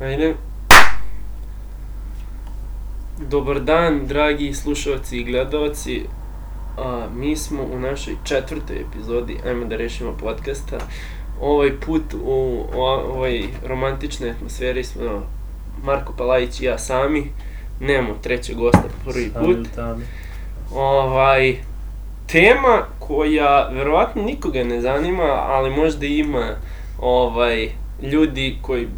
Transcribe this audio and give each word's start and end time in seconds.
Ajde. 0.00 0.34
Dobar 3.18 3.60
dan, 3.60 4.06
dragi 4.06 4.54
slušalci 4.54 5.18
i 5.18 5.24
gledalci. 5.24 6.02
A, 6.78 7.06
mi 7.14 7.36
smo 7.36 7.62
u 7.62 7.78
našoj 7.78 8.14
četvrtoj 8.24 8.80
epizodi 8.80 9.38
Ajmo 9.46 9.64
da 9.64 9.76
rešimo 9.76 10.12
podcasta. 10.20 10.78
Ovaj 11.40 11.80
put 11.80 12.02
u 12.24 12.64
ovoj 12.74 13.44
romantičnoj 13.66 14.30
atmosferi 14.30 14.84
smo 14.84 15.22
Marko 15.84 16.12
Palajić 16.18 16.60
i 16.60 16.64
ja 16.64 16.78
sami. 16.78 17.32
Nemamo 17.80 18.14
trećeg 18.22 18.56
gosta 18.56 18.84
prvi 19.04 19.30
put. 19.30 19.68
Ovaj, 20.74 21.56
tema 22.26 22.82
koja 22.98 23.68
verovatno 23.68 24.22
nikoga 24.22 24.64
ne 24.64 24.80
zanima, 24.80 25.44
ali 25.46 25.70
možda 25.70 26.06
ima 26.06 26.56
ovaj 27.00 27.70
ljudi 28.02 28.58
koji 28.62 28.88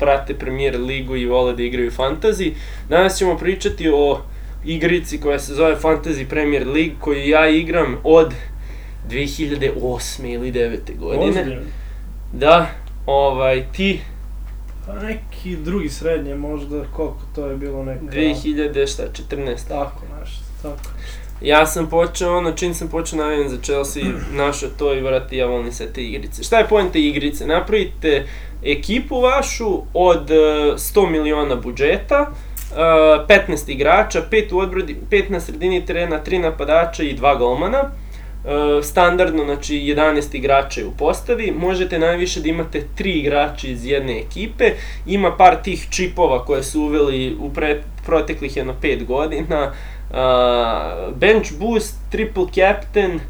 prate 0.00 0.34
Premier 0.34 0.80
ligu 0.80 1.16
i 1.16 1.26
vole 1.26 1.52
da 1.52 1.62
igraju 1.62 1.90
fantasy. 1.90 2.52
Danas 2.88 3.18
ćemo 3.18 3.36
pričati 3.36 3.90
o 3.94 4.20
igrici 4.64 5.20
koja 5.20 5.38
se 5.38 5.54
zove 5.54 5.76
Fantasy 5.76 6.28
Premier 6.28 6.66
League 6.66 6.94
koju 7.00 7.28
ja 7.28 7.48
igram 7.48 7.96
od 8.04 8.34
2008. 9.10 10.34
ili 10.34 10.52
9. 10.52 10.98
godine. 10.98 11.40
Ozbiljno. 11.40 11.62
Da, 12.32 12.70
ovaj, 13.06 13.64
ti 13.72 14.00
Pa 14.86 14.94
neki 14.94 15.56
drugi 15.56 15.88
srednje 15.88 16.34
možda, 16.34 16.84
koliko 16.96 17.20
to 17.34 17.46
je 17.46 17.56
bilo 17.56 17.84
neka... 17.84 18.04
2000, 18.04 18.92
šta, 18.92 19.02
14. 19.30 19.68
Tako, 19.68 20.02
nešto, 20.20 20.42
tako. 20.62 20.90
Ja 21.42 21.66
sam 21.66 21.86
počeo, 21.86 22.36
ono, 22.36 22.52
čim 22.52 22.74
sam 22.74 22.88
počeo 22.88 23.18
navijam 23.18 23.48
za 23.48 23.56
Chelsea, 23.62 24.02
našao 24.32 24.68
to 24.78 24.94
i 24.94 25.00
vrati, 25.00 25.36
ja 25.36 25.46
volim 25.46 25.72
sve 25.72 25.92
te 25.92 26.02
igrice. 26.02 26.42
Šta 26.42 26.58
je 26.58 26.68
pojenta 26.68 26.98
igrice? 26.98 27.46
Napravite 27.46 28.26
ekipu 28.64 29.20
vašu 29.20 29.82
od 29.94 30.30
e, 30.30 30.34
100 30.34 31.10
miliona 31.10 31.56
budžeta, 31.56 32.30
e, 32.72 32.76
15 32.76 33.70
igrača, 33.70 34.22
5 34.30 34.52
u 34.52 34.58
odbrodi, 34.58 34.96
5 35.10 35.30
na 35.30 35.40
sredini 35.40 35.86
terena, 35.86 36.20
3 36.26 36.38
napadača 36.38 37.02
i 37.02 37.16
2 37.16 37.38
golmana. 37.38 37.78
E, 37.80 38.82
standardno, 38.82 39.44
znači 39.44 39.74
11 39.74 40.36
igrača 40.36 40.80
je 40.80 40.86
u 40.86 40.92
postavi, 40.98 41.52
možete 41.58 41.98
najviše 41.98 42.40
da 42.40 42.48
imate 42.48 42.82
3 42.98 43.18
igrača 43.18 43.68
iz 43.68 43.86
jedne 43.86 44.20
ekipe, 44.20 44.70
ima 45.06 45.36
par 45.36 45.62
tih 45.62 45.86
čipova 45.90 46.44
koje 46.44 46.62
su 46.62 46.80
uveli 46.82 47.36
u 47.40 47.52
pre, 47.52 47.82
proteklih 48.06 48.56
jedno 48.56 48.74
5 48.82 49.06
godina, 49.06 49.72
Uh, 50.10 51.14
bench 51.16 51.52
boost, 51.58 51.94
triple 52.10 52.46
captain, 52.54 53.20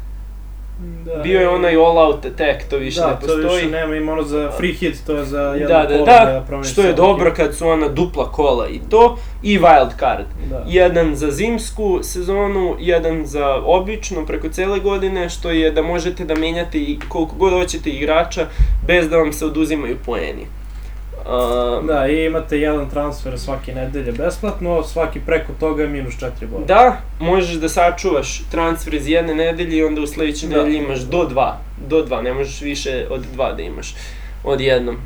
Da, 1.05 1.15
bio 1.23 1.39
je 1.39 1.49
onaj 1.49 1.75
all 1.75 1.97
out 1.97 2.25
attack, 2.25 2.69
to 2.69 2.77
više 2.77 2.99
da, 2.99 3.07
ne 3.07 3.13
to 3.13 3.19
postoji. 3.19 3.55
više 3.55 3.69
nema, 3.69 3.95
ima 3.95 4.11
ono 4.11 4.23
za 4.23 4.51
free 4.57 4.73
hit, 4.73 5.05
to 5.05 5.15
je 5.15 5.25
za 5.25 5.41
jedno 5.41 5.67
da, 5.67 5.85
da, 5.85 5.87
kolo 5.87 6.05
da, 6.05 6.43
promeniš 6.47 6.71
što 6.71 6.81
je 6.81 6.93
dobro 6.93 7.33
kad 7.35 7.55
su 7.55 7.67
ona 7.67 7.87
dupla 7.87 8.31
kola 8.31 8.67
i 8.67 8.79
to, 8.89 9.17
i 9.43 9.59
wild 9.59 9.89
card. 9.99 10.25
Da. 10.49 10.65
Jedan 10.67 11.15
za 11.15 11.31
zimsku 11.31 11.99
sezonu, 12.03 12.75
jedan 12.79 13.25
za 13.25 13.55
običnu 13.65 14.25
preko 14.25 14.49
cele 14.49 14.79
godine, 14.79 15.29
što 15.29 15.51
je 15.51 15.71
da 15.71 15.81
možete 15.81 16.25
da 16.25 16.35
menjate 16.35 16.77
i 16.77 16.99
koliko 17.09 17.35
god 17.35 17.53
hoćete 17.53 17.89
igrača 17.89 18.45
bez 18.87 19.09
da 19.09 19.17
vam 19.17 19.33
se 19.33 19.45
oduzimaju 19.45 19.97
poeni. 20.05 20.45
Uh, 21.25 21.87
Da, 21.87 22.07
i 22.07 22.25
imate 22.25 22.59
jedan 22.59 22.89
transfer 22.89 23.39
svake 23.39 23.73
nedelje 23.73 24.11
besplatno, 24.11 24.83
svaki 24.83 25.19
preko 25.19 25.51
toga 25.59 25.83
je 25.83 25.89
minus 25.89 26.13
4 26.13 26.29
boda. 26.51 26.65
Da, 26.65 26.97
možeš 27.19 27.55
da 27.55 27.69
sačuvaš 27.69 28.43
transfer 28.51 28.93
iz 28.93 29.07
jedne 29.07 29.35
nedelje 29.35 29.77
i 29.77 29.83
onda 29.83 30.01
u 30.01 30.07
sledećoj 30.07 30.49
Da. 30.49 30.57
nedelji 30.57 30.77
imaš 30.77 30.99
do 30.99 31.25
dva. 31.25 31.57
Do 31.87 32.01
dva, 32.01 32.21
ne 32.21 32.33
možeš 32.33 32.61
više 32.61 33.05
od 33.09 33.25
dva 33.33 33.53
da 33.53 33.61
imaš 33.63 33.95
odjednom. 34.43 34.97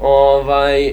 Ovaj, 0.00 0.92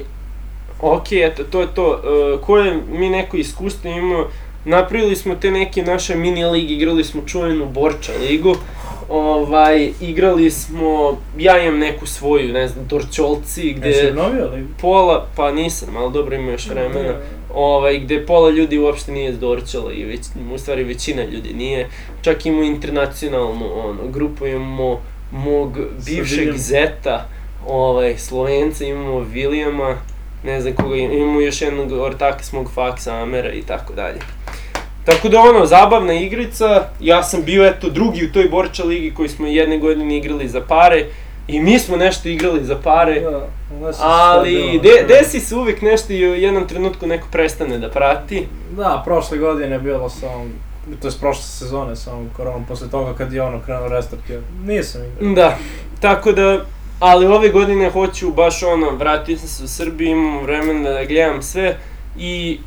ok, 0.81 1.11
eto, 1.11 1.43
to 1.43 1.61
je 1.61 1.67
to. 1.75 2.01
Uh, 2.33 2.45
koje 2.45 2.81
mi 2.91 3.09
neko 3.09 3.37
iskustvo 3.37 3.89
imamo, 3.89 4.27
napravili 4.65 5.15
smo 5.15 5.35
te 5.35 5.51
neke 5.51 5.83
naše 5.83 6.15
mini 6.15 6.45
ligi, 6.45 6.73
igrali 6.73 7.03
smo 7.03 7.21
čuvenu 7.25 7.65
Borča 7.65 8.11
ligu. 8.21 8.55
Ovaj, 9.09 9.91
igrali 10.01 10.51
smo, 10.51 11.17
ja 11.37 11.63
imam 11.63 11.79
neku 11.79 12.05
svoju, 12.05 12.53
ne 12.53 12.67
znam, 12.67 12.87
Dorčolci, 12.87 13.73
Gde... 13.73 13.87
Jesi 13.87 14.07
obnovio 14.07 14.49
ali? 14.51 14.65
pola, 14.81 15.27
pa 15.35 15.51
nisam, 15.51 15.97
ali 15.97 16.13
dobro 16.13 16.35
ima 16.35 16.51
još 16.51 16.69
vremena 16.69 17.13
ovaj, 17.55 17.99
gde 17.99 18.25
pola 18.25 18.49
ljudi 18.49 18.77
uopšte 18.77 19.11
nije 19.11 19.33
s 19.33 19.39
Dorčela 19.39 19.93
i 19.93 20.03
već, 20.03 20.19
u 20.53 20.57
stvari 20.57 20.83
većina 20.83 21.23
ljudi 21.23 21.53
nije. 21.53 21.89
Čak 22.21 22.45
imamo 22.45 22.63
internacionalnu 22.63 23.65
ono, 23.75 24.07
grupu, 24.07 24.47
imamo 24.47 25.01
mog 25.31 25.77
bivšeg 26.05 26.57
zeta, 26.57 27.27
ovaj, 27.67 28.17
Slovenca, 28.17 28.85
imamo 28.85 29.19
Vilijama, 29.19 29.95
ne 30.43 30.61
znam 30.61 30.73
koga, 30.75 30.95
imamo 30.95 31.41
još 31.41 31.61
jednog 31.61 31.91
ortaka 31.91 32.43
s 32.43 32.53
mog 32.53 32.71
faksa, 32.73 33.15
Amera 33.15 33.53
i 33.53 33.61
tako 33.61 33.93
dalje. 33.93 34.19
Tako 35.05 35.29
da 35.29 35.39
ono, 35.39 35.65
zabavna 35.65 36.13
igrica, 36.13 36.83
ja 36.99 37.23
sam 37.23 37.43
bio 37.43 37.65
eto 37.65 37.89
drugi 37.89 38.25
u 38.25 38.31
toj 38.31 38.49
Borča 38.49 38.83
ligi 38.83 39.13
koji 39.13 39.29
smo 39.29 39.47
jedne 39.47 39.77
godine 39.77 40.17
igrali 40.17 40.47
za 40.47 40.61
pare 40.61 41.05
i 41.47 41.59
mi 41.59 41.79
smo 41.79 41.97
nešto 41.97 42.29
igrali 42.29 42.63
za 42.63 42.77
pare. 42.83 43.19
Da, 43.19 43.47
ono 43.77 43.93
se 43.93 43.99
Ali 44.03 44.79
de, 44.83 45.05
desi 45.07 45.39
se 45.39 45.55
uvijek 45.55 45.81
nešto 45.81 46.13
i 46.13 46.29
u 46.29 46.35
jednom 46.35 46.67
trenutku 46.67 47.07
neko 47.07 47.27
prestane 47.31 47.77
da 47.77 47.89
prati. 47.89 48.47
Da, 48.71 49.01
prošle 49.05 49.37
godine 49.37 49.75
je 49.75 49.79
bilo 49.79 50.09
samo, 50.09 50.45
to 51.01 51.07
je 51.07 51.13
prošle 51.19 51.43
sezone 51.43 51.95
samo 51.95 52.25
koronom, 52.37 52.65
posle 52.65 52.89
toga 52.89 53.13
kad 53.13 53.33
je 53.33 53.41
ono 53.41 53.61
krenuo 53.65 53.87
restart, 53.87 54.29
ja 54.29 54.39
nisam 54.65 55.01
igrao. 55.03 55.33
Da, 55.33 55.57
tako 55.99 56.31
da, 56.31 56.65
ali 56.99 57.25
ove 57.25 57.49
godine 57.49 57.89
hoću 57.89 58.31
baš 58.31 58.63
ono, 58.63 58.91
vratio 58.91 59.37
sam 59.37 59.47
se 59.47 59.63
u 59.63 59.67
Srbiju, 59.67 60.09
imam 60.09 60.43
vremena 60.43 60.89
da 60.89 61.05
gledam 61.05 61.41
sve 61.41 61.77
i 62.17 62.59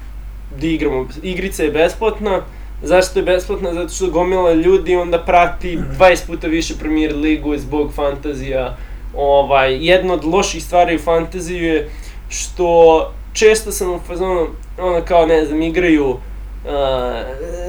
da 0.60 0.66
igramo. 0.66 1.08
Igrica 1.22 1.62
je 1.62 1.70
besplatna, 1.70 2.42
Zašto 2.82 3.18
je 3.18 3.22
besplatna? 3.22 3.74
Zato 3.74 3.88
što 3.88 4.10
gomila 4.10 4.52
ljudi 4.52 4.96
onda 4.96 5.18
prati 5.18 5.78
20 5.98 6.26
puta 6.26 6.46
više 6.46 6.74
Premier 6.80 7.16
ligu 7.16 7.56
zbog 7.56 7.92
fantazija. 7.94 8.76
Ovaj, 9.16 9.86
jedna 9.86 10.14
od 10.14 10.24
loših 10.24 10.64
stvari 10.64 10.96
u 10.96 10.98
fantaziju 10.98 11.64
je 11.64 11.90
što 12.28 13.12
često 13.32 13.72
sam 13.72 13.94
u 13.94 13.98
fazonu, 13.98 14.46
ono 14.78 15.02
kao 15.04 15.26
ne 15.26 15.44
znam, 15.44 15.62
igraju 15.62 16.08
uh, 16.08 16.18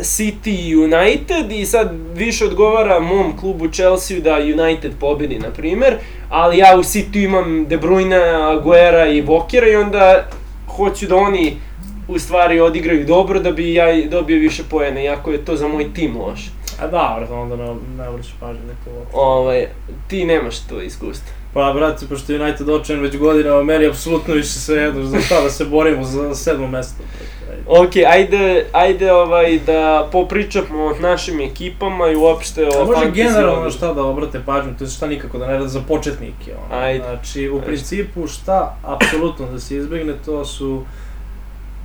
City 0.02 0.68
i 0.68 0.76
United 0.76 1.52
i 1.52 1.66
sad 1.66 1.92
više 2.16 2.46
odgovara 2.46 3.00
mom 3.00 3.38
klubu 3.38 3.68
Chelsea 3.68 4.20
da 4.20 4.36
United 4.36 4.92
pobedi, 5.00 5.40
na 5.40 5.50
primer, 5.50 5.98
ali 6.30 6.58
ja 6.58 6.76
u 6.78 6.84
City 6.84 7.24
imam 7.24 7.66
De 7.68 7.78
Bruyne, 7.78 8.58
Aguera 8.58 9.08
i 9.08 9.24
Walkera 9.24 9.72
i 9.72 9.76
onda 9.76 10.28
hoću 10.68 11.08
da 11.08 11.16
oni 11.16 11.58
u 12.10 12.20
stvari 12.20 12.60
odigraju 12.60 13.06
dobro 13.06 13.40
da 13.40 13.52
bi 13.52 13.74
ja 13.74 13.86
dobio 14.08 14.40
više 14.40 14.64
poena, 14.70 15.02
iako 15.02 15.32
je 15.32 15.46
to 15.46 15.56
za 15.56 15.68
moj 15.68 15.94
tim 15.94 16.18
loše. 16.18 16.50
A 16.82 16.88
da, 16.88 17.16
brate, 17.18 17.34
onda 17.34 17.56
ne, 17.56 17.76
ne 17.98 18.10
vrši 18.10 18.34
pažnje 18.40 18.62
neko. 18.62 19.06
Ovaj, 19.14 19.68
ti 20.08 20.26
nemaš 20.26 20.60
to 20.60 20.82
iskustvo. 20.82 21.34
Pa, 21.54 21.74
brate, 21.74 22.06
pošto 22.06 22.34
je 22.34 22.42
United 22.42 22.70
očajan 22.70 23.02
već 23.02 23.18
godinama, 23.18 23.64
meni 23.64 23.84
je 23.84 23.90
apsolutno 23.90 24.34
više 24.34 24.50
sve 24.50 24.78
jedno, 24.78 25.06
za 25.06 25.22
šta 25.22 25.42
da 25.42 25.50
se 25.50 25.66
borimo 25.66 26.04
za 26.04 26.36
sedmo 26.36 26.68
mesto. 26.68 27.04
Ok, 27.68 27.96
ajde, 28.08 28.66
ajde 28.72 29.14
ovaj, 29.14 29.60
da 29.66 30.10
popričamo 30.12 30.86
o 30.86 30.94
našim 31.00 31.42
ekipama 31.42 32.08
i 32.08 32.16
uopšte 32.16 32.68
o 32.68 32.82
A 32.82 32.86
može 32.86 33.12
generalno 33.12 33.72
šta 33.72 33.94
da 33.94 34.04
obrate 34.04 34.42
pažnju, 34.46 34.74
to 34.78 34.84
je 34.84 34.90
šta 34.90 35.08
nikako 35.08 35.38
da 35.38 35.48
ne 35.48 35.54
rade 35.54 35.68
za 35.68 35.82
početnike. 35.88 36.54
Ono. 36.66 36.82
Ajde. 36.82 37.04
Znači, 37.04 37.50
u 37.50 37.56
Ajde. 37.56 37.66
principu 37.66 38.28
šta 38.28 38.78
apsolutno 38.84 39.52
da 39.52 39.60
se 39.60 39.78
izbegne, 39.78 40.14
to 40.26 40.46
su... 40.46 40.84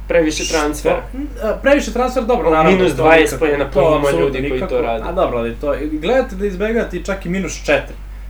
Previše 0.08 0.44
transfera. 0.44 1.02
Što- 1.34 1.48
a, 1.48 1.56
Previše 1.56 1.92
transfer, 1.92 2.24
dobro, 2.24 2.50
naravno. 2.50 2.70
minus 2.72 2.92
to 2.92 3.02
20 3.02 3.20
nikako- 3.22 3.38
poena, 3.38 3.64
to 3.66 4.00
pa 4.02 4.10
ima 4.10 4.20
ljudi 4.20 4.48
koji 4.48 4.60
to 4.62 4.80
rade. 4.80 5.04
A 5.04 5.12
dobro, 5.12 5.38
ali 5.38 5.54
to, 5.54 5.74
gledate 5.92 6.36
da 6.36 6.46
izbegate 6.46 7.02
čak 7.02 7.26
i 7.26 7.30
minus 7.30 7.52
4. 7.54 7.80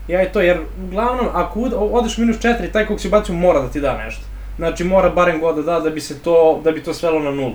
Ja 0.08 0.22
i 0.22 0.28
to, 0.28 0.40
jer 0.40 0.58
uglavnom, 0.82 1.26
ako 1.32 1.60
odeš 1.72 2.18
minus 2.18 2.36
4, 2.38 2.68
taj 2.68 2.86
kog 2.86 3.00
si 3.00 3.08
bacio 3.08 3.34
mora 3.34 3.60
da 3.60 3.68
ti 3.68 3.80
da 3.80 3.96
nešto. 3.96 4.22
Znači, 4.56 4.84
mora 4.84 5.08
barem 5.10 5.40
god 5.40 5.56
da 5.56 5.62
da, 5.62 5.80
da 5.80 5.90
bi 5.90 6.00
se 6.00 6.18
to, 6.18 6.60
da 6.64 6.70
bi 6.70 6.82
to 6.82 6.94
svelo 6.94 7.18
na 7.20 7.30
nulu. 7.30 7.54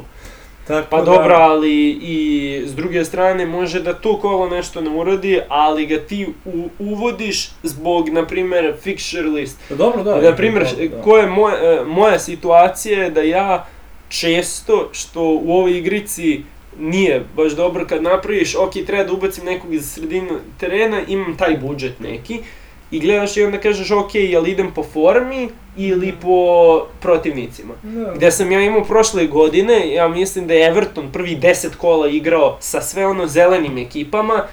Tako 0.67 0.87
Pa 0.89 0.97
da- 0.97 1.03
dobro, 1.03 1.35
ali 1.35 1.71
i 1.91 2.17
s 2.65 2.75
druge 2.75 3.05
strane 3.05 3.45
može 3.45 3.79
da 3.81 3.93
to 3.93 4.19
kolo 4.19 4.49
nešto 4.49 4.81
ne 4.81 4.89
uradi, 4.91 5.41
ali 5.49 5.85
ga 5.85 5.97
ti 5.99 6.27
u, 6.45 6.69
uvodiš 6.79 7.49
zbog, 7.63 8.09
na 8.09 8.25
primer, 8.25 8.73
fixture 8.85 9.33
list. 9.33 9.59
Pa 9.69 9.75
dobro, 9.75 10.03
da. 10.03 10.21
Na 10.21 10.35
primer, 10.35 10.63
da. 10.63 11.01
ko 11.01 11.17
je 11.17 11.27
moj, 11.27 11.53
e, 11.53 11.83
moja 11.85 12.19
situacija 12.19 13.03
je 13.03 13.09
da 13.09 13.21
ja 13.21 13.65
često, 14.09 14.89
što 14.91 15.23
u 15.23 15.51
ovoj 15.51 15.77
igrici 15.77 16.41
nije 16.79 17.23
baš 17.35 17.51
dobro 17.51 17.85
kad 17.87 18.03
napraviš, 18.03 18.55
ok, 18.55 18.71
treba 18.85 19.03
da 19.03 19.13
ubacim 19.13 19.45
nekog 19.45 19.73
iz 19.73 19.91
sredine 19.91 20.29
terena, 20.59 21.01
imam 21.07 21.37
taj 21.37 21.57
budžet 21.57 21.99
neki, 21.99 22.39
i 22.91 22.99
gledaš 22.99 23.37
i 23.37 23.43
onda 23.43 23.57
kažeš, 23.57 23.91
ok, 23.91 24.15
jel 24.15 24.47
idem 24.47 24.71
po 24.75 24.83
formi 24.83 25.49
ili 25.77 26.13
po 26.21 26.85
protivnicima. 27.01 27.73
Da. 27.83 28.13
Gde 28.15 28.31
sam 28.31 28.51
ja 28.51 28.61
imao 28.61 28.83
prošle 28.83 29.27
godine, 29.27 29.93
ja 29.93 30.07
mislim 30.07 30.47
da 30.47 30.53
je 30.53 30.67
Everton 30.67 31.11
prvi 31.11 31.37
10 31.37 31.67
kola 31.77 32.07
igrao 32.07 32.57
sa 32.59 32.81
sve 32.81 33.07
ono 33.07 33.27
zelenim 33.27 33.77
ekipama 33.77 34.43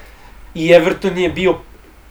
i 0.55 0.71
Everton 0.71 1.17
je 1.17 1.29
bio 1.29 1.55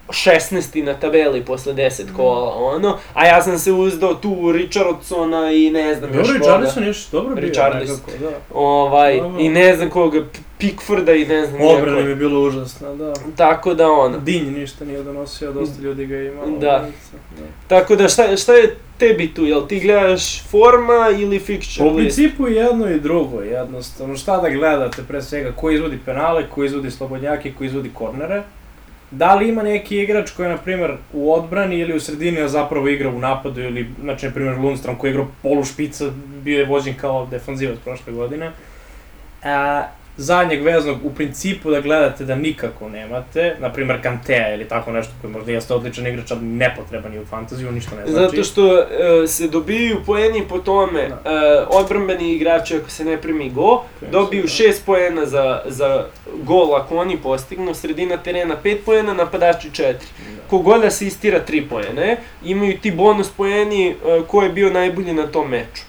16. 0.08 0.82
na 0.82 0.94
tabeli 0.94 1.44
posle 1.44 1.74
10 1.74 2.02
kola, 2.16 2.54
ono, 2.54 2.98
a 3.14 3.26
ja 3.26 3.42
sam 3.42 3.58
se 3.58 3.72
uzdao 3.72 4.14
tu 4.14 4.30
u 4.30 4.52
Richardsona 4.52 5.52
i 5.52 5.70
ne 5.70 5.94
znam 5.94 6.14
još 6.14 6.26
Dobro, 6.28 6.40
koga. 6.40 6.52
Richardson 6.56 6.82
je 6.82 6.86
još 6.86 7.06
dobro 7.10 7.34
bio 7.34 7.42
nekako, 7.74 8.10
da. 8.20 8.30
Ovaj, 8.54 9.20
Dobro. 9.20 9.40
i 9.40 9.48
ne 9.48 9.76
znam 9.76 9.90
koga, 9.90 10.24
Pickforda 10.58 11.12
i 11.12 11.24
ne 11.26 11.46
znam 11.46 11.60
Obrana 11.60 11.84
nijako. 11.84 12.02
mi 12.02 12.08
je 12.10 12.16
bilo 12.16 12.40
užasna, 12.40 12.94
da. 12.94 13.12
Tako 13.36 13.74
da 13.74 13.90
ono. 13.90 14.18
Dinj 14.18 14.50
ništa 14.58 14.84
nije 14.84 15.02
donosio, 15.02 15.52
dosta 15.52 15.82
ljudi 15.82 16.06
ga 16.06 16.16
ima. 16.16 16.46
Da. 16.46 16.58
da. 16.60 16.88
Tako 17.68 17.96
da 17.96 18.08
šta, 18.08 18.36
šta 18.36 18.52
je 18.54 18.76
tebi 18.98 19.34
tu, 19.34 19.44
jel 19.44 19.66
ti 19.66 19.80
gledaš 19.80 20.42
forma 20.42 21.08
ili 21.18 21.36
U 21.36 21.38
list? 21.38 21.96
principu 21.96 22.48
jedno 22.48 22.90
i 22.90 23.00
drugo, 23.00 23.40
jednostavno. 23.40 24.16
Šta 24.16 24.36
da 24.36 24.50
gledate 24.50 25.02
pre 25.08 25.22
svega, 25.22 25.52
ko 25.52 25.70
izvodi 25.70 25.98
penale, 26.04 26.44
ko 26.50 26.64
izvodi 26.64 26.90
slobodnjake, 26.90 27.52
ko 27.58 27.64
izvodi 27.64 27.90
kornere. 27.94 28.42
Da 29.16 29.34
li 29.34 29.48
ima 29.48 29.62
neki 29.62 29.96
igrač 30.02 30.30
koji 30.30 30.46
je, 30.46 30.50
na 30.50 30.56
primjer, 30.56 30.96
u 31.12 31.32
odbrani 31.32 31.78
ili 31.78 31.96
u 31.96 32.00
sredini, 32.00 32.40
a 32.40 32.48
zapravo 32.48 32.88
igra 32.88 33.08
u 33.08 33.18
napadu, 33.18 33.60
ili, 33.60 33.86
znači, 34.00 34.26
na 34.26 34.32
primjer, 34.32 34.58
Lundstrom 34.58 34.96
koji 34.96 35.10
je 35.10 35.12
igrao 35.12 35.28
polu 35.42 35.64
špica, 35.64 36.04
bio 36.44 36.58
je 36.58 36.66
vođen 36.66 36.94
kao 36.94 37.26
defanzivac 37.26 37.78
prošle 37.84 38.12
godine. 38.12 38.50
A, 39.42 39.84
zadnjeg 40.16 40.62
veznog, 40.62 40.98
u 41.04 41.14
principu 41.14 41.70
da 41.70 41.80
gledate 41.80 42.24
da 42.24 42.34
nikako 42.34 42.88
nemate, 42.88 43.56
na 43.60 43.72
primjer 43.72 44.02
Kantea 44.02 44.54
ili 44.54 44.68
tako 44.68 44.92
nešto 44.92 45.12
koji 45.20 45.32
možda 45.32 45.52
jeste 45.52 45.74
odličan 45.74 46.06
igrač, 46.06 46.30
ali 46.30 46.40
nepotreban 46.40 47.12
je 47.12 47.20
u 47.20 47.26
fantaziju, 47.26 47.72
ništa 47.72 47.96
ne 47.96 48.06
znači. 48.06 48.36
Zato 48.36 48.42
što 48.42 48.78
e, 48.78 49.26
se 49.26 49.48
dobiju 49.48 49.96
poeni 50.06 50.42
po 50.48 50.58
tome, 50.58 51.00
e, 51.00 51.10
odbrambeni 51.68 52.32
igrači 52.32 52.76
ako 52.76 52.90
se 52.90 53.04
ne 53.04 53.20
primi 53.20 53.50
go, 53.50 53.82
Primi 53.98 54.12
dobiju 54.12 54.42
da. 54.42 54.48
6 54.48 54.74
poena 54.86 55.26
za, 55.26 55.62
za 55.66 56.04
gol 56.42 56.76
ako 56.76 56.96
oni 56.96 57.16
postignu, 57.16 57.74
sredina 57.74 58.16
terena 58.16 58.56
5 58.64 58.76
poena, 58.84 59.14
napadači 59.14 59.70
4. 59.70 59.94
Kogod 60.50 60.84
asistira 60.84 61.40
3 61.48 61.68
poene, 61.68 62.16
imaju 62.44 62.78
ti 62.78 62.90
bonus 62.90 63.30
poeni 63.30 63.88
e, 63.88 63.94
ko 64.26 64.42
je 64.42 64.48
bio 64.48 64.70
najbolji 64.70 65.12
na 65.12 65.26
tom 65.26 65.50
meču. 65.50 65.82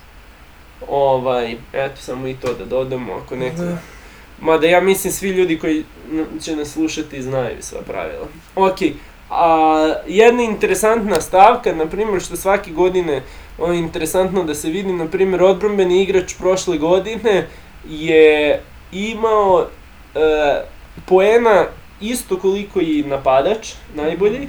Ovaj, 0.89 1.55
eto 1.73 2.01
samo 2.01 2.27
i 2.27 2.33
to 2.33 2.53
da 2.53 2.65
dodamo 2.65 3.13
ako 3.13 3.35
neko... 3.35 3.61
Da. 3.61 3.77
Mada 4.41 4.67
ja 4.67 4.81
mislim 4.81 5.13
svi 5.13 5.29
ljudi 5.29 5.59
koji 5.59 5.83
će 6.41 6.55
nas 6.55 6.71
slušati 6.71 7.21
znaju 7.21 7.55
sva 7.59 7.81
pravila. 7.81 8.27
Ok, 8.55 8.77
a 9.29 9.93
jedna 10.07 10.43
interesantna 10.43 11.21
stavka, 11.21 11.75
na 11.75 11.85
primjer 11.85 12.21
što 12.21 12.35
svake 12.35 12.71
godine 12.71 13.23
ono 13.57 13.73
je 13.73 13.79
interesantno 13.79 14.43
da 14.43 14.55
se 14.55 14.69
vidi, 14.69 14.93
na 14.93 15.07
primjer 15.07 15.43
odbrambeni 15.43 16.03
igrač 16.03 16.33
prošle 16.39 16.77
godine 16.77 17.47
je 17.89 18.61
imao 18.91 19.67
e, 20.15 20.19
poena 21.05 21.65
isto 22.01 22.39
koliko 22.39 22.79
i 22.81 23.03
napadač, 23.07 23.73
najbolji, 23.95 24.47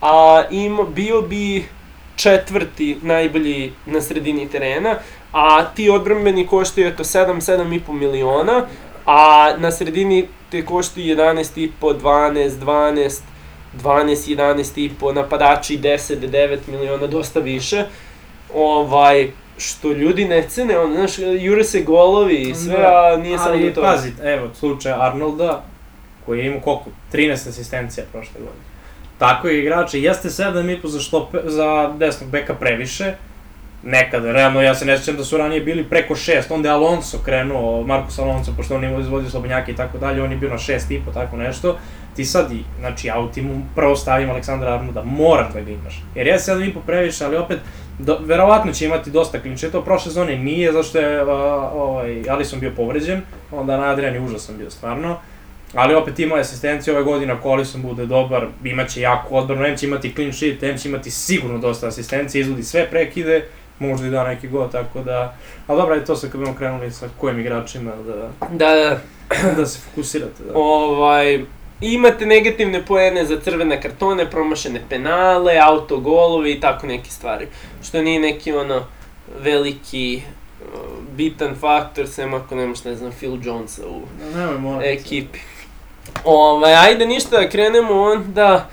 a 0.00 0.42
ima, 0.50 0.82
bio 0.82 1.22
bi 1.22 1.64
četvrti 2.16 2.96
najbolji 3.02 3.72
na 3.86 4.00
sredini 4.00 4.48
terena, 4.48 4.98
a 5.32 5.64
ti 5.74 5.90
odbrambeni 5.90 6.46
koštaju 6.46 6.86
eto 6.86 7.04
7-7,5 7.04 7.92
miliona, 7.92 8.66
a 9.10 9.54
na 9.58 9.70
sredini 9.70 10.28
te 10.50 10.64
koštaju 10.64 11.16
11,5, 11.16 11.70
12, 11.80 12.50
12, 12.50 13.20
12, 13.82 14.36
11,5, 14.36 15.14
napadači 15.14 15.78
10, 15.78 16.30
9 16.30 16.58
miliona, 16.68 17.06
dosta 17.06 17.40
više. 17.40 17.84
Ovaj, 18.54 19.30
što 19.58 19.92
ljudi 19.92 20.24
ne 20.24 20.42
cene, 20.42 20.78
on, 20.78 20.92
znaš, 20.94 21.18
jure 21.40 21.64
se 21.64 21.82
golovi 21.82 22.34
i 22.34 22.54
sve, 22.54 22.84
a 22.86 23.16
nije 23.16 23.38
samo 23.38 23.50
Ali 23.50 23.64
do 23.68 23.74
toga. 23.74 23.86
pazi, 23.86 24.12
evo, 24.22 24.50
slučaj 24.54 24.92
Arnolda, 24.92 25.64
koji 26.26 26.38
je 26.38 26.46
imao 26.46 26.60
koliko? 26.60 26.90
13 27.12 27.48
asistencija 27.48 28.06
prošle 28.12 28.40
godine. 28.40 28.64
Tako 29.18 29.48
je 29.48 29.60
igrače, 29.60 30.00
jeste 30.00 30.28
7,5 30.28 30.86
za, 30.86 31.00
štope, 31.00 31.38
za 31.44 31.94
desnog 31.98 32.30
beka 32.30 32.54
previše, 32.54 33.14
nekada, 33.82 34.32
realno 34.32 34.62
ja 34.62 34.74
se 34.74 34.84
ne 34.84 34.98
sjećam 34.98 35.16
da 35.16 35.24
su 35.24 35.36
ranije 35.36 35.60
bili 35.60 35.84
preko 35.84 36.14
6, 36.14 36.42
onda 36.50 36.68
je 36.68 36.74
Alonso 36.74 37.18
krenuo, 37.24 37.82
Marcos 37.86 38.18
Alonso, 38.18 38.52
pošto 38.56 38.74
on 38.74 38.84
je 38.84 39.00
izvodio 39.00 39.30
slobodnjake 39.30 39.72
i 39.72 39.76
tako 39.76 39.98
dalje, 39.98 40.22
on 40.22 40.30
je 40.30 40.36
bio 40.36 40.48
na 40.48 40.58
6,5, 40.58 41.00
tako 41.14 41.36
nešto, 41.36 41.78
ti 42.16 42.24
sad, 42.24 42.52
i, 42.52 42.62
znači 42.78 43.06
ja 43.06 43.20
u 43.20 43.28
timu 43.28 43.62
prvo 43.74 43.96
stavim 43.96 44.30
Aleksandra 44.30 44.74
Arnolda, 44.74 45.02
moraš 45.04 45.52
da 45.52 45.60
ga 45.60 45.70
imaš, 45.70 46.02
jer 46.14 46.26
je 46.26 46.38
7,5 46.38 46.72
previše, 46.86 47.24
ali 47.24 47.36
opet, 47.36 47.58
do, 47.98 48.18
verovatno 48.24 48.72
će 48.72 48.84
imati 48.84 49.10
dosta 49.10 49.40
klinčeta, 49.40 49.80
prošle 49.80 50.10
sezone 50.10 50.38
nije, 50.38 50.72
zašto 50.72 50.98
je 50.98 51.22
uh, 51.22 51.28
ovaj, 51.72 52.22
Alisson 52.30 52.60
bio 52.60 52.72
povređen, 52.76 53.22
onda 53.52 53.76
na 53.76 53.84
Adrian 53.84 54.14
je 54.14 54.20
užasan 54.20 54.58
bio 54.58 54.70
stvarno, 54.70 55.18
ali 55.74 55.94
opet 55.94 56.18
ima 56.18 56.36
asistenciju 56.36 56.94
ove 56.94 57.02
godine, 57.02 57.32
ako 57.32 57.50
Alisson 57.50 57.82
bude 57.82 58.06
dobar, 58.06 58.46
imaće 58.64 59.00
jako 59.00 59.34
odbranu, 59.34 59.64
em 59.64 59.76
će 59.76 59.86
imati 59.86 60.12
clean 60.14 60.32
sheet, 60.32 60.62
em 60.62 60.78
će 60.78 60.88
imati 60.88 61.10
sigurno 61.10 61.58
dosta 61.58 61.86
asistencije, 61.86 62.40
izvodi 62.40 62.62
sve 62.62 62.90
prekide, 62.90 63.44
možda 63.80 64.06
i 64.06 64.10
da 64.10 64.28
neki 64.28 64.48
gol, 64.48 64.68
tako 64.72 65.00
da, 65.02 65.36
ali 65.66 65.80
dobro, 65.80 65.94
je 65.94 66.04
to 66.04 66.16
sad 66.16 66.30
kad 66.30 66.40
budemo 66.40 66.56
krenuli 66.56 66.90
sa 66.90 67.08
kojim 67.20 67.40
igračima 67.40 67.92
da, 68.06 68.30
Da, 68.50 68.74
da, 68.74 68.98
da 69.56 69.66
se 69.66 69.78
fokusirate. 69.80 70.44
Da. 70.44 70.52
ovaj, 70.54 71.44
imate 71.80 72.26
negativne 72.26 72.84
poene 72.86 73.24
za 73.24 73.40
crvene 73.40 73.82
kartone, 73.82 74.30
promašene 74.30 74.80
penale, 74.88 75.58
autogolove 75.62 76.52
i 76.52 76.60
tako 76.60 76.86
neke 76.86 77.10
stvari. 77.10 77.46
Što 77.82 78.02
nije 78.02 78.20
neki 78.20 78.52
ono 78.52 78.82
veliki 79.42 80.22
bitan 81.16 81.54
faktor, 81.60 82.08
sem 82.08 82.34
ako 82.34 82.54
nemaš, 82.54 82.84
ne 82.84 82.94
znam, 82.94 83.12
Phil 83.12 83.38
Jonesa 83.44 83.82
u 83.88 84.00
Nemoj 84.34 84.58
moram. 84.58 84.80
ekipi. 84.84 85.38
Ovaj, 86.24 86.74
ajde 86.74 87.06
ništa, 87.06 87.36
da 87.40 87.48
krenemo 87.48 88.02
onda 88.02 88.68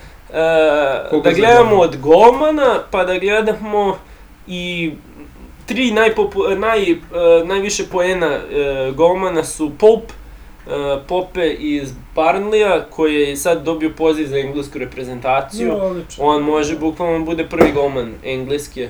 Koga 1.09 1.29
da 1.29 1.35
gledamo 1.35 1.75
od 1.75 1.97
golmana, 1.97 2.79
pa 2.91 3.03
da 3.05 3.17
gledamo 3.19 3.97
i 4.47 4.91
tri 5.65 5.91
najpopu, 5.91 6.43
naj, 6.57 6.91
uh, 6.91 7.47
najviše 7.47 7.83
poena 7.91 8.27
uh, 8.37 8.95
golmana 8.95 9.43
su 9.43 9.71
Pope, 9.79 10.13
uh, 10.67 10.73
Pope 11.07 11.49
iz 11.49 11.93
Barnleya, 12.15 12.83
koji 12.89 13.15
je 13.15 13.37
sad 13.37 13.63
dobio 13.63 13.91
poziv 13.97 14.27
za 14.27 14.37
englesku 14.37 14.77
reprezentaciju. 14.77 15.67
No, 15.67 15.77
odlično. 15.77 16.23
On 16.23 16.43
može 16.43 16.77
bukvalno 16.79 17.25
bude 17.25 17.45
prvi 17.45 17.71
golman 17.71 18.13
engleske. 18.23 18.89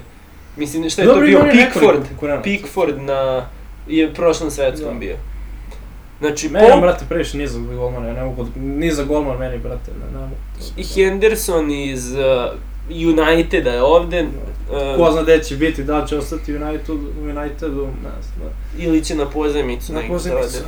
Mislim, 0.58 0.90
šta 0.90 1.02
je 1.02 1.06
Dobro, 1.06 1.22
to 1.22 1.26
bio? 1.26 1.46
Pickford. 1.52 2.02
Pickford 2.44 3.02
na 3.02 3.46
je 3.88 4.14
prošlom 4.14 4.52
svetskom 4.52 4.94
Da. 4.94 5.00
bio. 5.00 5.16
Znači, 6.20 6.50
Meni, 6.50 6.68
Pope 6.68 6.82
brate, 6.82 7.06
previše 7.10 7.38
ni 7.38 7.48
za 7.48 7.60
golmana, 7.60 8.08
ja 8.08 8.14
ne 8.14 8.24
mogu, 8.24 8.46
ni 8.56 8.92
za 8.92 9.04
golman 9.04 9.38
meni, 9.38 9.58
brate, 9.58 9.92
ne, 9.92 10.20
ne 10.20 10.26
mogu. 10.26 10.36
Henderson 10.94 11.72
iz 11.72 12.12
uh, 12.12 12.20
Uniteda 12.90 13.72
je 13.72 13.84
ovde. 13.84 14.26
Ko 14.96 15.02
Uh, 15.02 15.12
zna 15.12 15.24
gde 15.24 15.40
će 15.40 15.56
biti, 15.56 15.84
da 15.84 16.06
će 16.06 16.18
ostati 16.18 16.56
United, 16.56 16.96
Unitedu, 17.22 17.86
ne 17.86 18.22
znam, 18.22 18.40
da. 18.40 18.84
ili 18.84 19.04
će 19.04 19.16
na 19.16 19.26
pozemicu 19.26 19.94
Na 19.94 20.02
pozemicu. 20.08 20.30
da 20.52 20.58
ode. 20.60 20.68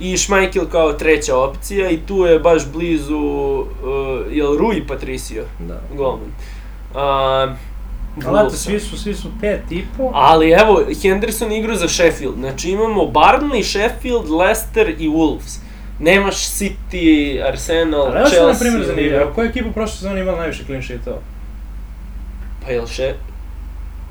I 0.00 0.18
Schmeichel 0.18 0.66
kao 0.66 0.92
treća 0.92 1.36
opcija 1.36 1.90
i 1.90 1.98
tu 1.98 2.16
je 2.16 2.38
baš 2.38 2.66
blizu, 2.66 3.16
uh, 3.16 3.66
jel 4.30 4.56
Rui 4.56 4.86
Patricio, 4.88 5.44
Da. 5.60 5.80
golman. 5.94 6.28
Uh, 6.90 6.96
Ali 6.96 7.56
Wolvesa. 8.38 8.50
svi 8.50 8.80
su, 8.80 8.98
svi 8.98 9.14
su 9.14 9.28
pet 9.40 9.60
i 9.70 9.84
po. 9.96 10.10
Ali 10.14 10.50
evo, 10.52 10.82
Henderson 11.02 11.52
igra 11.52 11.76
za 11.76 11.88
Sheffield. 11.88 12.34
Znači 12.36 12.70
imamo 12.70 13.02
Barnley, 13.02 13.62
Sheffield, 13.64 14.30
Leicester 14.30 14.94
i 14.98 15.08
Wolves. 15.08 15.58
Nemaš 15.98 16.36
City, 16.36 17.06
Arsenal, 17.42 18.00
Ali 18.02 18.10
evo 18.10 18.26
što 18.26 18.30
Chelsea. 18.30 18.52
na 18.52 18.58
primjer 18.58 18.86
zanimljivo, 18.86 19.32
koja 19.34 19.48
ekipa 19.48 19.70
prošle 19.70 19.96
sezone 19.96 20.20
imala 20.20 20.38
najviše 20.38 20.64
clean 20.64 20.82
sheetova? 20.82 21.16
Pa 22.64 22.72
jel 22.72 22.86
še... 22.86 23.14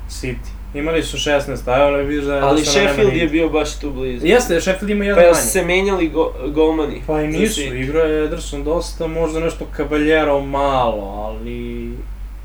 City. 0.08 0.54
Imali 0.74 1.02
su 1.02 1.16
16, 1.16 1.58
a 1.66 1.88
evo 1.88 1.96
vidiš 1.96 2.24
da 2.24 2.46
Ali 2.46 2.64
Sheffield 2.64 3.16
je 3.16 3.28
bio 3.28 3.48
baš 3.48 3.78
tu 3.78 3.90
blizu. 3.90 4.26
Jeste, 4.26 4.60
Sheffield 4.60 4.90
ima 4.90 5.00
Pa 5.00 5.04
jedan 5.04 5.24
jel 5.24 5.32
manje. 5.32 5.42
su 5.42 5.50
se 5.50 5.64
menjali 5.64 6.08
go, 6.08 6.32
golmani? 6.46 7.02
Pa 7.06 7.22
i 7.22 7.28
nisu, 7.28 7.60
igrao 7.60 8.04
je 8.04 8.24
Ederson 8.24 8.64
dosta, 8.64 9.06
možda 9.06 9.40
nešto 9.40 9.66
Caballero 9.76 10.40
malo, 10.40 11.04
ali... 11.04 11.90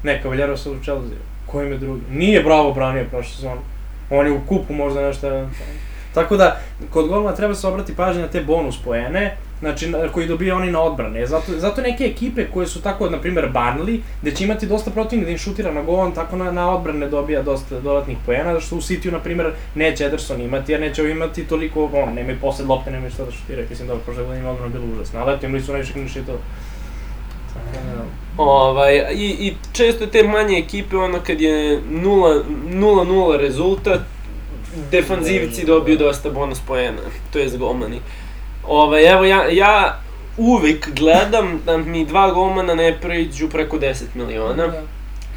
Ne, 0.04 0.20
Caballero 0.24 0.58
se 0.58 0.70
u 0.70 0.76
Chelsea. 0.84 1.18
Ko 1.46 1.62
im 1.62 1.72
je 1.72 1.78
drugi? 1.78 2.02
Nije 2.12 2.44
bravo 2.44 2.74
branio 2.74 3.06
prošle 3.10 3.36
sezone. 3.36 3.62
On 4.10 4.26
je 4.26 4.32
u 4.32 4.42
kupu 4.48 4.74
možda 4.74 5.02
nešto. 5.02 5.48
Tako 6.14 6.38
da, 6.38 6.60
kod 6.90 7.08
golmana 7.08 7.36
treba 7.36 7.56
se 7.56 7.68
obrati 7.68 7.96
pažnje 7.96 8.22
na 8.22 8.28
te 8.28 8.42
bonus 8.42 8.78
poene, 8.84 9.38
znači 9.60 9.90
na- 9.90 10.08
koji 10.08 10.28
dobije 10.28 10.54
oni 10.54 10.72
na 10.72 10.82
odbrane. 10.82 11.26
Zato, 11.28 11.52
zato 11.58 11.82
neke 11.82 12.04
ekipe 12.04 12.46
koje 12.54 12.68
su 12.68 12.82
tako, 12.82 13.10
na 13.10 13.22
primjer, 13.22 13.50
Barnley, 13.54 14.00
gde 14.22 14.32
će 14.32 14.44
imati 14.44 14.66
dosta 14.68 14.92
protivnika 14.92 15.26
da 15.26 15.32
im 15.32 15.38
šutira 15.38 15.72
na 15.72 15.82
gol, 15.82 16.00
on 16.00 16.12
tako 16.12 16.36
na, 16.36 16.52
na 16.52 16.76
odbrane 16.76 17.08
dobija 17.08 17.42
dosta 17.42 17.80
dodatnih 17.80 18.18
poena, 18.26 18.54
zato 18.54 18.62
što 18.66 18.76
u 18.76 18.82
City-u, 18.82 19.12
na 19.12 19.20
primjer, 19.20 19.52
neće 19.76 20.06
Ederson 20.06 20.42
imati, 20.42 20.72
jer 20.72 20.82
neće 20.82 21.10
imati 21.12 21.48
toliko, 21.48 21.90
on, 21.94 22.14
nemaju 22.14 22.38
posled 22.42 22.68
lopte, 22.68 22.92
nemaju 22.92 23.12
šta 23.12 23.26
da 23.26 23.32
šutira, 23.32 23.64
mislim 23.70 23.88
da 23.88 23.96
prošle 23.96 24.24
godine 24.24 24.40
ima 24.40 24.52
odbrana 24.52 24.74
bilo 24.74 24.86
užasno, 24.94 25.20
ali 25.20 25.34
eto, 25.36 25.46
imali 25.46 25.64
su 25.64 25.72
najviše 25.72 25.94
kliniše 25.94 26.26
to. 26.26 26.38
Ovaj, 28.38 28.96
i, 29.14 29.48
I 29.48 29.54
često 29.74 30.06
te 30.08 30.24
manje 30.24 30.58
ekipe, 30.58 30.98
ono 30.98 31.20
kad 31.28 31.42
je 31.42 31.82
0-0 31.82 33.38
rezultat, 33.38 34.00
defanzivci 34.92 35.66
dobiju 35.66 35.98
dosta 35.98 36.30
bonus 36.30 36.60
poena, 36.68 36.98
to 37.34 37.40
jest 37.40 37.58
golmani. 37.58 38.00
Ovaj, 38.70 39.12
evo 39.12 39.26
ja, 39.26 39.46
ja 39.46 40.00
uvek 40.38 40.90
gledam 40.92 41.62
da 41.66 41.78
mi 41.78 42.06
dva 42.06 42.32
golmana 42.32 42.76
ne 42.76 42.98
pređu 43.02 43.50
preko 43.50 43.78
10 43.78 43.94
miliona. 44.16 44.68
Da. 44.68 44.82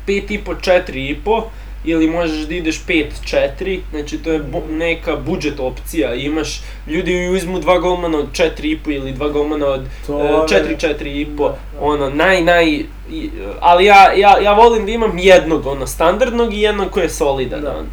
5,5, 0.08 0.38
4,5 0.60 1.42
ili 1.84 2.06
možeš 2.08 2.38
da 2.38 2.54
ideš 2.54 2.84
5-4, 2.84 3.80
znači 3.90 4.18
to 4.18 4.32
je 4.32 4.40
neka 4.70 5.16
budžet 5.16 5.60
opcija, 5.60 6.14
imaš, 6.14 6.60
ljudi 6.86 7.28
uzmu 7.28 7.58
dva 7.58 7.78
golmana 7.78 8.18
od 8.18 8.32
4,5 8.32 8.78
ili 8.86 9.12
dva 9.12 9.28
golmana 9.28 9.66
od 9.66 9.84
To 10.06 10.20
e, 10.20 10.54
je- 10.54 10.76
4-4,5, 10.78 11.36
Da, 11.36 11.42
da. 11.44 11.56
ono, 11.80 12.10
naj, 12.10 12.42
naj, 12.42 12.66
i- 13.10 13.30
ali 13.60 13.84
ja, 13.84 14.12
ja, 14.12 14.38
ja 14.38 14.52
volim 14.52 14.86
da 14.86 14.92
imam 14.92 15.18
jednog, 15.18 15.66
ono, 15.66 15.86
standardnog 15.86 16.54
i 16.54 16.60
jednog 16.60 16.90
koji 16.90 17.04
je 17.04 17.10
solidan, 17.10 17.60
Da. 17.60 17.70
ono. 17.70 17.86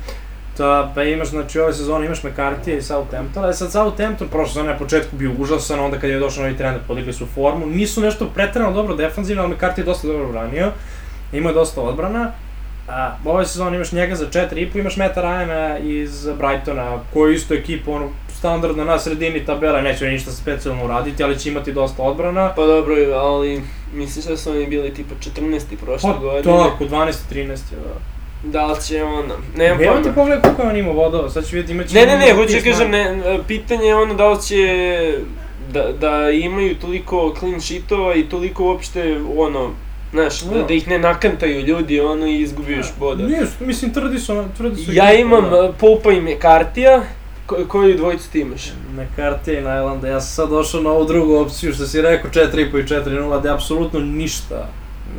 Da, 0.59 0.91
pa 0.95 1.03
imaš, 1.03 1.29
znači 1.29 1.59
ove 1.59 1.73
sezone 1.73 2.05
imaš 2.05 2.21
McCarthy 2.21 2.77
i 2.77 2.81
Southampton, 2.81 3.45
a 3.45 3.53
sad 3.53 3.71
Southampton 3.71 4.27
prošle 4.27 4.47
sezone 4.47 4.71
na 4.71 4.77
početku 4.77 5.15
bio 5.15 5.31
užasan, 5.39 5.79
onda 5.79 5.99
kad 5.99 6.09
je 6.09 6.19
došao 6.19 6.43
novi 6.43 6.57
trener 6.57 6.79
podigli 6.87 7.13
su 7.13 7.25
formu, 7.25 7.65
nisu 7.65 8.01
nešto 8.01 8.25
pretrano 8.35 8.73
dobro 8.73 8.95
defanzivno, 8.95 9.43
ali 9.43 9.55
McCarthy 9.55 9.77
je 9.77 9.83
dosta 9.83 10.07
dobro 10.07 10.27
branio, 10.27 10.71
imao 11.33 11.49
je 11.49 11.53
dosta 11.53 11.81
odbrana, 11.81 12.31
a 12.89 13.15
ove 13.25 13.45
sezone 13.45 13.75
imaš 13.75 13.91
njega 13.91 14.15
za 14.15 14.25
4,5, 14.25 14.79
imaš 14.79 14.97
Meta 14.97 15.21
Ryana 15.21 15.79
iz 15.83 16.27
Brightona, 16.37 16.99
koji 17.13 17.31
je 17.31 17.35
isto 17.35 17.53
ekipa, 17.53 17.91
ono, 17.91 18.09
standardno 18.37 18.85
na 18.85 18.99
sredini 18.99 19.45
tabela, 19.45 19.81
neće 19.81 20.05
ništa 20.05 20.31
specijalno 20.31 20.85
uraditi, 20.85 21.23
ali 21.23 21.39
će 21.39 21.49
imati 21.49 21.73
dosta 21.73 22.03
odbrana. 22.03 22.53
Pa 22.55 22.65
dobro, 22.65 22.95
ali 23.15 23.61
misliš 23.93 24.25
da 24.25 24.37
su 24.37 24.51
oni 24.51 24.67
bili 24.67 24.93
tipa 24.93 25.15
14. 25.15 25.61
prošle 25.85 26.13
Pa 26.13 26.19
godine? 26.19 26.69
tako, 26.69 26.83
12-13 26.83 27.49
je, 27.49 27.77
da. 27.83 28.18
Da 28.43 28.65
li 28.65 28.81
će 28.81 29.03
ono, 29.03 29.33
nemam 29.57 29.77
Nema 29.77 29.95
ti 29.95 30.03
pojma. 30.03 30.15
pogled 30.15 30.41
koliko 30.41 30.61
je 30.61 30.67
on 30.69 30.75
imao 30.77 30.93
vodova, 30.93 31.29
sad 31.29 31.45
će 31.45 31.55
vidjeti, 31.55 31.73
imaće... 31.73 31.93
Ne, 31.95 32.05
ne, 32.05 32.17
ne, 32.17 32.33
hoću 32.33 32.53
da 32.53 32.71
kažem, 32.71 32.91
ne, 32.91 33.19
pitanje 33.47 33.85
je 33.87 33.95
ono 33.95 34.13
da 34.13 34.29
li 34.29 34.41
će 34.41 34.57
da, 35.73 35.91
da 36.01 36.29
imaju 36.29 36.75
toliko 36.75 37.35
clean 37.39 37.61
sheetova 37.61 38.15
i 38.15 38.23
toliko 38.23 38.63
uopšte, 38.65 39.19
ono, 39.37 39.69
znaš, 40.11 40.41
da, 40.41 40.63
Da. 40.63 40.73
ih 40.73 40.87
ne 40.87 40.99
nakantaju 40.99 41.61
ljudi, 41.61 41.99
ono, 41.99 42.27
i 42.27 42.41
izgubiš 42.41 42.85
boda. 42.99 43.23
Nije, 43.27 43.41
mislim, 43.59 43.93
tvrdi 43.93 44.19
su, 44.19 44.43
tvrdi 44.57 44.81
su... 44.83 44.93
Ja 44.93 45.13
imam 45.13 45.49
da. 45.49 45.63
uh, 45.63 45.75
Popa 45.79 46.11
i 46.11 46.21
Mekartija, 46.21 47.01
ko, 47.45 47.57
koju 47.67 47.97
dvojicu 47.97 48.31
ti 48.31 48.39
imaš? 48.39 48.71
McCarthy 48.95 49.59
i 49.59 49.61
Najlanda, 49.61 50.07
ja 50.07 50.21
sam 50.21 50.35
sad 50.35 50.49
došao 50.49 50.81
na 50.81 50.89
ovu 50.89 51.05
drugu 51.05 51.35
opciju, 51.35 51.73
što 51.73 51.85
si 51.85 52.01
rekao 52.01 52.31
4,5 52.31 52.79
i 52.79 52.83
4,0, 52.83 53.41
da 53.41 53.49
je 53.49 53.53
apsolutno 53.53 53.99
ništa, 53.99 54.67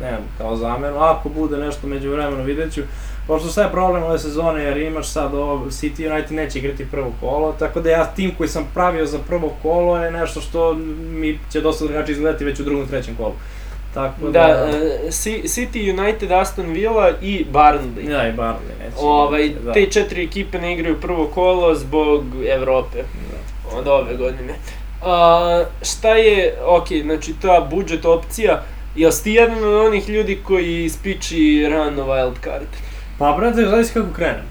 nemam 0.01 0.23
kao 0.37 0.55
zamenu, 0.55 0.97
ako 0.97 1.29
bude 1.29 1.57
nešto 1.57 1.87
među 1.87 2.09
vremenu 2.11 2.43
vidjet 2.43 2.73
ću. 2.73 2.81
Pošto 3.31 3.61
je 3.61 3.71
problem 3.71 4.03
ove 4.03 4.19
sezone, 4.19 4.63
jer 4.63 4.77
imaš 4.77 5.07
sad 5.07 5.33
ovo, 5.33 5.65
City 5.65 6.11
United 6.13 6.31
neće 6.31 6.59
igrati 6.59 6.85
prvo 6.91 7.11
kolo, 7.19 7.55
tako 7.59 7.81
da 7.81 7.89
ja 7.89 8.05
tim 8.05 8.31
koji 8.37 8.49
sam 8.49 8.69
pravio 8.73 9.05
za 9.05 9.19
prvo 9.27 9.53
kolo 9.61 9.97
je 9.97 10.11
nešto 10.11 10.41
što 10.41 10.73
mi 11.13 11.39
će 11.51 11.61
dosta 11.61 11.85
drugačije 11.85 12.13
izgledati 12.13 12.45
već 12.45 12.59
u 12.59 12.63
drugom, 12.63 12.87
trećem 12.87 13.15
kolu. 13.15 13.33
Tako 13.93 14.29
da... 14.29 14.47
Da, 14.47 14.71
Si- 15.11 15.41
City, 15.43 15.99
United, 15.99 16.31
Aston 16.31 16.65
Villa 16.65 17.11
i 17.21 17.45
Barnley. 17.53 18.09
Ja 18.09 18.27
i 18.29 18.33
Barnley 18.33 18.79
neće 18.79 18.97
Ovaj, 18.99 19.49
da. 19.49 19.73
te 19.73 19.85
četiri 19.85 20.23
ekipe 20.23 20.59
ne 20.59 20.73
igraju 20.73 21.01
prvo 21.01 21.27
kolo 21.27 21.75
zbog 21.75 22.23
Evrope. 22.49 22.97
Da. 22.97 23.77
od 23.77 23.87
ove 23.87 24.15
godine. 24.17 24.53
A, 25.01 25.63
šta 25.81 26.15
je, 26.15 26.55
ok, 26.65 26.87
znači 27.03 27.33
ta 27.41 27.67
budžet 27.71 28.05
opcija, 28.05 28.63
jel 28.95 29.11
si 29.11 29.31
jedan 29.31 29.63
od 29.63 29.73
onih 29.73 30.09
ljudi 30.09 30.39
koji 30.43 30.85
ispiči 30.85 31.67
rano 31.69 32.05
wild 32.05 32.43
card? 32.43 32.90
Pa, 33.21 33.35
brate, 33.37 33.65
zavisi 33.69 33.93
kako 33.93 34.13
krenem. 34.13 34.45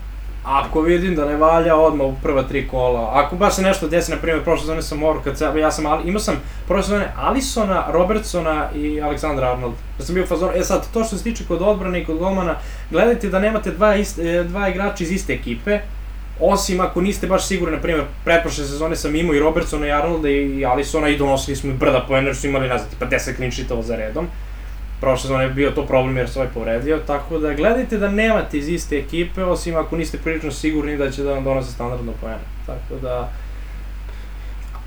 Ako 0.44 0.80
vidim 0.80 1.14
da 1.14 1.24
ne 1.24 1.36
valja 1.36 1.76
odmah 1.76 2.06
u 2.06 2.14
prva 2.22 2.42
tri 2.42 2.68
kola, 2.68 3.10
ako 3.14 3.36
baš 3.36 3.54
se 3.54 3.62
nešto 3.62 3.88
desi, 3.88 4.10
na 4.10 4.16
primjer, 4.16 4.44
prošle 4.44 4.60
sezone 4.60 4.82
sam 4.82 5.00
se, 5.34 5.60
ja 5.60 5.70
sam, 5.70 5.84
imao 6.04 6.20
sam 6.20 6.36
prošle 6.66 6.82
sezone 6.82 7.12
Alisona, 7.16 7.84
Robertsona 7.92 8.68
i 8.74 9.00
Aleksandra 9.00 9.52
Arnold. 9.52 9.74
Da 9.98 10.04
sam 10.04 10.14
bio 10.14 10.24
u 10.24 10.26
fazonu, 10.26 10.52
e 10.54 10.62
sad, 10.64 10.92
to 10.92 11.04
što 11.04 11.16
se 11.16 11.24
tiče 11.24 11.44
kod 11.48 11.62
odbrane 11.62 12.00
i 12.00 12.04
kod 12.04 12.18
golmana, 12.18 12.54
gledajte 12.90 13.28
da 13.28 13.38
nemate 13.38 13.70
dva, 13.70 13.94
ist, 13.94 14.18
e, 14.18 14.44
dva 14.44 14.68
igrača 14.68 15.04
iz 15.04 15.10
iste 15.10 15.32
ekipe, 15.32 15.78
osim 16.40 16.80
ako 16.80 17.00
niste 17.00 17.26
baš 17.26 17.46
sigurni, 17.46 17.76
na 17.76 17.82
primjer, 17.82 18.04
pretprošle 18.24 18.64
sezone 18.64 18.96
sam 18.96 19.16
imao 19.16 19.34
i 19.34 19.40
Robertsona 19.40 19.86
i 19.86 19.92
Arnolda 19.92 20.28
i 20.28 20.64
Alisona 20.64 21.08
i 21.08 21.18
donosili 21.18 21.56
smo 21.56 21.70
i 21.70 21.74
brda 21.74 22.04
poena, 22.08 22.28
jer 22.28 22.36
imali, 22.42 22.68
ne 22.68 22.78
znam, 22.78 22.90
tipa 22.90 23.06
10 23.06 23.36
clean 23.36 23.52
sheetova 23.52 23.82
za 23.82 23.96
redom 23.96 24.26
prošle 25.00 25.22
sezone 25.22 25.44
je 25.44 25.50
bio 25.50 25.70
to 25.70 25.86
problem 25.86 26.16
jer 26.16 26.30
se 26.30 26.38
ovaj 26.38 26.52
povredio, 26.54 26.98
tako 27.06 27.38
da 27.38 27.54
gledajte 27.54 27.98
da 27.98 28.08
nemate 28.08 28.58
iz 28.58 28.68
iste 28.68 28.98
ekipe, 28.98 29.44
osim 29.44 29.76
ako 29.76 29.96
niste 29.96 30.18
prilično 30.18 30.52
sigurni 30.52 30.96
da 30.96 31.10
će 31.10 31.22
da 31.22 31.32
vam 31.32 31.44
donose 31.44 31.72
standardno 31.72 32.12
poene. 32.20 32.44
Tako 32.66 33.00
da, 33.02 33.32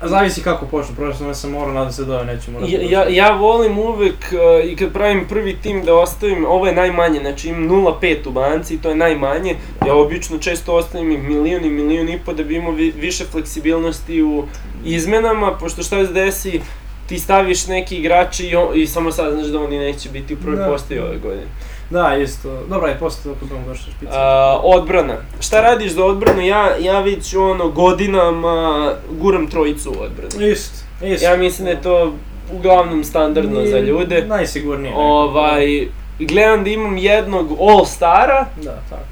zavisi 0.02 0.42
kako 0.42 0.66
počnu, 0.66 0.94
prošle 0.94 1.12
sezone 1.12 1.34
sam 1.34 1.50
morao, 1.50 1.74
nadam 1.74 1.92
se 1.92 2.04
da 2.04 2.14
ove 2.14 2.24
neću 2.24 2.50
morati. 2.50 2.72
Ja, 2.72 2.80
ja, 2.82 3.08
ja 3.08 3.30
volim 3.30 3.78
uvek 3.78 4.32
uh, 4.32 4.70
i 4.70 4.76
kad 4.76 4.92
pravim 4.92 5.26
prvi 5.28 5.56
tim 5.56 5.84
da 5.84 5.94
ostavim, 5.94 6.44
ovo 6.46 6.66
je 6.66 6.74
najmanje, 6.74 7.20
znači 7.20 7.48
imam 7.48 7.68
0,5 7.68 8.28
u 8.28 8.30
banci, 8.30 8.82
to 8.82 8.88
je 8.88 8.94
najmanje. 8.94 9.56
Ja 9.86 9.94
obično 9.94 10.38
često 10.38 10.74
ostavim 10.74 11.10
i 11.10 11.18
milion 11.18 11.64
i 11.64 11.70
milion 11.70 12.08
i 12.08 12.18
po 12.18 12.32
da 12.32 12.44
bi 12.44 12.56
imao 12.56 12.72
vi, 12.72 12.92
više 13.00 13.24
fleksibilnosti 13.24 14.22
u 14.22 14.44
izmenama, 14.84 15.52
pošto 15.60 15.82
šta 15.82 16.06
se 16.06 16.12
desi, 16.12 16.60
ti 17.06 17.18
staviš 17.18 17.66
neki 17.66 17.96
igrači 17.96 18.46
i, 18.46 18.56
on, 18.56 18.68
i 18.74 18.86
samo 18.86 19.12
sad 19.12 19.32
znaš 19.32 19.46
da 19.46 19.60
oni 19.60 19.78
neće 19.78 20.08
biti 20.08 20.34
u 20.34 20.38
prvoj 20.38 20.56
Da. 20.56 20.66
postaji 20.66 21.00
ove 21.00 21.16
godine. 21.18 21.46
Da, 21.90 22.16
isto. 22.16 22.62
Dobro, 22.68 22.86
aj 22.86 22.98
posle 22.98 23.32
ako 23.32 23.44
budemo 23.44 23.66
došli 23.66 23.92
špice. 23.92 24.12
A, 24.12 24.60
odbrana. 24.62 25.16
Šta 25.40 25.60
radiš 25.60 25.92
za 25.92 26.04
odbranu? 26.04 26.40
Ja, 26.42 26.76
ja 26.76 27.00
već 27.00 27.34
ono 27.34 27.68
godinama 27.68 28.90
guram 29.10 29.46
trojicu 29.46 29.90
u 29.90 30.02
odbranu. 30.02 30.46
Isto, 30.46 30.84
isto. 31.04 31.26
Ja 31.26 31.36
mislim 31.36 31.64
da 31.64 31.70
je 31.70 31.82
to 31.82 32.12
uglavnom 32.52 33.04
standardno 33.04 33.54
za 33.56 33.76
Nije 33.76 33.82
ljude. 33.82 34.24
Najsigurnije. 34.26 34.90
neko. 34.90 35.02
Ovaj, 35.02 35.88
gledam 36.18 36.64
da 36.64 36.70
imam 36.70 36.96
jednog 36.96 37.50
All-Stara, 37.52 38.44
Da, 38.56 38.80
tako. 38.90 39.02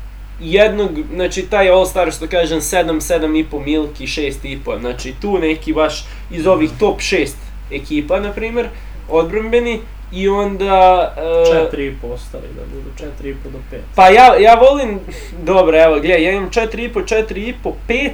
jednog, 0.41 0.91
znači 1.15 1.43
taj 1.43 1.69
All-Star 1.69 2.11
što 2.11 2.27
kažem 2.27 2.61
7, 2.61 3.01
7,5 3.01 3.65
milki, 3.65 4.07
6,5, 4.07 4.81
znači 4.81 5.15
tu 5.21 5.39
neki 5.39 5.73
baš 5.73 6.05
iz 6.31 6.47
ovih 6.47 6.71
top 6.79 6.99
6 6.99 7.29
ekipa, 7.75 8.21
na 8.21 8.33
primer, 8.33 8.69
odbrambeni, 9.09 9.81
i 10.13 10.29
onda... 10.29 11.15
e, 11.17 11.77
4,5 11.77 12.13
ostali 12.13 12.49
da 12.57 12.63
budu, 12.75 13.13
4,5 13.23 13.35
do 13.53 13.59
5. 13.73 13.79
Pa 13.95 14.09
ja, 14.09 14.37
ja 14.39 14.55
volim, 14.55 15.01
dobro, 15.43 15.83
evo, 15.83 16.01
gledaj, 16.01 16.23
ja 16.23 16.31
imam 16.31 16.51
4,5, 16.51 16.93
4,5, 16.95 17.73
5 17.89 18.11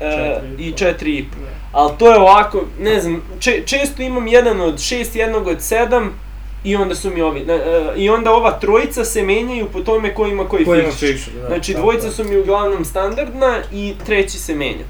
e, 0.00 0.40
i 0.58 0.72
4,5. 0.72 1.24
Ali 1.72 1.92
to 1.98 2.12
je 2.12 2.18
ovako, 2.18 2.64
ne 2.80 3.00
znam, 3.00 3.22
če, 3.40 3.62
često 3.66 4.02
imam 4.02 4.26
jedan 4.26 4.60
od 4.60 4.74
6, 4.74 5.16
jednog 5.16 5.46
od 5.46 5.58
7 5.58 6.08
i 6.64 6.76
onda 6.76 6.94
su 6.94 7.10
mi 7.10 7.20
ovi, 7.20 7.40
e, 7.40 7.60
i 7.96 8.10
onda 8.10 8.32
ova 8.32 8.50
trojica 8.50 9.04
se 9.04 9.22
menjaju 9.22 9.66
po 9.72 9.80
tome 9.80 10.14
ko 10.14 10.26
ima 10.26 10.48
koji 10.48 10.64
Ko 10.64 10.74
ima 10.74 10.88
fixture. 10.88 11.12
fixture, 11.12 11.40
da. 11.42 11.48
Znači 11.48 11.74
dvojica 11.74 12.06
je. 12.06 12.12
su 12.12 12.24
mi 12.24 12.36
uglavnom 12.38 12.84
standardna 12.84 13.58
i 13.72 13.94
treći 14.06 14.38
se 14.38 14.54
menja. 14.54 14.84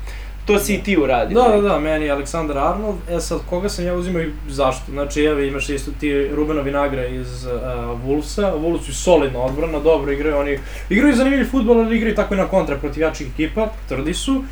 To 0.47 0.59
si 0.59 0.75
i 0.75 0.83
ti 0.83 0.97
uradio. 0.97 1.43
Da, 1.43 1.49
da, 1.49 1.61
da, 1.69 1.81
meni 1.81 2.05
je 2.05 2.11
Aleksandar 2.11 2.59
Arnold, 2.59 2.97
e 3.11 3.21
sad 3.21 3.39
koga 3.51 3.69
sam 3.69 3.87
ja 3.87 3.95
uzimao 3.95 4.23
i 4.23 4.31
zašto? 4.49 4.93
Znači 4.93 5.23
evo 5.25 5.41
imaš 5.41 5.69
isto 5.69 5.91
ti 6.01 6.29
Rubenovi 6.29 6.71
nagre 6.71 7.11
iz 7.11 7.45
uh, 7.45 7.53
Wolvesa, 8.07 8.53
Wolves 8.61 8.83
su 8.83 8.95
solidna 8.95 9.39
odbrana, 9.39 9.79
dobro 9.79 10.13
igraju, 10.13 10.37
oni 10.37 10.59
igraju 10.91 11.17
zanimljiv 11.17 11.51
futbol, 11.51 11.79
ali 11.79 11.97
igraju 11.97 12.15
tako 12.15 12.35
i 12.35 12.37
na 12.37 12.49
kontra 12.49 12.77
protiv 12.77 13.01
jačih 13.01 13.29
ekipa, 13.33 13.69
tvrdi 13.89 14.15
su. 14.15 14.33
Uh, 14.35 14.43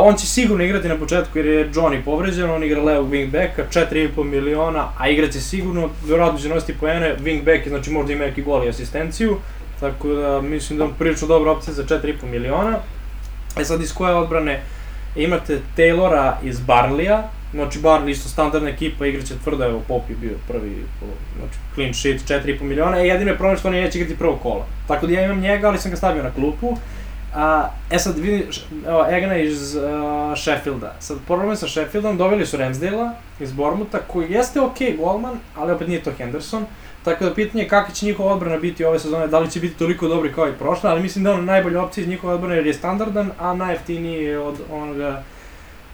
on 0.00 0.16
će 0.16 0.26
sigurno 0.26 0.64
igrati 0.64 0.88
na 0.88 0.96
početku 0.96 1.38
jer 1.38 1.46
je 1.46 1.70
Johnny 1.70 2.04
povređen, 2.04 2.50
on 2.50 2.64
igra 2.64 2.82
levog 2.82 3.10
wingbacka, 3.10 3.62
4,5 3.70 4.24
miliona, 4.24 4.88
a 4.98 5.08
igraće 5.08 5.40
sigurno, 5.40 5.90
vjerojatno 6.06 6.38
će 6.38 6.48
nositi 6.48 6.78
poene, 6.80 7.16
wingback 7.16 7.64
je 7.64 7.68
znači 7.68 7.90
možda 7.90 8.12
ima 8.12 8.24
neki 8.24 8.42
gol 8.42 8.64
i 8.64 8.68
asistenciju, 8.68 9.36
tako 9.80 10.08
da 10.08 10.40
mislim 10.40 10.78
da 10.78 10.84
je 10.84 10.90
prilično 10.98 11.28
dobra 11.28 11.50
opcija 11.52 11.74
za 11.74 11.84
4,5 11.84 12.14
miliona. 12.30 12.78
E 13.60 13.64
sad 13.64 13.82
iz 13.82 13.94
koje 13.94 14.14
odbrane 14.14 14.62
imate 15.16 15.58
Taylora 15.76 16.32
iz 16.42 16.60
Barnleya, 16.60 17.22
znači 17.52 17.78
Barnley 17.78 18.10
isto 18.10 18.28
standardna 18.28 18.68
ekipa, 18.68 19.06
igraće 19.06 19.34
tvrdo, 19.44 19.64
evo 19.64 19.82
Pop 19.88 20.10
je 20.10 20.16
bio 20.16 20.34
prvi, 20.48 20.84
znači 21.38 21.58
clean 21.74 21.94
sheet, 21.94 22.44
4,5 22.44 22.62
miliona, 22.62 22.98
e 22.98 23.06
jedino 23.06 23.30
je 23.30 23.36
problem 23.36 23.58
što 23.58 23.68
oni 23.68 23.80
neće 23.80 23.98
igrati 23.98 24.18
prvo 24.18 24.36
kola. 24.36 24.66
Tako 24.88 25.06
da 25.06 25.12
ja 25.12 25.24
imam 25.24 25.40
njega, 25.40 25.68
ali 25.68 25.78
sam 25.78 25.90
ga 25.90 25.96
stavio 25.96 26.22
na 26.22 26.30
klupu. 26.30 26.76
A, 27.34 27.68
e 27.90 27.98
sad 27.98 28.18
vidiš, 28.18 28.64
evo, 28.86 29.06
Egana 29.10 29.36
iz 29.36 29.74
uh, 29.74 29.82
Sheffielda. 30.38 30.94
Sad, 30.98 31.18
problem 31.26 31.50
je 31.50 31.56
sa 31.56 31.68
Sheffieldom, 31.68 32.16
doveli 32.16 32.46
su 32.46 32.56
Ramsdale-a 32.56 33.12
iz 33.40 33.52
Bormuta, 33.52 33.98
koji 33.98 34.32
jeste 34.32 34.60
ok 34.60 34.78
golman, 34.98 35.38
ali 35.56 35.72
opet 35.72 35.88
nije 35.88 36.02
to 36.02 36.12
Henderson. 36.18 36.66
Tako 37.08 37.24
da 37.24 37.34
pitanje 37.34 37.62
je 37.62 37.68
kakva 37.68 37.94
će 37.94 38.06
njihova 38.06 38.32
odbrana 38.32 38.56
biti 38.56 38.84
ove 38.84 38.98
sezone, 38.98 39.26
da 39.26 39.38
li 39.38 39.50
će 39.50 39.60
biti 39.60 39.78
toliko 39.78 40.08
dobri 40.08 40.32
kao 40.32 40.48
i 40.48 40.52
prošle, 40.52 40.90
ali 40.90 41.02
mislim 41.02 41.24
da 41.24 41.30
je 41.30 41.36
on 41.36 41.44
najbolja 41.44 41.82
opcija 41.82 42.02
iz 42.02 42.08
njihove 42.08 42.34
odbrane 42.34 42.56
jer 42.56 42.66
je 42.66 42.74
standardan, 42.74 43.30
a 43.38 43.54
najjeftiniji 43.54 44.24
je 44.24 44.38
od 44.38 44.54
onoga 44.72 45.22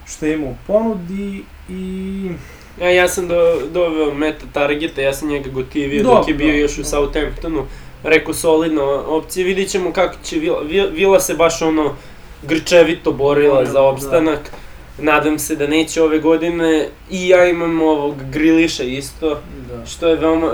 što 0.07 0.27
ima 0.27 0.47
u 0.47 0.55
ponudi 0.67 1.43
i... 1.69 2.31
Ja, 2.81 2.91
ja 2.91 3.09
sam 3.09 3.29
do, 3.29 3.37
doveo 3.73 4.15
meta 4.15 4.45
targeta, 4.53 5.01
ja 5.01 5.13
sam 5.13 5.29
njega 5.29 5.51
gotivio 5.51 6.03
Dobro, 6.03 6.19
dok 6.19 6.29
je 6.29 6.35
bio 6.35 6.47
dobro, 6.47 6.59
još 6.59 6.79
u. 6.79 6.85
Southamptonu. 6.85 7.67
Rekao 8.03 8.35
solidna 8.35 8.83
opcija, 9.07 9.47
vidit 9.47 9.69
ćemo 9.71 9.93
kako 9.93 10.15
će 10.25 10.39
Vila, 10.39 10.61
Vi- 10.61 10.91
Vila 10.91 11.21
se 11.21 11.35
baš 11.35 11.63
ono 11.63 11.95
grčevito 12.43 13.13
borila 13.13 13.55
Borila, 13.55 13.73
za 13.73 13.83
opstanak. 13.83 14.51
Nadam 14.99 15.39
se 15.39 15.57
da 15.57 15.67
neće 15.67 16.03
ove 16.03 16.19
godine 16.19 16.89
i 17.11 17.29
ja 17.29 17.49
imam 17.49 17.83
ovog 17.83 18.15
Griliša 18.31 18.83
isto, 18.83 19.39
Da. 19.69 19.87
što 19.87 20.09
je 20.09 20.17
veoma 20.17 20.53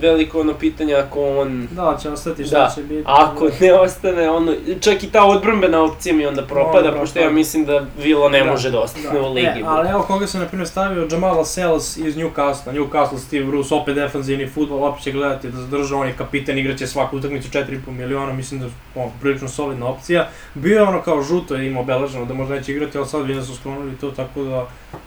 veliko 0.00 0.40
ono 0.40 0.54
pitanje 0.54 0.94
ako 0.94 1.28
on 1.30 1.68
Da, 1.70 1.98
će 2.02 2.10
ostati 2.10 2.44
šta 2.44 2.58
Da, 2.58 2.72
će 2.74 2.82
biti. 2.82 3.02
Ako 3.04 3.48
ne 3.60 3.72
ostane, 3.74 4.30
ono, 4.30 4.52
čak 4.80 5.02
i 5.02 5.06
ta 5.06 5.24
odbrambena 5.24 5.82
opcija 5.82 6.14
mi 6.14 6.26
onda 6.26 6.42
propada, 6.42 6.88
Ono, 6.88 6.98
pošto 6.98 7.18
ja 7.18 7.22
propada. 7.22 7.34
mislim 7.34 7.64
da 7.64 7.86
Vilo 7.98 8.28
ne 8.28 8.38
Da, 8.38 8.44
može 8.44 8.70
da 8.70 8.80
ostane 8.80 9.20
u 9.20 9.32
ligi. 9.32 9.46
E, 9.46 9.62
ali 9.66 9.88
evo 9.88 10.02
koga 10.02 10.26
sam 10.26 10.40
na 10.40 10.46
primjer 10.46 10.68
stavio, 10.68 11.08
Jamala 11.10 11.44
Sales 11.44 11.96
iz 11.96 12.16
Newcastle. 12.16 12.72
Newcastle, 12.72 13.18
Steve 13.18 13.44
Bruce, 13.44 13.74
opet 13.74 13.94
defanzivni 13.94 14.48
futbol, 14.48 14.84
opet 14.84 15.02
će 15.02 15.12
gledati 15.12 15.48
da 15.48 15.56
zadrža, 15.56 15.96
on 15.96 16.06
je 16.06 16.14
kapiten, 16.14 16.58
igraće 16.58 16.86
svaku 16.86 17.16
utakmicu 17.16 17.48
4,5 17.50 17.66
miliona, 17.88 18.32
mislim 18.32 18.60
da 18.60 18.66
je 18.66 18.72
prilično 19.20 19.48
solidna 19.48 19.86
opcija. 19.86 20.28
Bio 20.54 20.76
je 20.76 20.82
ono 20.82 21.02
kao 21.02 21.22
žuto 21.22 21.54
je 21.54 21.66
imao 21.66 21.82
obeleženo 21.82 22.24
da 22.24 22.34
možda 22.34 22.54
neće 22.54 22.72
igrati, 22.72 22.98
ali 22.98 23.06
sad 23.06 23.20
vidim 23.20 23.36
da 23.36 23.44
su 23.44 23.56
sklonili 23.56 23.96
to, 23.96 24.10
tako 24.10 24.42
da 24.42 24.66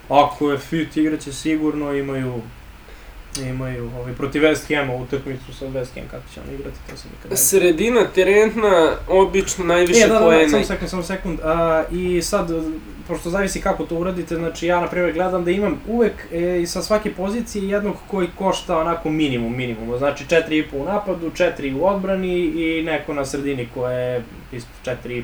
ako 0.09 0.51
je 0.51 0.57
fit 0.57 0.97
igraće 0.97 1.33
sigurno, 1.33 1.93
imaju 1.93 2.33
imaju 3.37 3.91
ovaj, 3.99 4.13
protiv 4.13 4.41
West 4.41 4.75
Hama 4.75 4.93
utakmicu 4.93 5.53
sa 5.53 5.65
West 5.65 5.95
Ham, 5.95 6.03
kako 6.11 6.23
će 6.33 6.39
on 6.41 6.53
igrati, 6.55 6.77
to 6.89 6.97
sam 6.97 7.09
nikad 7.11 7.23
ne 7.23 7.29
vidio. 7.29 7.37
Sredina 7.37 8.05
terena, 8.15 8.91
obično 9.07 9.65
najviše 9.65 9.99
E, 9.99 10.07
da, 10.07 10.13
da, 10.13 10.19
da, 10.19 10.25
poena. 10.25 10.49
samo 10.49 10.63
sekund, 10.63 10.89
samo 10.89 11.03
sekund. 11.03 11.39
A, 11.43 11.83
I 11.91 12.21
sad, 12.21 12.49
pošto 13.07 13.29
zavisi 13.29 13.61
kako 13.61 13.85
to 13.85 13.95
uradite, 13.95 14.35
znači 14.35 14.67
ja 14.67 14.81
na 14.81 14.87
primjer 14.87 15.13
gledam 15.13 15.43
da 15.45 15.51
imam 15.51 15.81
uvek 15.87 16.13
e, 16.31 16.63
sa 16.65 16.81
svake 16.81 17.11
pozicije 17.13 17.67
jednog 17.69 17.95
koji 18.07 18.27
košta 18.37 18.77
onako 18.79 19.09
minimum, 19.09 19.55
minimum. 19.57 19.97
Znači 19.97 20.25
4,5 20.25 20.63
u 20.73 20.85
napadu, 20.85 21.31
4 21.31 21.79
u 21.79 21.85
odbrani 21.87 22.37
i 22.39 22.83
neko 22.85 23.13
na 23.13 23.25
sredini 23.25 23.67
koje 23.73 23.95
je 24.13 24.23
isto 24.51 24.69
4,5, 24.85 25.23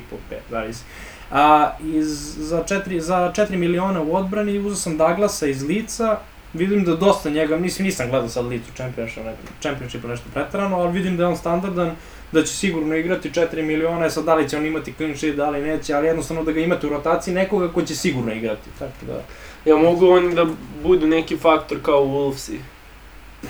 zavisi. 0.50 0.84
A, 1.30 1.70
iz, 1.94 2.34
za, 2.38 2.64
4, 2.68 2.98
za 2.98 3.32
4 3.36 3.56
miliona 3.56 4.02
u 4.02 4.14
odbrani 4.16 4.58
uzeo 4.58 4.76
sam 4.76 4.96
Douglasa 4.98 5.46
iz 5.46 5.62
Lica, 5.62 6.18
vidim 6.52 6.84
da 6.84 6.96
dosta 6.96 7.30
njega, 7.30 7.56
mislim 7.56 7.86
nisam 7.86 8.10
gledao 8.10 8.28
sad 8.28 8.46
Licu 8.46 8.72
Championship, 8.74 9.24
ne, 9.24 9.34
Championshipu 9.60 10.08
nešto 10.08 10.26
pretarano, 10.34 10.76
ali 10.76 10.92
vidim 10.92 11.16
da 11.16 11.22
je 11.22 11.28
on 11.28 11.36
standardan, 11.36 11.96
da 12.32 12.42
će 12.42 12.52
sigurno 12.52 12.96
igrati 12.96 13.30
4 13.30 13.62
miliona, 13.62 14.06
e 14.06 14.10
sad 14.10 14.24
da 14.24 14.34
li 14.34 14.48
će 14.48 14.56
on 14.56 14.66
imati 14.66 14.92
clean 14.96 15.16
sheet, 15.16 15.36
da 15.36 15.50
li 15.50 15.62
neće, 15.62 15.94
ali 15.94 16.06
jednostavno 16.06 16.44
da 16.44 16.52
ga 16.52 16.60
imate 16.60 16.86
u 16.86 16.90
rotaciji 16.90 17.34
nekoga 17.34 17.72
ko 17.72 17.82
će 17.82 17.94
sigurno 17.96 18.32
igrati, 18.32 18.70
tako 18.78 19.06
da... 19.06 19.22
Ja 19.70 19.76
mogu 19.76 20.06
oni 20.06 20.34
da 20.34 20.46
budu 20.82 21.06
neki 21.06 21.36
faktor 21.36 21.78
kao 21.82 22.04
Wolvesi. 22.04 22.58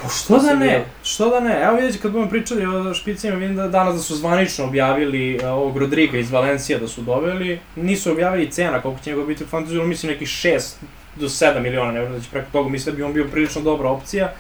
Pa 0.03 0.09
što 0.09 0.38
da 0.38 0.55
ne, 0.55 0.85
što 1.03 1.31
da 1.31 1.41
ne, 1.41 1.61
evo 1.62 1.76
vidjet 1.76 2.03
kad 2.03 2.12
budemo 2.12 2.31
pričali 2.31 2.67
o 2.67 2.95
špicima, 2.95 3.37
vidim 3.37 3.57
da 3.57 3.69
danas 3.69 3.95
da 3.95 4.00
su 4.00 4.17
zvanično 4.17 4.65
objavili 4.65 5.37
uh, 5.37 5.45
ovog 5.45 5.76
Rodriga 5.76 6.19
iz 6.19 6.31
Valencija 6.31 6.79
da 6.79 6.88
su 6.88 7.03
doveli, 7.03 7.61
nisu 7.76 8.12
objavili 8.12 8.50
cena 8.50 8.83
koliko 8.83 9.03
će 9.03 9.11
njegov 9.11 9.26
biti 9.26 9.45
u 9.45 9.47
fantaziju, 9.47 9.87
mislim 9.87 10.12
nekih 10.12 10.29
6 10.29 10.75
do 11.16 11.26
7 11.26 11.61
miliona, 11.61 11.92
ne 11.92 12.00
znam 12.00 12.18
da 12.18 12.25
će 12.25 12.30
preko 12.30 12.46
toga, 12.52 12.68
mislim 12.68 12.94
da 12.94 12.96
bi 12.96 13.02
on 13.02 13.12
bio 13.12 13.25
prilično 13.32 13.62
dobra 13.62 13.90
opcija, 13.90 14.32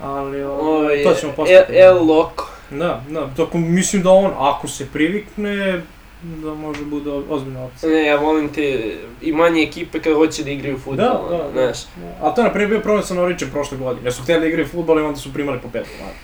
ali 0.00 0.44
o, 0.44 0.88
to 1.04 1.14
ćemo 1.14 1.32
El, 1.32 1.36
postati. 1.36 1.72
El 1.72 2.06
Loco. 2.06 2.44
Da, 2.70 3.02
da, 3.08 3.30
tako 3.36 3.58
mislim 3.58 4.02
da 4.02 4.10
on, 4.10 4.32
ako 4.38 4.68
se 4.68 4.86
privikne, 4.92 5.82
da 6.22 6.54
može 6.54 6.84
bude 6.84 7.10
ozbiljna 7.10 7.64
opcija. 7.64 7.92
Ne, 7.92 8.06
ja 8.06 8.16
volim 8.16 8.48
te 8.48 8.94
i 9.22 9.32
manje 9.32 9.62
ekipe 9.62 10.00
kad 10.00 10.14
hoće 10.14 10.44
da 10.44 10.50
igraju 10.50 10.78
futbol. 10.78 10.96
Da, 10.96 11.20
da, 11.30 11.36
da. 11.36 11.50
znaš. 11.52 11.78
A 12.22 12.34
to 12.34 12.40
je 12.40 12.44
na 12.44 12.52
primjer 12.52 12.70
bio 12.70 12.80
problem 12.80 13.04
sa 13.04 13.14
Norwichom 13.14 13.50
prošle 13.52 13.78
godine. 13.78 14.06
Jer 14.06 14.12
su 14.12 14.22
htjeli 14.22 14.40
da 14.40 14.46
igraju 14.46 14.68
futbol 14.68 14.98
i 14.98 15.02
onda 15.02 15.18
su 15.18 15.32
primali 15.32 15.58
po 15.62 15.68
pet 15.68 15.86
komada. 15.98 16.16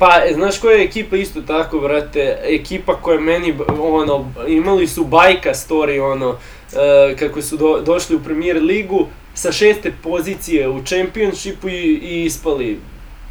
Pa, 0.00 0.10
znaš 0.34 0.58
koja 0.58 0.76
je 0.76 0.84
ekipa 0.84 1.16
isto 1.16 1.40
tako, 1.42 1.78
brate, 1.78 2.38
ekipa 2.44 2.94
koja 2.94 3.20
meni, 3.20 3.54
ono, 3.80 4.24
imali 4.48 4.86
su 4.86 5.04
bajka 5.04 5.50
story, 5.50 6.00
ono, 6.02 6.36
e, 6.72 7.16
kako 7.16 7.42
su 7.42 7.56
do, 7.56 7.80
došli 7.80 8.16
u 8.16 8.20
premier 8.20 8.56
ligu 8.56 9.06
sa 9.34 9.52
šeste 9.52 9.92
pozicije 10.02 10.68
u 10.68 10.84
čempionšipu 10.84 11.68
i, 11.68 11.72
i 11.94 12.24
ispali 12.24 12.78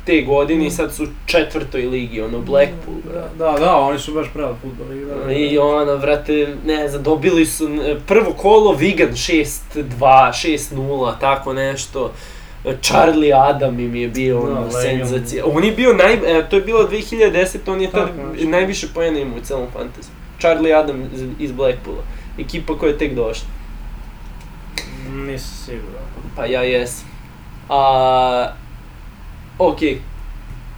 te 0.05 0.21
godine 0.21 0.63
i 0.63 0.67
Mm. 0.67 0.71
sad 0.71 0.93
su 0.93 1.03
u 1.03 1.25
četvrtoj 1.25 1.81
ligi, 1.81 2.21
ono, 2.21 2.39
Blackpool, 2.39 2.97
Da, 3.03 3.11
brate. 3.11 3.35
da, 3.37 3.65
da, 3.65 3.75
oni 3.75 3.99
su 3.99 4.13
baš 4.13 4.27
pravi 4.33 4.55
futbol. 4.61 4.87
i 4.93 5.05
da, 5.05 5.33
I 5.33 5.55
da. 5.55 5.63
ono, 5.63 5.95
vrate, 5.95 6.55
ne 6.65 6.87
znam, 6.87 7.03
dobili 7.03 7.45
su 7.45 7.69
prvo 8.07 8.33
kolo 8.33 8.73
Vigan 8.73 9.09
6-2, 9.09 9.53
6-0, 9.99 11.13
tako 11.19 11.53
nešto. 11.53 12.11
Charlie 12.81 13.33
Adam 13.33 13.79
im 13.79 13.95
je 13.95 14.07
bio 14.07 14.35
Da, 14.35 14.41
ono, 14.41 14.59
legenda. 14.61 15.05
senzacija. 15.05 15.43
On 15.47 15.63
je 15.63 15.71
bio 15.71 15.93
naj... 15.93 16.13
E, 16.13 16.49
to 16.49 16.55
je 16.55 16.61
bilo 16.61 16.89
2010, 16.89 17.57
on 17.67 17.81
je 17.81 17.91
tad 17.91 18.07
Tako 18.07 18.49
najviše 18.49 18.87
pojena 18.93 19.19
imao 19.19 19.37
u 19.37 19.41
celom 19.41 19.67
fantasy. 19.75 20.09
Charlie 20.39 20.73
Adam 20.73 21.03
iz, 21.39 21.51
Blackpoola. 21.51 22.03
Ekipa 22.39 22.77
koja 22.77 22.89
je 22.89 22.97
tek 22.97 23.15
došla. 23.15 23.47
Nisam 25.11 25.57
siguran. 25.65 26.03
Pa 26.35 26.45
ja 26.45 26.61
jesam. 26.63 27.07
A... 27.69 28.53
Okej, 29.59 30.01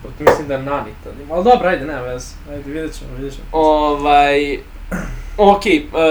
Proto 0.01 0.23
mislim 0.23 0.47
da 0.47 0.53
je 0.53 0.63
Nani 0.63 0.91
tad 1.03 1.13
ima. 1.23 1.35
Ali 1.35 1.43
dobro, 1.43 1.69
ajde, 1.69 1.85
nema 1.85 2.01
veze. 2.01 2.35
Ajde, 2.51 2.71
vidjet 2.71 2.93
ćemo, 2.99 3.09
vidjet 3.15 3.33
ćemo. 3.33 3.45
Ovaj, 3.51 4.59
ok, 5.37 5.61
uh, 5.65 6.01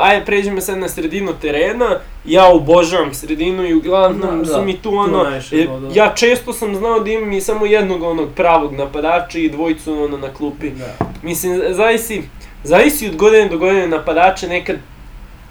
ajde 0.00 0.24
pređemo 0.24 0.60
sad 0.60 0.78
na 0.78 0.88
sredinu 0.88 1.32
terena, 1.40 1.98
ja 2.24 2.46
obožavam 2.52 3.14
sredinu 3.14 3.66
i 3.66 3.74
uglavnom 3.74 4.38
Da, 4.38 4.44
su 4.44 4.52
da, 4.52 4.62
mi 4.62 4.76
tu 4.76 4.82
tu 4.82 4.96
ono, 4.96 5.22
najviše 5.22 5.56
e, 5.56 5.66
to, 5.66 5.80
da. 5.80 5.88
ja 5.94 6.14
često 6.14 6.52
sam 6.52 6.74
znao 6.74 7.00
da 7.00 7.10
imam 7.10 7.32
i 7.32 7.40
samo 7.40 7.66
jednog 7.66 8.02
onog 8.02 8.28
pravog 8.36 8.74
napadača 8.74 9.38
i 9.38 9.48
dvojicu 9.48 10.02
ono 10.02 10.16
na 10.16 10.34
klupi. 10.34 10.70
Da. 10.70 10.96
Mislim, 11.22 11.62
zavisi, 11.70 12.22
zavisi 12.64 13.08
od 13.08 13.16
godine 13.16 13.48
do 13.48 13.58
godine 13.58 13.88
napadača, 13.88 14.48
nekad 14.48 14.76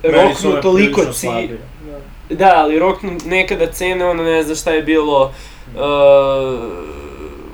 roknu 0.04 0.62
toliko 0.62 1.06
ci... 1.14 1.28
Da. 1.28 2.36
Da, 2.36 2.54
ali 2.56 2.80
roknu 2.80 3.12
nekada 3.26 3.72
cene, 3.72 4.06
ono 4.06 4.24
ne 4.24 4.44
znam 4.44 4.56
šta 4.56 4.72
je 4.72 4.84
bilo, 4.84 5.34
uh, 5.76 5.82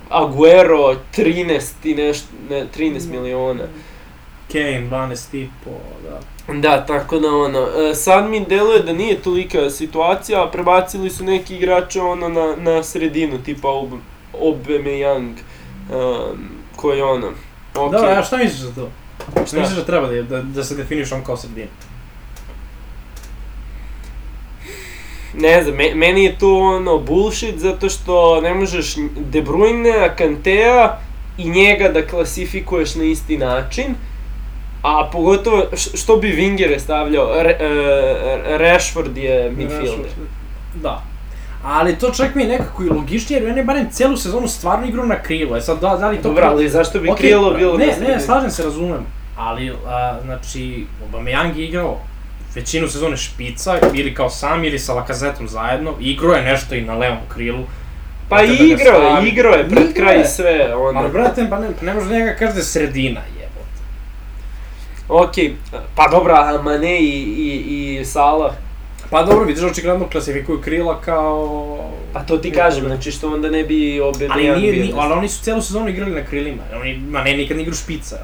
Aguero 0.09 0.95
13 1.17 1.71
i 1.83 1.95
nešto, 1.95 2.27
ne, 2.49 2.65
13 2.77 3.11
miliona. 3.11 3.63
Kane, 4.51 4.87
12 4.91 5.37
i 5.37 5.49
po, 5.63 5.71
da. 6.03 6.19
Da, 6.53 6.85
tako 6.85 7.19
da 7.19 7.27
ono, 7.27 7.59
e, 7.59 7.95
sad 7.95 8.29
mi 8.29 8.45
deluje 8.45 8.79
da 8.79 8.93
nije 8.93 9.21
tolika 9.21 9.69
situacija, 9.69 10.43
a 10.43 10.51
prebacili 10.51 11.09
su 11.09 11.23
neki 11.23 11.55
igrače 11.55 12.01
ono 12.01 12.29
na, 12.29 12.55
na 12.55 12.83
sredinu, 12.83 13.43
tipa 13.43 13.69
Ob 13.69 13.89
Aubameyang, 14.41 15.33
um, 15.89 16.49
koji 16.75 17.01
ono, 17.01 17.27
ok, 17.75 17.91
Dobro, 17.91 18.09
a 18.09 18.23
šta 18.23 18.37
misliš 18.37 18.59
za 18.59 18.73
to? 18.75 18.89
Šta 19.31 19.45
Šta? 19.45 19.59
misliš 19.59 19.77
da 19.77 19.85
treba 19.85 20.07
da, 20.07 20.21
da, 20.21 20.41
da 20.41 20.63
se 20.63 20.75
definiš 20.75 21.11
on 21.11 21.23
kao 21.23 21.37
sredina? 21.37 21.67
ne 25.37 25.63
znam, 25.63 25.75
me, 25.75 25.95
meni 25.95 26.23
je 26.23 26.37
to 26.37 26.57
ono 26.57 26.97
bullshit 26.97 27.59
zato 27.59 27.89
što 27.89 28.41
ne 28.41 28.53
možeš 28.53 28.95
De 29.31 29.41
Bruyne, 29.41 30.15
Kantea 30.17 30.99
i 31.37 31.49
njega 31.49 31.89
da 31.89 32.07
klasifikuješ 32.07 32.95
na 32.95 33.03
isti 33.03 33.37
način, 33.37 33.85
a 34.83 35.09
pogotovo 35.11 35.63
što 35.75 36.17
bi 36.17 36.27
Wingere 36.27 36.79
stavljao, 36.79 37.43
Re, 37.43 37.57
e, 37.59 38.57
Rashford 38.57 39.17
je 39.17 39.51
midfielder. 39.57 40.11
Da. 40.75 41.03
Ali 41.63 41.99
to 41.99 42.11
čak 42.11 42.35
mi 42.35 42.41
je 42.41 42.47
nekako 42.47 42.83
i 42.83 42.89
logičnije, 42.89 43.41
jer 43.41 43.51
on 43.51 43.57
je 43.57 43.63
barem 43.63 43.89
celu 43.91 44.17
sezonu 44.17 44.47
stvarno 44.47 44.87
igrao 44.87 45.05
na 45.05 45.21
krilo. 45.21 45.57
E 45.57 45.61
sad, 45.61 45.79
da, 45.79 45.95
da 45.95 46.09
li 46.09 46.17
to... 46.17 46.27
Dobro, 46.27 46.45
ali 46.45 46.69
zašto 46.69 46.99
bi 46.99 47.09
Okej, 47.09 47.27
krilo 47.27 47.53
bilo 47.53 47.77
Ne, 47.77 47.97
ne, 48.07 48.19
slažem 48.19 48.49
se, 48.51 48.63
razumem. 48.63 49.05
Ali, 49.37 49.73
a, 49.85 50.19
znači, 50.23 50.85
Aubameyang 51.03 51.57
je 51.57 51.65
igrao 51.65 51.99
većinu 52.55 52.87
sezone 52.87 53.17
špica, 53.17 53.79
ili 53.93 54.13
kao 54.13 54.29
sam, 54.29 54.63
ili 54.63 54.79
sa 54.79 54.93
Lakazetom 54.93 55.47
zajedno. 55.47 55.93
Igrao 55.99 56.33
je 56.33 56.41
nešto 56.43 56.75
i 56.75 56.81
na 56.81 56.95
levom 56.95 57.17
krilu. 57.33 57.63
Pa 58.29 58.35
Brate, 58.35 58.53
da 58.57 58.63
igrao 58.63 59.01
je, 59.01 59.27
igrao 59.27 59.53
je 59.53 59.69
pred 59.69 59.93
kraj 59.93 60.17
je. 60.17 60.25
sve, 60.25 60.69
Ali, 60.71 60.97
ono. 60.97 61.09
brate, 61.09 61.47
pa 61.49 61.59
ne, 61.59 61.67
pa 61.79 61.85
ne 61.85 61.93
može 61.93 62.09
da 62.09 62.15
njega 62.15 62.35
kaže 62.39 62.53
da 62.53 62.59
je 62.59 62.63
sredina, 62.63 63.21
jebote. 63.35 63.42
Okej, 65.09 65.55
pa 65.95 66.07
dobra, 66.07 66.61
Mane 66.63 66.99
i, 66.99 67.21
i, 67.37 67.51
i 67.99 68.05
Salah, 68.05 68.53
Pa 69.09 69.23
dobro, 69.23 69.45
vidiš, 69.45 69.63
očigledno 69.63 70.09
klasifikuju 70.09 70.61
krila 70.61 71.01
kao... 71.01 71.77
pa 72.13 72.19
to 72.19 72.37
ti 72.37 72.51
kažem, 72.51 72.85
znači 72.85 73.11
što 73.11 73.33
onda 73.33 73.49
ne 73.49 73.63
bi 73.63 74.01
Ali, 74.01 74.11
Aubameyang 74.13 74.57
nije, 74.57 74.71
bio. 74.73 74.83
ni, 74.83 74.93
ali 74.95 75.13
oni 75.13 75.29
su 75.29 75.43
celu 75.43 75.61
sezonu 75.61 75.89
igrali 75.89 76.11
na 76.11 76.23
krilima. 76.23 76.63
Oni, 76.75 76.97
ma 76.99 77.23
ne, 77.23 77.37
nikad 77.37 77.57
ne 77.57 77.63
igraju 77.63 77.75
špica. 77.75 78.17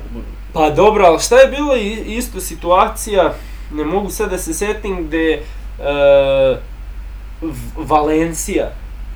Pa 0.53 0.69
dobro, 0.69 1.05
ali 1.05 1.19
šta 1.19 1.35
je 1.35 1.47
bila 1.47 1.77
i- 1.77 2.03
isto 2.07 2.41
situacija, 2.41 3.33
ne 3.73 3.85
mogu 3.85 4.09
sad 4.09 4.29
da 4.29 4.37
se 4.37 4.53
setim 4.53 5.07
gde 5.07 5.39
uh, 5.79 6.57
Valencija, 7.79 8.71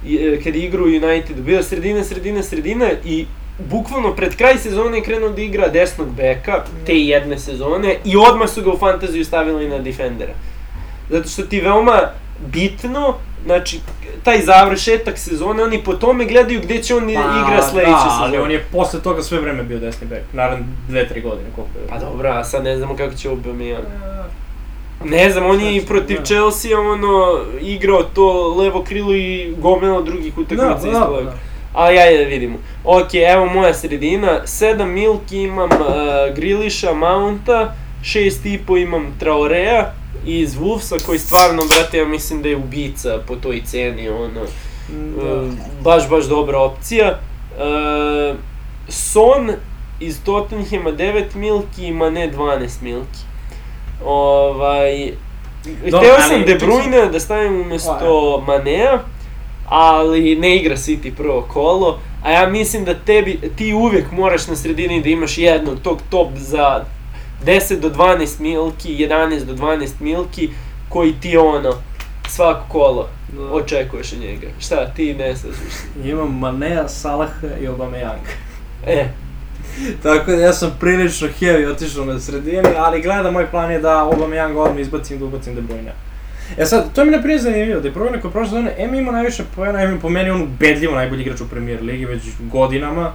e, 0.09 0.39
kad 0.43 0.55
igra 0.55 0.81
u 0.81 0.85
United, 0.85 1.37
bila 1.37 1.63
sredina, 1.63 2.03
sredina, 2.03 2.43
sredina 2.43 2.89
i 3.05 3.25
bukvalno 3.59 4.15
pred 4.15 4.35
kraj 4.35 4.57
sezone 4.57 4.97
je 4.97 5.03
krenuo 5.03 5.29
da 5.29 5.41
igra 5.41 5.67
desnog 5.67 6.15
beka, 6.15 6.63
te 6.85 6.99
jedne 6.99 7.39
sezone, 7.39 7.97
i 8.05 8.17
odmah 8.17 8.49
su 8.49 8.61
ga 8.61 8.71
u 8.71 8.77
fantaziju 8.77 9.25
stavili 9.25 9.69
na 9.69 9.79
defendera. 9.79 10.33
Zato 11.09 11.29
što 11.29 11.43
ti 11.43 11.61
veoma 11.61 11.99
bitno, 12.53 13.15
znači, 13.45 13.79
taj 14.23 14.41
završetak 14.41 15.17
sezone, 15.17 15.63
oni 15.63 15.83
po 15.83 15.93
tome 15.93 16.25
gledaju 16.25 16.61
gde 16.61 16.83
će 16.83 16.95
on 16.95 17.09
igra 17.09 17.61
sledeće 17.69 17.91
da, 17.91 18.09
sezone. 18.09 18.27
ali 18.27 18.37
on 18.37 18.51
je 18.51 18.65
posle 18.71 19.01
toga 19.01 19.21
sve 19.21 19.39
vreme 19.39 19.63
bio 19.63 19.79
desni 19.79 20.07
bek. 20.07 20.23
Naravno, 20.33 20.65
dve, 20.87 21.07
tri 21.07 21.21
godine, 21.21 21.49
koliko 21.55 21.79
je. 21.79 21.87
Pa 21.87 21.99
dobro, 21.99 22.29
a 22.29 22.43
sad 22.43 22.63
ne 22.63 22.77
znamo 22.77 22.95
kako 22.95 23.15
će 23.15 23.29
Aubameyang. 23.29 23.83
Ne 25.05 25.29
znam, 25.29 25.45
on 25.45 25.61
je 25.61 25.75
i 25.75 25.85
protiv 25.85 26.17
da. 26.17 26.25
Chelsea 26.25 26.79
ono 26.79 27.39
igrao 27.61 28.03
to 28.03 28.55
levo 28.57 28.83
krilo 28.83 29.15
i 29.15 29.55
gomila 29.57 30.01
drugih 30.01 30.37
utakmica 30.37 30.91
Da, 30.91 30.91
da, 30.91 31.21
da. 31.21 31.33
Ali 31.73 31.97
ajde 31.97 32.23
da 32.23 32.29
vidimo. 32.29 32.57
Ok, 32.83 33.13
evo 33.13 33.45
moja 33.45 33.73
sredina, 33.73 34.41
7 34.45 34.85
milki 34.85 35.41
imam 35.41 35.69
uh, 35.71 36.35
Griliša, 36.35 36.93
Mounta, 36.93 37.75
6,5 38.03 38.81
imam 38.81 39.15
Traorea 39.19 39.93
iz 40.25 40.55
Wolvesa 40.55 41.05
koji 41.05 41.19
stvarno, 41.19 41.63
brate, 41.69 41.97
ja 41.97 42.05
mislim 42.05 42.41
da 42.41 42.49
je 42.49 42.55
ubica 42.55 43.19
po 43.27 43.35
toj 43.35 43.61
ceni, 43.65 44.09
ono, 44.09 44.41
uh, 44.41 45.51
baš, 45.83 46.09
baš 46.09 46.25
dobra 46.25 46.59
opcija. 46.59 47.19
Uh, 47.57 48.35
Son 48.87 49.51
iz 49.99 50.23
Tottenhama 50.23 50.91
9 50.91 51.35
milki 51.35 51.87
i 51.87 51.91
Mane 51.91 52.31
12 52.31 52.69
milki. 52.81 53.19
Ovaj, 54.05 55.11
hteo 55.87 56.19
sam 56.27 56.41
De. 56.45 56.57
Bruyne 56.57 57.11
da 57.11 57.19
stavim 57.19 57.61
umesto 57.61 58.43
Manea, 58.47 58.99
ali 59.75 60.35
ne 60.35 60.57
igra 60.57 60.75
City 60.75 61.11
prvo 61.17 61.41
kolo, 61.41 61.99
a 62.23 62.31
ja 62.31 62.49
mislim 62.49 62.85
da 62.85 62.93
tebi, 62.93 63.39
ti 63.55 63.73
uvijek 63.73 64.11
moraš 64.11 64.47
na 64.47 64.55
sredini 64.55 65.01
da 65.01 65.09
imaš 65.09 65.37
jednog 65.37 65.79
tog 65.79 66.01
top 66.09 66.29
za 66.35 66.85
10 67.45 67.79
do 67.79 67.89
12 67.89 68.39
milki, 68.39 68.89
11 68.97 69.43
do 69.43 69.53
12 69.53 69.89
milki, 69.99 70.49
koji 70.89 71.13
ti 71.13 71.37
ono, 71.37 71.73
svako 72.29 72.65
kolo 72.69 73.09
Da. 73.37 73.53
očekuješ 73.53 74.13
od 74.13 74.19
njega. 74.19 74.47
Šta, 74.59 74.85
ti 74.95 75.13
ne 75.13 75.35
slažeš 75.35 75.73
se? 75.73 76.09
Imam 76.09 76.39
Manea, 76.39 76.87
Salaha 76.87 77.47
i 77.61 77.67
Aubameyang. 77.67 78.25
E, 78.87 79.07
Tako 80.03 80.31
da 80.31 80.37
ja 80.37 80.53
sam 80.53 80.77
prilično 80.79 81.27
heavy 81.39 81.71
otišao 81.71 82.05
na 82.05 82.19
sredini, 82.19 82.69
ali 82.77 83.01
gledam, 83.01 83.33
moj 83.33 83.47
plan 83.51 83.71
je 83.71 83.79
da 83.79 83.89
Aubameyang 83.89 84.57
odmah 84.57 84.81
izbacim, 84.81 85.19
da 85.19 85.25
ubacim 85.25 85.55
De 85.55 85.61
Bruyne. 85.61 85.91
E 86.57 86.65
sad, 86.65 86.93
to 86.95 87.05
mi 87.05 87.11
ne 87.11 87.21
prije 87.21 87.39
zanimljivo, 87.39 87.81
De 87.81 87.91
Bruyne 87.91 88.21
koji 88.21 88.31
prošle 88.31 88.49
sezone, 88.49 88.75
M 88.77 88.95
ima 88.95 89.11
najviše 89.11 89.43
pojena, 89.55 89.81
M 89.81 89.91
je 89.91 89.99
po 89.99 90.09
meni 90.09 90.29
on 90.29 90.41
ubedljivo 90.41 90.95
najbolji 90.95 91.21
igrač 91.21 91.41
u 91.41 91.49
Premier 91.49 91.81
Ligi 91.81 92.05
već 92.05 92.21
godinama. 92.39 93.11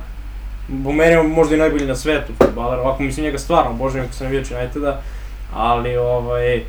Po 0.84 0.92
meni 0.92 1.12
je 1.12 1.20
on 1.20 1.26
možda 1.26 1.54
i 1.54 1.58
najbolji 1.58 1.86
na 1.86 1.96
svetu 1.96 2.32
futbaler, 2.38 2.78
ovako 2.78 3.02
mislim 3.02 3.24
njega 3.24 3.38
stvarno 3.38 3.70
obožavam 3.70 4.06
kako 4.06 4.16
sam 4.16 4.26
vidio 4.26 4.58
Uniteda, 4.58 5.00
ali 5.54 5.96
ovaj, 5.96 6.62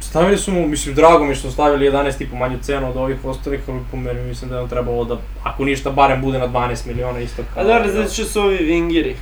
Stavili 0.00 0.38
su 0.38 0.52
mu, 0.52 0.66
mislim, 0.66 0.94
drago 0.94 1.24
mi 1.24 1.34
što 1.34 1.48
su 1.48 1.54
stavili 1.54 1.90
11,5 1.90 2.34
manju 2.34 2.58
cenu 2.62 2.90
od 2.90 2.96
ovih 2.96 3.24
ostalih, 3.24 3.60
ali 3.68 3.80
po 3.90 3.96
meni 3.96 4.22
mislim 4.22 4.50
da 4.50 4.56
je 4.56 4.62
on 4.62 4.68
trebalo 4.68 5.04
da, 5.04 5.16
ako 5.44 5.64
ništa, 5.64 5.90
barem 5.90 6.22
bude 6.22 6.38
na 6.38 6.48
12 6.48 6.86
miliona 6.86 7.20
isto 7.20 7.42
kao... 7.54 7.62
a 7.62 7.66
dobro, 7.66 7.92
zato 7.92 8.10
što 8.10 8.24
su 8.24 8.40
ovi 8.40 8.56
vingiri, 8.56 9.16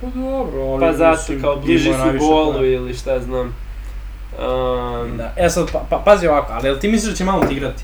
Pa 0.00 0.06
dobro, 0.06 0.62
ali 0.62 0.80
pa 0.80 0.92
zato 0.92 1.16
mislim, 1.16 1.40
kao 1.40 1.56
bliži 1.56 1.92
su 1.92 2.18
golu 2.18 2.64
ili 2.64 2.94
šta 2.94 3.20
znam. 3.20 3.54
Um, 4.38 5.16
Da. 5.16 5.32
E 5.36 5.50
sad, 5.50 5.72
pa, 5.72 5.86
pa, 5.90 5.98
pazi 5.98 6.26
ovako, 6.26 6.52
ali 6.52 6.68
jel 6.68 6.78
ti 6.78 6.88
misliš 6.88 7.10
da 7.10 7.16
će 7.16 7.24
Mount 7.24 7.50
igrati? 7.50 7.82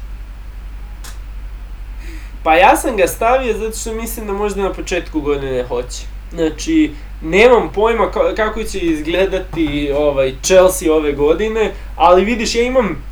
Pa 2.44 2.54
ja 2.54 2.76
sam 2.76 2.96
ga 2.96 3.06
stavio 3.06 3.58
zato 3.58 3.76
što 3.76 3.92
mislim 3.92 4.26
da 4.26 4.32
možda 4.32 4.62
na 4.62 4.72
početku 4.72 5.20
godine 5.20 5.64
hoće. 5.68 6.06
Znači, 6.32 6.92
nemam 7.22 7.72
pojma 7.74 8.04
ka- 8.14 8.36
kako 8.36 8.62
će 8.62 8.78
izgledati 8.78 9.92
ovaj 9.96 10.32
Chelsea 10.42 10.92
ove 10.92 11.12
godine, 11.12 11.72
ali 11.96 12.24
vidiš, 12.24 12.54
ja 12.54 12.62
imam 12.62 13.02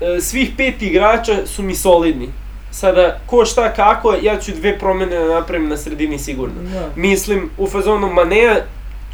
e, 0.00 0.20
svih 0.20 0.50
pet 0.56 0.82
igrača 0.82 1.46
su 1.46 1.62
mi 1.62 1.74
solidni. 1.74 2.28
Sada, 2.70 3.20
ko 3.26 3.44
šta 3.44 3.72
kako, 3.74 4.14
ja 4.22 4.38
ću 4.40 4.52
dve 4.52 4.78
promene 4.78 5.16
da 5.18 5.34
napravim 5.34 5.68
na 5.68 5.76
sredini 5.76 6.18
sigurno. 6.18 6.54
Da. 6.62 6.88
Mislim, 6.96 7.50
u 7.58 7.66
fazonu 7.66 8.12
Manea 8.12 8.56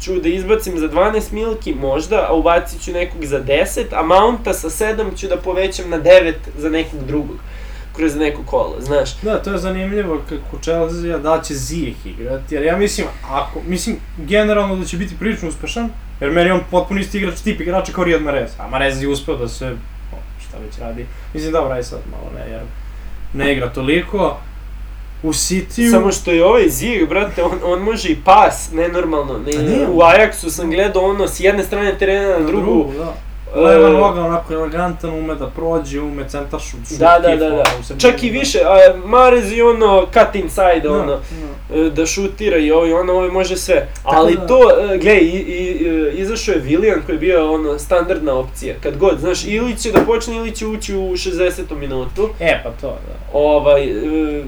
ću 0.01 0.19
da 0.19 0.29
izbacim 0.29 0.79
za 0.79 0.89
12 0.89 1.31
milki 1.31 1.73
možda, 1.73 2.25
a 2.29 2.33
ubacit 2.33 2.81
ću 2.81 2.91
nekog 2.91 3.25
za 3.25 3.43
10, 3.43 3.83
a 3.91 4.03
Mounta 4.03 4.53
sa 4.53 4.69
7 4.69 5.19
ću 5.19 5.27
da 5.27 5.37
povećam 5.37 5.89
na 5.89 5.99
9 6.01 6.33
za 6.57 6.69
nekog 6.69 7.05
drugog 7.07 7.37
kroz 7.95 8.15
neko 8.15 8.43
kolo, 8.45 8.75
znaš. 8.79 9.17
Da, 9.21 9.43
to 9.43 9.51
je 9.51 9.57
zanimljivo 9.57 10.21
kako 10.29 10.63
Chelsea, 10.63 11.17
da 11.17 11.41
će 11.41 11.53
Ziyech 11.53 12.05
igrati, 12.05 12.55
jer 12.55 12.63
ja 12.63 12.77
mislim, 12.77 13.07
ako, 13.29 13.61
mislim, 13.67 13.95
generalno 14.17 14.75
da 14.75 14.85
će 14.85 14.97
biti 14.97 15.15
prilično 15.19 15.49
uspešan, 15.49 15.89
jer 16.19 16.31
meni 16.31 16.51
on 16.51 16.61
potpuno 16.71 16.99
isti 16.99 17.17
igrač, 17.17 17.39
tip 17.39 17.61
igrača 17.61 17.93
kao 17.93 18.05
Riyad 18.05 18.21
Mahrez, 18.21 18.51
a 18.59 18.67
Mahrez 18.67 19.01
je 19.01 19.07
uspeo 19.07 19.37
da 19.37 19.47
se, 19.47 19.67
o, 20.13 20.17
šta 20.47 20.57
već 20.65 20.79
radi, 20.79 21.05
mislim 21.33 21.51
dobro, 21.51 21.73
aj 21.73 21.83
sad 21.83 21.99
malo 22.11 22.31
ne, 22.35 22.51
jer 22.51 22.61
ne 23.33 23.53
igra 23.53 23.69
toliko, 23.69 24.37
u 25.23 25.33
City-u... 25.33 25.91
Samo 25.91 26.11
što 26.11 26.31
je 26.31 26.45
ovaj 26.45 26.63
Ziyech, 26.63 27.09
brate, 27.09 27.43
on, 27.43 27.59
on 27.63 27.81
može 27.81 28.09
i 28.09 28.15
pas, 28.15 28.71
nenormalno. 28.71 29.37
Ne, 29.37 29.63
nije. 29.63 29.87
u 29.87 29.99
Ajaxu 29.99 30.49
sam 30.49 30.69
gledao 30.69 31.03
ono 31.03 31.27
s 31.27 31.39
jedne 31.39 31.63
strane 31.63 31.97
terena 31.97 32.39
na 32.39 32.45
drugu. 32.45 32.91
da. 32.97 33.13
E, 33.55 33.59
Leva 33.59 33.89
noga, 33.89 34.21
onako 34.21 34.53
elegantan, 34.53 35.09
ume 35.09 35.35
da 35.35 35.47
prođe, 35.47 36.01
ume 36.01 36.29
centar 36.29 36.59
šut, 36.61 36.79
šut 36.89 36.97
Da, 36.97 37.19
da, 37.19 37.35
da, 37.35 37.49
da. 37.49 37.63
u. 37.95 37.99
Čak 37.99 38.23
i 38.23 38.29
više, 38.29 38.59
a 38.59 38.75
Marez 38.97 39.51
i 39.51 39.61
ono 39.61 40.05
cut 40.05 40.35
inside, 40.35 40.79
Da, 40.83 40.91
ono, 40.91 41.19
da. 41.69 41.77
e, 41.77 41.89
da 41.89 42.05
šutira 42.05 42.57
i 42.57 42.71
ovo 42.71 42.85
i 42.87 42.93
ono, 42.93 43.13
ovo 43.13 43.31
može 43.31 43.57
sve. 43.57 43.87
Tako 43.95 44.15
Ali 44.15 44.35
da- 44.35 44.47
to, 44.47 44.59
e, 44.83 44.97
gle, 44.97 45.15
i, 45.15 45.35
i, 45.37 45.79
izašao 46.13 46.53
je 46.53 46.61
Willian 46.61 47.05
koji 47.05 47.15
je 47.15 47.19
bio 47.19 47.53
ono 47.53 47.79
standardna 47.79 48.33
opcija. 48.33 48.75
Kad 48.83 48.97
god, 48.97 49.19
znaš, 49.19 49.45
ili 49.45 49.77
će 49.77 49.91
da 49.91 49.99
počne 50.01 50.35
ili 50.35 50.51
će 50.51 50.65
ući 50.67 50.95
u 50.95 51.11
60. 51.11 51.51
minutu. 51.71 52.29
E, 52.39 52.61
pa 52.63 52.69
to, 52.71 52.87
da. 52.87 53.15
ovaj, 53.33 53.93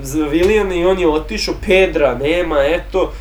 za 0.01 0.19
Willian 0.19 0.73
i 0.73 0.85
on 0.85 0.99
je 0.99 1.07
otišao, 1.09 1.53
Pedra 1.67 2.15
nema, 2.15 2.57
eto, 2.61 3.11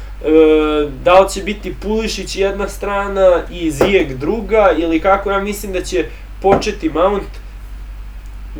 da 1.05 1.21
li 1.21 1.29
će 1.29 1.43
biti 1.43 1.75
Pulišić 1.83 2.37
jedna 2.37 2.69
strana 2.69 3.43
i 3.51 3.71
Zijek 3.71 4.15
druga, 4.15 4.71
ili 4.79 5.01
kako, 5.01 5.31
ja 5.31 5.41
mislim 5.41 5.73
da 5.73 5.83
će 5.83 6.05
početi 6.43 6.89
Mount, 6.89 7.29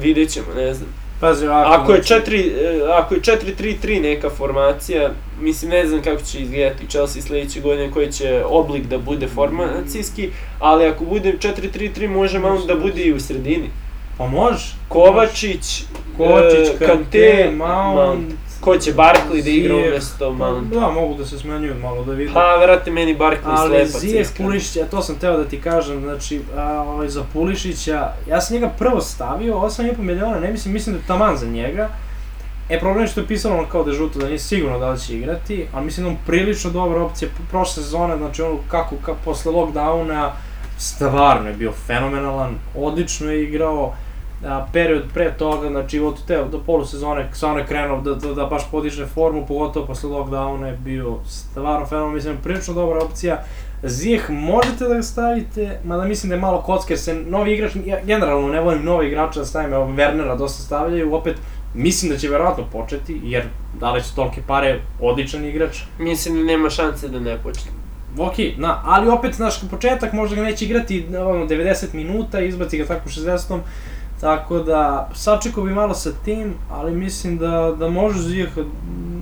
vidjet 0.01 0.31
ćemo, 0.31 0.47
ne 0.57 0.75
znam. 0.75 0.89
Pazi, 1.21 1.47
ovako, 1.47 1.71
Ako 1.71 1.93
je 1.93 2.03
znači- 2.03 2.25
4, 2.25 2.53
e, 2.61 2.81
ako 2.93 3.15
je 3.15 3.21
4-3-3 3.21 4.01
neka 4.01 4.31
formacija, 4.31 5.11
mislim 5.41 5.71
ne 5.71 5.87
znam 5.87 6.03
kako 6.03 6.23
će 6.23 6.39
izgledati 6.41 6.87
Chelsea 6.89 7.23
sledeće 7.23 7.61
godine, 7.61 7.91
koji 7.91 8.13
će 8.13 8.43
oblik 8.45 8.87
da 8.87 8.99
bude 8.99 9.29
formacijski, 9.29 10.31
ali 10.61 10.87
ako 10.87 11.05
bude 11.05 11.33
4-3-3 11.39 12.09
može 12.09 12.39
Mount 12.39 12.67
da 12.67 12.75
bude 12.75 13.03
i 13.03 13.13
u 13.13 13.21
sredini. 13.21 13.71
Pa 14.19 14.27
može. 14.27 14.75
Kovačić, 14.89 15.83
Kovačić, 16.17 16.69
e, 16.81 16.87
Kante, 16.87 17.51
Mount. 17.57 18.33
Ko 18.67 18.77
će 18.79 18.93
Barkley 18.93 19.43
da 19.43 19.51
igra 19.51 19.75
Ziyech. 19.75 19.89
umesto 19.89 20.33
Mount? 20.33 20.75
Da, 20.75 20.91
mogu 20.91 21.15
da 21.15 21.27
se 21.27 21.39
smenjuju 21.39 21.75
malo 21.83 22.05
da 22.05 22.13
vidim. 22.13 22.35
Pa, 22.35 22.57
vrate, 22.63 22.91
meni 22.91 23.17
Barkley 23.19 23.39
Ali 23.45 23.69
slepac. 23.69 24.01
Zijek 24.01 24.23
iskreno. 24.23 24.51
Pulišić, 24.51 24.79
to 24.91 25.03
sam 25.03 25.19
teo 25.19 25.37
da 25.37 25.45
ti 25.45 25.61
kažem, 25.61 26.01
znači, 26.01 26.41
a, 26.57 26.85
ovaj, 26.89 27.09
za 27.09 27.25
Pulišića, 27.33 28.13
ja 28.29 28.41
sam 28.41 28.55
njega 28.55 28.69
prvo 28.79 29.01
stavio, 29.01 29.55
8,5 29.55 29.99
miliona, 29.99 30.41
ne 30.41 30.51
mislim, 30.51 30.75
mislim 30.75 30.95
da 30.95 31.01
je 31.01 31.07
taman 31.07 31.37
za 31.37 31.47
njega. 31.47 31.89
E, 32.69 32.81
problem 32.81 33.05
je 33.05 33.09
što 33.09 33.21
je 33.21 33.27
pisalo 33.27 33.55
ono 33.55 33.69
kao 33.69 33.85
da 33.85 33.91
je 33.91 33.97
žuto, 33.97 34.19
da 34.19 34.27
nije 34.27 34.39
sigurno 34.39 34.79
da 34.79 34.91
li 34.91 35.01
će 35.01 35.17
igrati, 35.17 35.67
ali 35.73 35.85
mislim 35.85 36.07
da 36.07 36.11
on 36.11 36.19
prilično 36.27 36.71
dobra 36.71 37.03
opcija, 37.03 37.29
prošle 37.51 37.83
sezone, 37.83 38.17
znači 38.17 38.43
ono 38.43 38.59
kako, 38.69 38.97
kako 39.05 39.19
posle 39.25 39.53
lockdowna, 39.53 40.31
stvarno 40.79 41.49
je 41.49 41.55
bio 41.55 41.73
fenomenalan, 41.73 42.55
odlično 42.77 43.31
je 43.31 43.43
igrao, 43.43 43.95
a, 44.45 44.67
period 44.73 45.03
pre 45.15 45.33
toga, 45.39 45.69
znači 45.69 46.01
od 46.01 46.27
te, 46.27 46.45
do 46.51 46.59
polusezone, 46.59 47.29
stvarno 47.33 47.59
je 47.59 47.67
krenuo 47.67 48.01
da, 48.01 48.15
da, 48.15 48.35
da 48.35 48.47
baš 48.47 48.71
podiže 48.71 49.07
formu, 49.07 49.47
pogotovo 49.47 49.87
posle 49.87 50.11
lockdowna 50.11 50.65
je 50.65 50.79
bio 50.85 51.17
stvarno 51.27 51.87
fenomen, 51.87 52.15
mislim, 52.15 52.37
prilično 52.43 52.75
dobra 52.75 53.05
opcija. 53.05 53.43
Zijeh 53.83 54.31
možete 54.31 54.89
da 54.89 54.95
ga 54.95 55.03
stavite, 55.03 55.81
mada 55.85 56.05
mislim 56.05 56.29
da 56.29 56.35
je 56.35 56.41
malo 56.41 56.63
kocka, 56.63 56.93
jer 56.93 56.99
se 56.99 57.15
novi 57.15 57.53
igrač, 57.53 57.73
ja 57.87 58.01
generalno 58.05 58.49
ne 58.49 58.61
volim 58.61 58.85
nove 58.85 59.09
igrače 59.09 59.39
da 59.39 59.47
stavim, 59.47 59.73
evo 59.73 59.87
Wernera 59.87 60.39
dosta 60.39 60.63
stavljaju, 60.63 61.15
opet 61.15 61.37
mislim 61.75 62.13
da 62.13 62.19
će 62.19 62.29
verovatno 62.29 62.65
početi, 62.73 63.21
jer 63.25 63.45
da 63.81 64.03
su 64.03 64.17
tolike 64.17 64.43
pare, 64.47 64.81
odličan 65.01 65.45
igrač. 65.45 65.79
Mislim 65.99 66.37
da 66.37 66.45
nema 66.45 66.71
šanse 66.71 67.09
da 67.09 67.21
ne 67.21 67.39
počne. 67.43 67.71
Ok, 68.19 68.35
na, 68.57 68.83
ali 68.85 69.09
opet, 69.09 69.35
znaš, 69.35 69.71
početak 69.71 70.13
možda 70.13 70.37
ga 70.37 70.43
neće 70.43 70.65
igrati 70.65 71.07
ono, 71.09 71.47
90 71.47 71.95
minuta, 71.95 72.41
izbaci 72.41 72.79
ga 72.79 72.85
tako 72.85 73.03
u 73.07 73.09
60 73.09 73.59
Tako 74.21 74.59
da, 74.59 75.11
sačekao 75.15 75.65
bi 75.65 75.71
malo 75.73 75.95
sa 75.95 76.11
tim, 76.15 76.55
ali 76.71 76.93
mislim 76.93 77.39
da, 77.39 77.49
da 77.73 77.89
može 77.89 78.19
Zijeh, 78.21 78.49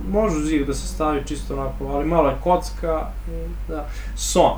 može 0.09 0.35
Zijeh 0.37 0.67
da 0.67 0.73
se 0.73 0.87
stavi 0.87 1.23
čisto 1.25 1.53
onako, 1.53 1.85
ali 1.87 2.05
malo 2.05 2.29
je 2.29 2.35
kocka, 2.43 3.07
da, 3.67 3.85
Son. 4.17 4.51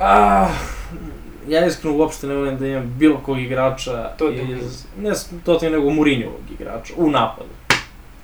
Ah, 0.00 0.48
ja 1.48 1.66
iskreno 1.66 1.96
uopšte 1.96 2.26
ne 2.26 2.34
volim 2.34 2.58
da 2.58 2.66
imam 2.66 2.94
bilo 2.96 3.18
kog 3.18 3.38
igrača 3.38 4.08
Tottenham. 4.08 4.56
iz, 4.58 4.84
ne 4.98 5.14
s- 5.14 5.30
Tottenham, 5.44 5.72
nego 5.74 5.90
Mourinhovog 5.90 6.40
igrača, 6.52 6.92
u 6.96 7.10
napadu. 7.10 7.48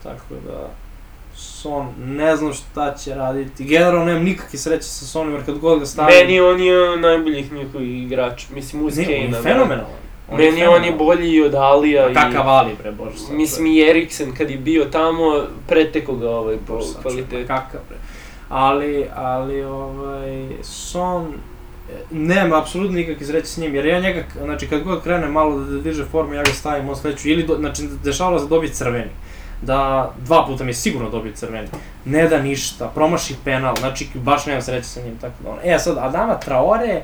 Tako 0.02 0.34
da, 0.46 0.68
Son, 1.34 1.86
ne 1.98 2.36
znam 2.36 2.52
šta 2.52 2.94
će 2.94 3.14
raditi. 3.14 3.64
Generalno 3.64 4.04
nemam 4.04 4.22
nikakve 4.22 4.58
sreće 4.58 4.84
sa 4.84 5.06
Sonom, 5.06 5.32
jer 5.32 5.44
kad 5.44 5.58
god 5.58 5.78
ga 5.78 5.86
stavim... 5.86 6.14
Meni 6.16 6.40
on 6.40 6.60
je 6.60 6.96
najboljih 6.98 7.52
njihovih 7.52 8.02
igrača, 8.02 8.46
mislim 8.54 8.84
uz 8.84 8.96
Ne, 8.98 9.04
on 9.04 9.10
je 9.10 9.16
Kane-a. 9.22 9.42
fenomenalan. 9.42 10.02
On 10.32 10.38
Meni 10.38 10.66
on 10.66 10.84
je 10.84 10.92
bolji 10.92 11.30
i 11.30 11.42
od 11.42 11.54
Alija. 11.54 12.10
I- 12.10 12.14
kakav 12.14 12.48
Ali, 12.48 12.76
bre, 12.82 12.92
bože 12.92 13.18
sad. 13.18 13.34
Mislim 13.36 13.66
i 13.66 13.80
Eriksen 13.80 14.34
kad 14.34 14.50
je 14.50 14.56
bio 14.56 14.84
tamo, 14.84 15.42
preteko 15.68 16.16
ga 16.16 16.30
ovaj 16.30 16.56
po 16.66 16.80
kvalitetu. 17.02 17.46
Kakav, 17.46 17.80
bre. 17.88 17.98
Ali, 18.48 19.06
ali, 19.14 19.64
ovaj, 19.64 20.48
Son, 20.62 21.32
nema 22.10 22.58
apsolutno 22.58 22.96
nikakve 22.96 23.26
sreće 23.26 23.46
s 23.46 23.56
njim, 23.56 23.74
jer 23.74 23.86
ja 23.86 24.00
njega, 24.00 24.24
znači 24.42 24.66
kad 24.66 24.82
god 24.82 25.02
krene 25.02 25.28
malo 25.28 25.58
da 25.60 25.78
diže 25.78 26.04
formu, 26.04 26.34
ja 26.34 26.42
ga 26.42 26.50
stavim 26.52 26.88
u 26.88 26.94
sledeću, 26.96 27.28
ili, 27.28 27.42
do, 27.42 27.56
znači, 27.56 27.82
dešavalo 28.04 28.38
se 28.38 28.44
da 28.44 28.48
dobije 28.48 28.72
crveni. 28.72 29.10
Da, 29.62 30.12
dva 30.24 30.46
puta 30.46 30.64
mi 30.64 30.74
sigurno 30.74 31.10
dobije 31.10 31.34
crveni. 31.34 31.68
Ne 32.04 32.28
da 32.28 32.42
ništa, 32.42 32.88
promaši 32.94 33.34
penal, 33.44 33.76
znači 33.76 34.08
baš 34.14 34.46
nema 34.46 34.62
sreće 34.62 34.88
sa 34.88 35.00
njim, 35.00 35.18
tako 35.20 35.34
da 35.42 35.50
ono. 35.50 35.60
E, 35.64 35.78
sad, 35.78 35.98
Adama 35.98 36.38
Traore, 36.38 37.02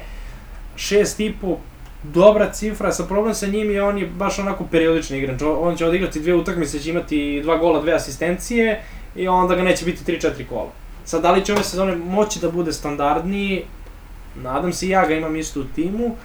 šest 0.77 1.21
i 1.21 1.35
po, 1.41 1.57
dobra 2.03 2.53
cifra, 2.53 2.93
sa 2.93 3.05
problem 3.05 3.35
sa 3.35 3.47
njim 3.47 3.71
je 3.71 3.83
on 3.83 3.99
je 3.99 4.07
baš 4.07 4.39
onako 4.39 4.65
periodični 4.71 5.19
igrač, 5.19 5.43
on 5.43 5.77
će 5.77 5.87
odigrati 5.87 6.21
dve 6.21 6.35
utakmice, 6.35 6.79
će 6.79 6.91
imati 6.91 7.41
dva 7.43 7.57
gola, 7.57 7.81
dve 7.81 7.93
asistencije 7.93 8.83
i 9.17 9.29
onda 9.29 9.55
ga 9.55 9.63
neće 9.63 9.85
biti 9.85 10.13
3-4 10.13 10.47
kola. 10.49 10.71
Sad, 11.05 11.23
da 11.23 11.33
li 11.33 11.45
će 11.45 11.53
ove 11.53 11.63
sezone 11.63 11.97
moći 11.97 12.41
da 12.41 12.51
bude 12.51 12.73
standardniji, 12.73 13.65
nadam 14.43 14.73
se 14.73 14.89
ja 14.89 15.07
ga 15.07 15.15
imam 15.15 15.37
isto 15.37 15.61
u 15.61 15.65
timu, 15.65 16.17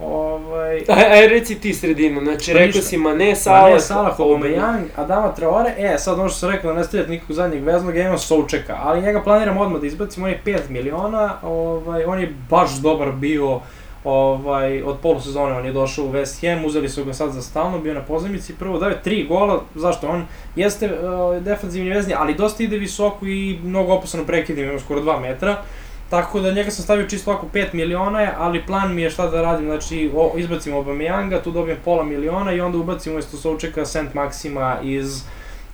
Ovaj... 0.00 0.84
Aj, 0.88 1.04
aj 1.12 1.28
reci 1.28 1.54
ti 1.54 1.74
sredinu, 1.74 2.20
znači 2.20 2.52
Pa 2.52 2.58
rekao 2.58 2.82
si 2.82 2.96
Mane, 2.96 3.36
Salah, 3.36 3.62
Mane, 3.62 3.80
Salah, 3.80 4.18
Aubameyang, 4.18 4.84
Adama 4.96 5.34
Traore, 5.34 5.74
e, 5.78 5.98
sad 5.98 6.18
ono 6.18 6.28
što 6.28 6.38
sam 6.38 6.50
rekao, 6.50 6.72
da 6.72 6.78
ne 6.78 6.84
stavljate 6.84 7.10
nikog 7.10 7.32
zadnjeg 7.32 7.64
veznog, 7.64 7.96
ja 7.96 8.04
imam 8.04 8.18
Součeka, 8.18 8.76
ali 8.82 9.02
njega 9.02 9.22
planiram 9.22 9.58
odmah 9.58 9.80
da 9.80 9.86
izbacim, 9.86 10.22
on 10.22 10.30
je 10.30 10.40
5 10.44 10.58
miliona, 10.68 11.34
ovaj, 11.42 12.04
on 12.04 12.20
je 12.20 12.34
baš 12.50 12.70
dobar 12.70 13.12
bio, 13.12 13.60
ovaj, 14.04 14.82
od 14.82 14.98
polusezone 14.98 15.54
on 15.54 15.66
je 15.66 15.72
došao 15.72 16.04
u 16.04 16.12
West 16.12 16.40
Ham, 16.40 16.64
uzeli 16.64 16.88
su 16.88 17.04
ga 17.04 17.12
sad 17.14 17.32
za 17.32 17.42
stalno, 17.42 17.78
bio 17.78 17.94
na 17.94 18.00
pozemici, 18.00 18.54
prvo 18.54 18.78
dao 18.78 18.88
je 18.88 19.00
3 19.04 19.28
gola, 19.28 19.62
zašto? 19.74 20.08
On 20.08 20.26
jeste 20.56 20.86
uh, 20.86 21.42
defanzivni 21.42 21.90
vezni, 21.90 22.14
ali 22.16 22.34
dosta 22.34 22.62
ide 22.62 22.78
visoko 22.78 23.26
i 23.26 23.58
mnogo 23.64 23.92
opasano 23.92 24.24
prekidim, 24.24 24.70
ima 24.70 24.78
skoro 24.78 25.00
2 25.00 25.20
metra, 25.20 25.62
Tako 26.10 26.40
da 26.40 26.50
njega 26.50 26.70
sam 26.70 26.84
stavio 26.84 27.08
čisto 27.08 27.30
ovako 27.30 27.46
5 27.54 27.74
miliona, 27.74 28.32
ali 28.38 28.66
plan 28.66 28.94
mi 28.94 29.02
je 29.02 29.10
šta 29.10 29.26
da 29.26 29.42
radim, 29.42 29.66
znači 29.66 30.10
o, 30.14 30.32
izbacim 30.36 30.72
Aubameyanga, 30.72 31.42
tu 31.42 31.50
dobijem 31.50 31.78
pola 31.84 32.02
miliona 32.04 32.52
i 32.52 32.60
onda 32.60 32.78
ubacim 32.78 33.12
umjesto 33.12 33.36
Součeka 33.36 33.86
Saint 33.86 34.14
Maxima 34.14 34.82
iz 34.82 35.22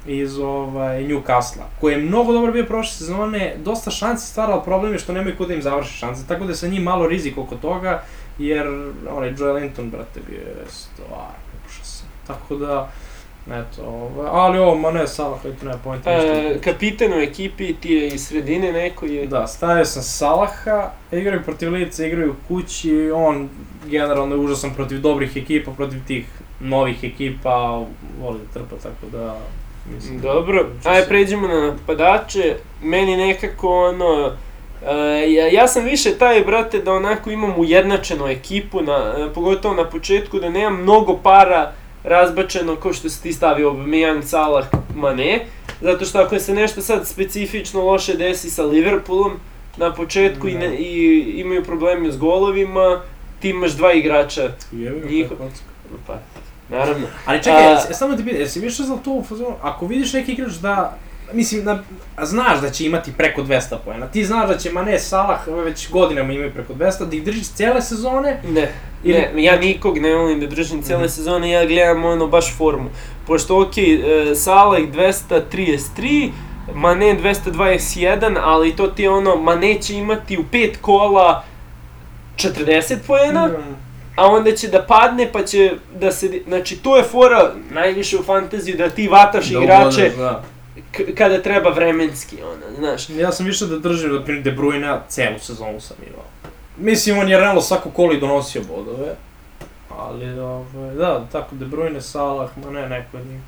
iz 0.07 0.39
ovaj, 0.39 1.05
Newcastle, 1.05 1.63
koji 1.81 1.93
je 1.93 1.99
mnogo 1.99 2.33
dobro 2.33 2.53
bio 2.53 2.65
prošle 2.65 2.93
sezone, 2.93 3.55
dosta 3.65 3.91
šansi 3.91 4.27
stvara, 4.27 4.53
ali 4.53 4.65
problem 4.65 4.93
je 4.93 4.99
što 4.99 5.13
nemaju 5.13 5.37
kod 5.37 5.49
da 5.49 5.55
im 5.55 5.63
završi 5.63 5.99
šanse, 5.99 6.27
tako 6.29 6.45
da 6.45 6.55
sa 6.55 6.69
njim 6.69 6.83
malo 6.83 7.07
rizik 7.07 7.39
oko 7.39 7.55
toga, 7.55 8.03
jer 8.39 8.67
onaj 9.11 9.35
Joel 9.39 9.55
Linton, 9.55 9.91
brate, 9.91 10.21
bio 10.29 10.41
je 10.41 10.65
stvar, 10.69 11.33
užasan. 11.67 12.09
Tako 12.27 12.57
da, 12.57 12.91
eto, 13.51 13.83
ovaj, 13.83 14.29
ali 14.31 14.59
ovo, 14.59 14.75
ma 14.75 14.91
ne, 14.91 15.07
Salah, 15.07 15.43
to 15.43 15.49
nema 15.65 15.79
pojenta 15.85 16.11
ništa. 16.11 16.33
E, 16.33 16.59
kapitan 16.61 17.13
u 17.13 17.17
ekipi 17.17 17.75
ti 17.75 17.93
je 17.93 18.09
iz 18.09 18.27
sredine 18.27 18.73
neko 18.73 19.07
je... 19.07 19.27
Da, 19.27 19.47
stavio 19.47 19.85
sam 19.85 20.03
Salaha, 20.03 20.91
igraju 21.13 21.43
protiv 21.43 21.73
lica, 21.73 22.07
igraju 22.07 22.35
kući, 22.49 23.11
on 23.15 23.49
generalno 23.87 24.35
je 24.35 24.41
užasan 24.41 24.75
protiv 24.75 25.01
dobrih 25.01 25.37
ekipa, 25.37 25.71
protiv 25.71 25.99
tih 26.07 26.27
novih 26.61 27.05
ekipa, 27.05 27.85
voli 28.21 28.39
da 28.39 28.61
trpa, 28.61 28.77
tako 28.83 29.07
da... 29.13 29.39
Mislim, 29.89 30.21
Dobro, 30.21 30.67
da 30.85 30.91
ajde 30.91 31.07
pređemo 31.09 31.49
na 31.49 31.61
napadače. 31.63 32.55
Meni 32.83 33.17
nekako 33.19 33.85
ono... 33.85 34.27
Uh, 34.83 34.89
ja, 35.27 35.47
ja 35.49 35.69
sam 35.69 35.85
više 35.85 36.11
taj, 36.11 36.41
brate, 36.41 36.79
da 36.79 36.93
onako 36.93 37.31
imam 37.31 37.55
ujednačenu 37.57 38.27
ekipu, 38.29 38.83
na, 38.83 38.93
e, 39.19 39.35
pogotovo 39.35 39.75
na 39.75 39.85
početku, 39.85 40.39
da 40.39 40.51
nemam 40.51 40.83
mnogo 40.83 41.17
para 41.17 41.73
razbačeno 42.05 42.77
kao 42.77 42.93
što 42.93 43.09
si 43.09 43.23
ti 43.23 43.33
stavio 43.33 43.71
Aubameyang, 43.71 44.23
Salah, 44.23 44.65
Mane. 44.95 45.47
Zato 45.81 46.05
što 46.05 46.19
ako 46.19 46.39
se 46.39 46.55
nešto 46.55 46.81
sad 46.81 47.09
specifično 47.09 47.83
loše 47.83 48.15
desi 48.15 48.51
sa 48.51 48.65
Liverpoolom 48.65 49.33
na 49.77 49.95
početku 49.95 50.49
i, 50.49 50.53
Da. 50.53 50.59
ne, 50.59 50.77
i 50.77 50.95
imaju 51.37 51.65
problemi 51.65 52.13
s 52.13 52.19
golovima, 52.19 53.01
ti 53.41 53.49
imaš 53.49 53.73
dva 53.73 53.93
igrača, 53.93 54.43
Jebi 54.73 55.01
ga, 55.01 55.09
Njiho- 55.09 55.29
kako 55.29 55.43
kocka. 55.43 55.65
pa, 56.07 56.19
naravno. 56.71 57.07
Ali 57.27 57.39
čekaj, 57.39 57.67
A- 57.67 57.81
samo 57.81 58.17
ti 58.17 58.25
pitam, 58.25 58.41
jesi 58.41 58.61
više 58.61 58.83
za 58.83 58.97
to 58.97 59.23
ako 59.63 59.87
vidiš 59.87 60.13
neki 60.13 60.33
igrač 60.33 60.53
da, 60.53 60.97
mislim, 61.33 61.65
da, 61.65 61.83
znaš 62.19 62.61
da 62.61 62.71
će 62.71 62.87
imati 62.87 63.13
preko 63.13 63.43
200 63.43 63.61
poena, 63.79 64.07
ti 64.07 64.25
znaš 64.25 64.49
da 64.49 64.59
će 64.59 64.73
Mane, 64.73 64.99
Salah, 64.99 65.41
već 65.49 65.91
godinama 65.91 66.33
imaju 66.33 66.53
preko 66.53 66.75
200, 66.75 67.07
da 67.07 67.17
ih 67.17 67.25
držiš 67.25 67.49
cijele 67.49 67.83
sezone, 67.83 68.41
Ne, 68.45 68.73
Ili- 69.05 69.29
ne, 69.35 69.43
ja 69.43 69.57
nikog 69.57 69.99
ne 69.99 70.15
volim 70.15 70.41
da 70.41 70.47
držim 70.47 70.83
cijele 70.83 71.03
Mhm. 71.03 71.11
sezone, 71.11 71.51
ja 71.51 71.67
gledam 71.67 72.05
ono 72.05 72.27
baš 72.27 72.57
formu. 72.57 72.91
Pošto, 73.27 73.61
ok, 73.61 73.79
e, 73.79 74.01
Salah 74.35 74.81
233, 74.83 76.31
Mane 76.75 77.15
221, 77.15 78.07
ali 78.39 78.77
to 78.77 78.87
ti 78.87 79.03
je 79.03 79.11
ono, 79.11 79.37
Mane 79.37 79.75
će 79.77 79.95
imati 79.95 80.39
u 80.39 80.45
pet 80.45 80.79
kola 80.79 81.45
40 82.37 82.97
poena, 83.07 83.51
a 84.17 84.27
onda 84.27 84.53
će 84.53 84.69
da 84.69 84.83
padne 84.83 85.33
pa 85.33 85.43
će 85.45 85.73
da 86.01 86.13
se, 86.13 86.41
znači 86.47 86.77
to 86.77 86.97
je 86.97 87.03
fora 87.03 87.53
najviše 87.71 88.17
u 88.19 88.23
fantaziju 88.23 88.77
da 88.77 88.91
ti 88.91 89.09
vataš 89.09 89.49
Da 89.49 89.59
igrače 89.59 89.87
ubodeš, 89.87 90.15
da. 90.17 90.43
kada 91.15 91.43
treba 91.43 91.71
vremenski, 91.71 92.37
ono, 92.43 92.77
znaš. 92.79 93.11
Ja 93.11 93.33
sam 93.33 93.47
više 93.47 93.67
da 93.67 93.79
držim, 93.79 94.13
da 94.13 94.23
primjer, 94.25 94.45
De 94.45 94.53
Bruyne 94.53 94.99
celu 95.09 95.39
sezonu 95.39 95.81
sam 95.81 95.97
imao. 96.07 96.25
Mislim, 96.79 97.19
on 97.19 97.29
je 97.29 97.39
realno 97.39 97.61
svako 97.61 97.91
kolo 97.91 98.13
i 98.13 98.21
donosio 98.21 98.63
bodove. 98.77 99.15
Ali, 99.99 100.39
ovaj, 100.41 100.95
da, 100.95 101.25
tako, 101.33 101.55
De 101.55 101.65
Bruyne, 101.67 102.01
Salah, 102.01 102.51
ma 102.65 102.71
ne, 102.71 102.89
neko 102.89 103.17
od 103.17 103.27
njih. 103.27 103.41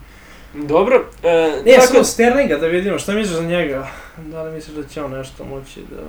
Dobro, 0.54 1.04
e, 1.22 1.62
Ne, 1.66 1.72
tako- 1.74 1.86
samo 1.86 2.04
Sterlinga 2.04 2.56
da 2.56 2.66
vidimo, 2.66 2.98
šta 2.98 3.12
misliš 3.12 3.36
za 3.36 3.44
njega? 3.44 3.88
Da 4.32 4.42
li 4.42 4.52
misliš 4.52 4.76
da 4.76 4.88
će 4.88 5.02
on 5.02 5.10
nešto 5.12 5.44
moći 5.44 5.80
da... 5.90 6.02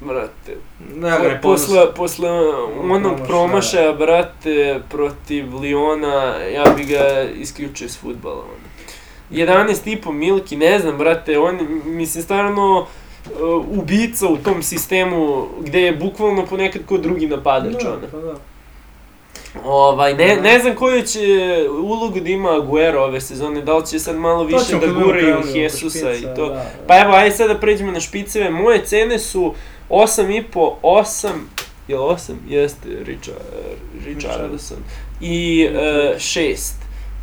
brate, 0.00 0.56
Ne, 0.94 1.10
ne 1.10 1.40
posle, 1.42 1.94
posle 1.94 2.30
onog 2.82 3.12
Promašaja. 3.26 3.92
brate, 3.92 4.80
protiv 4.90 5.54
Liona, 5.54 6.14
ja 6.46 6.64
bi 6.76 6.84
ga 6.84 7.04
isključio 7.34 7.88
s 7.88 7.98
futbala. 7.98 8.36
Ono. 8.36 8.68
11,5 9.32 10.12
milki, 10.12 10.56
ne 10.56 10.78
znam, 10.78 10.98
brate, 10.98 11.38
on, 11.38 11.58
mislim, 11.84 12.22
stvarno, 12.24 12.86
uh, 13.26 13.68
ubica 13.70 14.26
u 14.26 14.36
tom 14.36 14.62
sistemu 14.62 15.46
gde 15.60 15.80
je 15.80 15.92
bukvalno 15.92 16.46
ponekad 16.46 16.82
ko 16.86 16.98
drugi 16.98 17.26
napadač, 17.26 17.82
Da, 17.82 17.88
ono. 17.88 18.00
pa 18.12 18.16
da. 18.18 18.34
Ovaj, 19.64 20.14
ne, 20.14 20.36
Da. 20.36 20.42
ne 20.42 20.58
znam 20.58 20.74
koju 20.74 21.02
će 21.02 21.20
ulogu 21.72 22.20
da 22.20 22.28
ima 22.28 22.50
Aguero 22.52 23.00
ove 23.00 23.20
sezone, 23.20 23.60
da 23.62 23.76
li 23.76 23.86
će 23.86 23.98
sad 23.98 24.16
malo 24.16 24.44
više 24.44 24.78
da 24.80 24.86
guraju 24.86 25.36
Jesusa 25.54 26.12
i 26.12 26.22
to. 26.22 26.46
da, 26.46 26.54
da. 26.54 26.64
Pa 26.86 26.98
evo, 26.98 27.12
ajde 27.12 27.36
sad 27.36 27.48
da 27.48 27.58
pređemo 27.58 27.92
na 27.92 28.00
špiceve. 28.00 28.50
Moje 28.50 28.84
cene 28.84 29.18
su 29.18 29.54
8,5, 29.90 30.74
8, 30.82 31.28
jel 31.88 32.00
8? 32.00 32.32
Jeste, 32.48 32.88
Richard, 32.88 33.38
Richardson. 34.06 34.78
I 35.20 35.68
e, 35.72 36.14
6. 36.18 36.72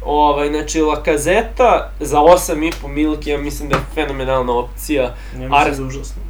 Ovaj, 0.05 0.49
znači, 0.49 0.81
Lakazeta 0.81 1.91
za 1.99 2.17
8,5 2.17 2.87
milki, 2.87 3.29
ja 3.29 3.37
mislim 3.37 3.69
da 3.69 3.75
je 3.75 3.81
fenomenalna 3.93 4.53
opcija. 4.53 5.03
Ja 5.03 5.49
Ar- 5.51 5.69
mislim 5.69 5.87
da 5.87 5.93
je 5.93 5.99
užasno. 5.99 6.21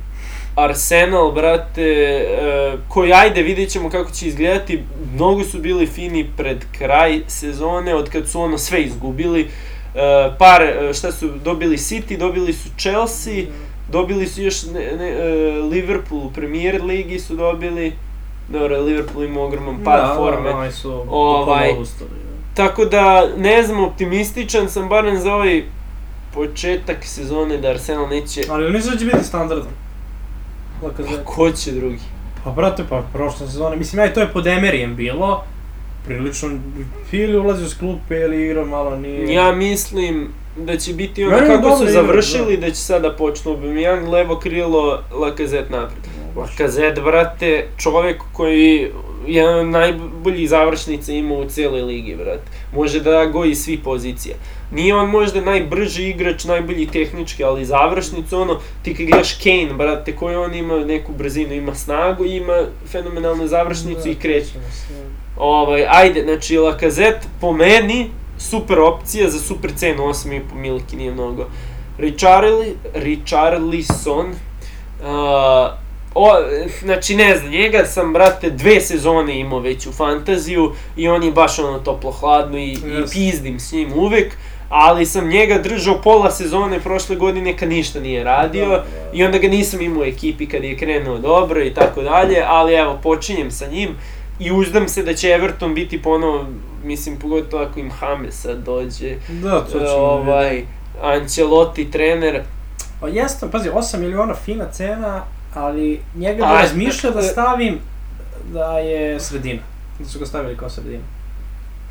Arsenal, 0.56 1.32
brate, 1.32 1.82
e, 1.82 2.78
koji 2.90 3.14
ajde, 3.14 3.42
vidjet 3.42 3.70
ćemo 3.70 3.90
kako 3.90 4.12
će 4.12 4.28
izgledati, 4.28 4.84
mnogo 5.14 5.44
su 5.44 5.60
bili 5.60 5.88
fini 5.88 6.30
pred 6.38 6.66
kraj 6.78 7.22
sezone, 7.28 7.96
od 7.96 8.10
kad 8.10 8.30
su 8.30 8.42
ono 8.42 8.58
sve 8.58 8.82
izgubili. 8.82 9.42
E, 9.96 10.32
par, 10.40 10.62
šta 10.94 11.12
su 11.12 11.28
dobili 11.44 11.78
City, 11.78 12.18
dobili 12.18 12.54
su 12.54 12.70
Chelsea, 12.78 13.44
dobili 13.92 14.28
su 14.28 14.42
još 14.42 14.64
ne, 14.64 14.92
ne, 14.98 15.10
e, 15.10 15.52
Liverpool 15.62 16.22
u 16.26 16.32
Premier 16.32 16.84
Ligi 16.84 17.20
su 17.20 17.36
dobili. 17.36 17.94
Dobro, 18.50 18.82
Liverpool 18.82 19.26
ima 19.26 19.42
ogroman 19.42 19.84
pad 19.84 20.02
da, 20.02 20.16
forme. 20.16 20.50
Da, 20.50 20.58
oni 20.58 20.72
su 20.72 21.04
Ovaj, 21.10 21.72
ustali, 21.80 22.10
da. 22.10 22.56
Tako 22.64 22.86
da, 22.86 23.28
ne 23.38 23.64
znam, 23.64 23.84
optimističan 23.84 24.70
sam 24.70 24.90
barem 24.90 25.20
za 25.20 25.34
ovaj 25.36 25.64
početak 26.34 26.98
sezone 27.02 27.58
da 27.58 27.70
Arsenal 27.70 28.10
neće... 28.10 28.42
Ali 28.50 28.72
mislim 28.72 28.94
da 28.94 29.00
će 29.00 29.06
biti 29.06 29.24
standardan. 29.24 29.72
Pa 30.82 30.88
Lakazet. 30.88 31.20
ko 31.26 31.52
će 31.52 31.72
drugi? 31.72 32.00
Pa 32.44 32.52
brate, 32.52 32.84
pa 32.90 33.04
prošle 33.14 33.48
sezone, 33.48 33.76
mislim, 33.76 34.02
aj 34.02 34.14
to 34.14 34.20
je 34.20 34.28
pod 34.34 34.48
Emerijem 34.48 34.96
bilo, 34.96 35.44
prilično, 36.06 36.50
ili 37.12 37.38
ulazio 37.38 37.70
s 37.70 37.74
klupe 37.74 38.16
ili 38.16 38.46
igra 38.46 38.66
malo 38.66 38.98
nije... 38.98 39.34
Ja 39.34 39.52
mislim 39.52 40.30
da 40.56 40.78
će 40.78 40.94
biti 40.94 41.26
ono 41.26 41.38
kako 41.38 41.70
su 41.78 41.86
dobro 41.86 41.90
igra, 41.90 42.02
završili, 42.02 42.58
da 42.58 42.70
će 42.70 42.76
sada 42.76 43.16
počnu 43.16 43.52
Aubameyang, 43.52 44.10
levo 44.10 44.40
krilo, 44.40 45.04
Lacazette 45.12 45.70
napred. 45.70 46.04
Lacazette, 46.36 47.02
brate, 47.02 47.68
čovek 47.78 48.22
koji 48.34 48.92
je 49.28 49.64
najboljih 49.64 50.50
završnica 50.50 51.12
ima 51.12 51.36
u 51.36 51.46
cijeloj 51.46 51.82
ligi, 51.82 52.16
brate. 52.16 52.44
Može 52.74 53.00
da 53.00 53.26
goji 53.26 53.56
svi 53.56 53.78
pozicija. 53.78 54.36
Nije 54.72 54.96
on 54.96 55.10
možda 55.10 55.42
najbrži 55.42 56.10
igrač, 56.10 56.44
najbolji 56.44 56.88
tehnički, 56.88 57.44
ali 57.44 57.66
završnicu, 57.66 58.42
ono, 58.42 58.60
ti 58.84 58.96
kad 58.96 59.06
gledaš 59.06 59.34
Kane, 59.34 59.74
brate, 59.74 60.16
koji 60.16 60.36
on 60.36 60.56
ima 60.56 60.80
neku 60.80 61.14
brzinu, 61.14 61.54
ima 61.54 61.76
snagu, 61.76 62.26
ima 62.26 62.66
fenomenalnu 62.92 63.48
završnicu 63.48 64.10
i 64.10 64.16
kreće. 64.16 64.54
Ovaj, 65.38 65.86
ajde, 65.90 66.24
znači 66.24 66.58
Lacazette 66.58 67.28
po 67.42 67.54
meni 67.54 68.10
super 68.50 68.80
opcija 68.80 69.30
za 69.30 69.40
super 69.40 69.72
cenu 69.76 70.04
8,5 70.04 70.42
milki, 70.56 70.96
nije 70.96 71.12
mnogo. 71.12 71.46
Richarli, 71.98 72.76
Richarlison, 72.94 74.26
uh, 75.02 75.86
O, 76.18 76.32
znači 76.84 77.16
ne 77.16 77.38
znam, 77.38 77.52
njega 77.52 77.86
sam, 77.86 78.14
brate, 78.14 78.50
dve 78.50 78.82
sezone 78.82 79.40
imao 79.40 79.60
već 79.60 79.88
u 79.88 79.92
fantaziju 79.92 80.72
i 80.98 81.08
on 81.08 81.24
je 81.24 81.32
baš 81.32 81.60
ono 81.60 81.80
toplo 81.80 82.12
hladno 82.12 82.58
i, 82.58 82.72
i 82.72 82.78
Yes. 82.78 83.14
pizdim 83.14 83.60
s 83.60 83.72
njim 83.72 83.94
uvek, 83.96 84.34
ali 84.70 85.06
sam 85.06 85.28
njega 85.30 85.58
držao 85.58 86.02
pola 86.02 86.32
sezone 86.32 86.80
prošle 86.80 87.16
godine 87.16 87.58
kad 87.58 87.70
ništa 87.70 88.00
nije 88.00 88.24
radio 88.24 88.66
Da, 88.70 88.76
da. 88.76 88.84
i 89.14 89.24
onda 89.24 89.38
ga 89.38 89.48
nisam 89.48 89.82
imao 89.82 90.02
u 90.02 90.06
ekipi 90.06 90.48
kad 90.48 90.64
je 90.64 90.78
krenuo 90.78 91.18
dobro 91.18 91.64
i 91.64 91.74
tako 91.74 92.02
dalje, 92.02 92.44
ali 92.48 92.74
evo, 92.74 93.00
počinjem 93.04 93.52
sa 93.52 93.68
njim 93.68 93.90
i 94.40 94.52
uzdam 94.52 94.88
se 94.88 95.04
da 95.04 95.14
će 95.14 95.30
Everton 95.30 95.74
biti 95.76 96.02
ponovo, 96.02 96.46
mislim, 96.84 97.20
pogotovo 97.20 97.64
ako 97.64 97.80
im 97.80 97.92
James 98.02 98.36
sad 98.36 98.58
dođe, 98.58 99.16
Da, 99.30 99.62
to 99.62 99.70
ćemo 99.72 99.80
vidjeti. 99.80 99.96
ovaj, 99.96 100.66
Ancelotti 101.02 101.92
trener, 101.92 102.44
Pa 103.00 103.08
jeste, 103.08 103.52
pazi, 103.52 103.70
8 103.70 103.98
miliona 103.98 104.34
fina 104.34 104.66
cena, 104.72 105.24
ali 105.54 106.00
njega 106.16 106.46
bi 106.46 106.54
razmišljao 106.54 107.14
da 107.14 107.20
e, 107.20 107.24
stavim 107.24 107.80
da 108.54 108.80
je 108.80 109.20
sredina. 109.20 109.62
Da 110.00 110.06
su 110.06 110.20
ga 110.20 110.26
stavili 110.26 110.58
kao 110.58 110.70
sredina. 110.70 111.04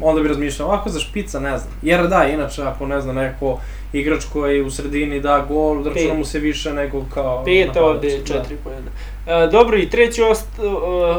Onda 0.00 0.22
bi 0.22 0.28
razmišljao, 0.28 0.68
ovako 0.68 0.88
za 0.90 1.00
špica 1.00 1.40
ne 1.40 1.59
znam. 1.59 1.72
Jer 1.83 2.07
da, 2.09 2.24
inače 2.24 2.62
ako 2.62 2.87
ne 2.87 3.00
znam 3.00 3.14
neko 3.16 3.59
igrač 3.92 4.24
koji 4.33 4.62
u 4.62 4.70
sredini 4.70 5.20
da 5.20 5.44
gol, 5.48 5.76
računa 5.76 5.94
Pet. 5.94 6.16
mu 6.18 6.24
se 6.24 6.38
više 6.38 6.72
nego 6.72 7.04
kao 7.14 7.44
Pet 7.44 7.76
ovde 7.76 8.09
da. 8.18 8.24
četiri 8.26 8.57
pojena. 8.64 8.90
E, 9.26 9.48
dobro, 9.50 9.78
i 9.78 9.88
treći 9.90 10.22
ost, 10.22 10.48
o, 10.59 10.68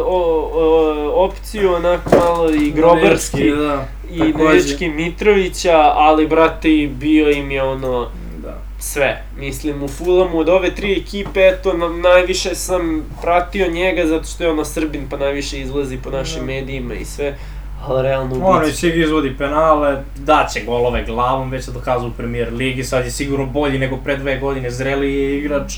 o, 0.05 0.49
o, 0.53 1.25
opciju, 1.25 1.73
onako 1.73 2.09
malo 2.17 2.49
i 2.51 2.71
grobarski, 2.71 3.51
da. 3.51 3.85
i. 4.11 4.33
Dečki 4.53 4.89
Mitrovića, 4.89 5.77
ali 5.95 6.27
brate, 6.27 6.69
bio 6.91 7.29
im 7.31 7.51
je 7.51 7.63
ono 7.63 8.07
Da. 8.41 8.57
sve. 8.79 9.23
Mislim, 9.38 9.83
u 9.83 9.88
Fulamu 9.88 10.39
od 10.39 10.49
ove 10.49 10.75
tri 10.75 10.93
ekipe, 10.93 11.39
eto, 11.39 11.73
na, 11.73 11.89
najviše 11.89 12.55
sam 12.55 13.05
pratio 13.21 13.67
njega 13.71 14.05
zato 14.07 14.23
što 14.23 14.43
je 14.43 14.49
ono 14.49 14.65
Srbin, 14.65 15.01
pa 15.09 15.17
najviše 15.17 15.59
izlazi 15.59 15.97
po 15.97 16.09
našim 16.09 16.39
Da. 16.39 16.45
medijima 16.45 16.93
i 16.93 17.05
sve. 17.05 17.38
Ali 17.83 18.03
realno 18.03 18.35
ubica. 18.35 18.59
već 18.59 18.83
uvijek 18.83 18.97
izvodi 18.97 19.35
penale, 19.38 20.03
daće 20.15 20.61
golove 20.61 21.03
glavom, 21.03 21.51
već 21.51 21.65
se 21.65 21.71
dokazao 21.71 22.07
u 22.07 22.11
premier 22.11 22.53
ligi, 22.53 22.83
sad 22.83 23.05
je 23.05 23.11
sigurno 23.11 23.45
bolji 23.45 23.79
nego 23.79 23.97
pre 23.97 24.17
dve 24.17 24.38
godine, 24.38 24.71
zreli 24.71 25.13
je 25.13 25.38
igrač, 25.38 25.73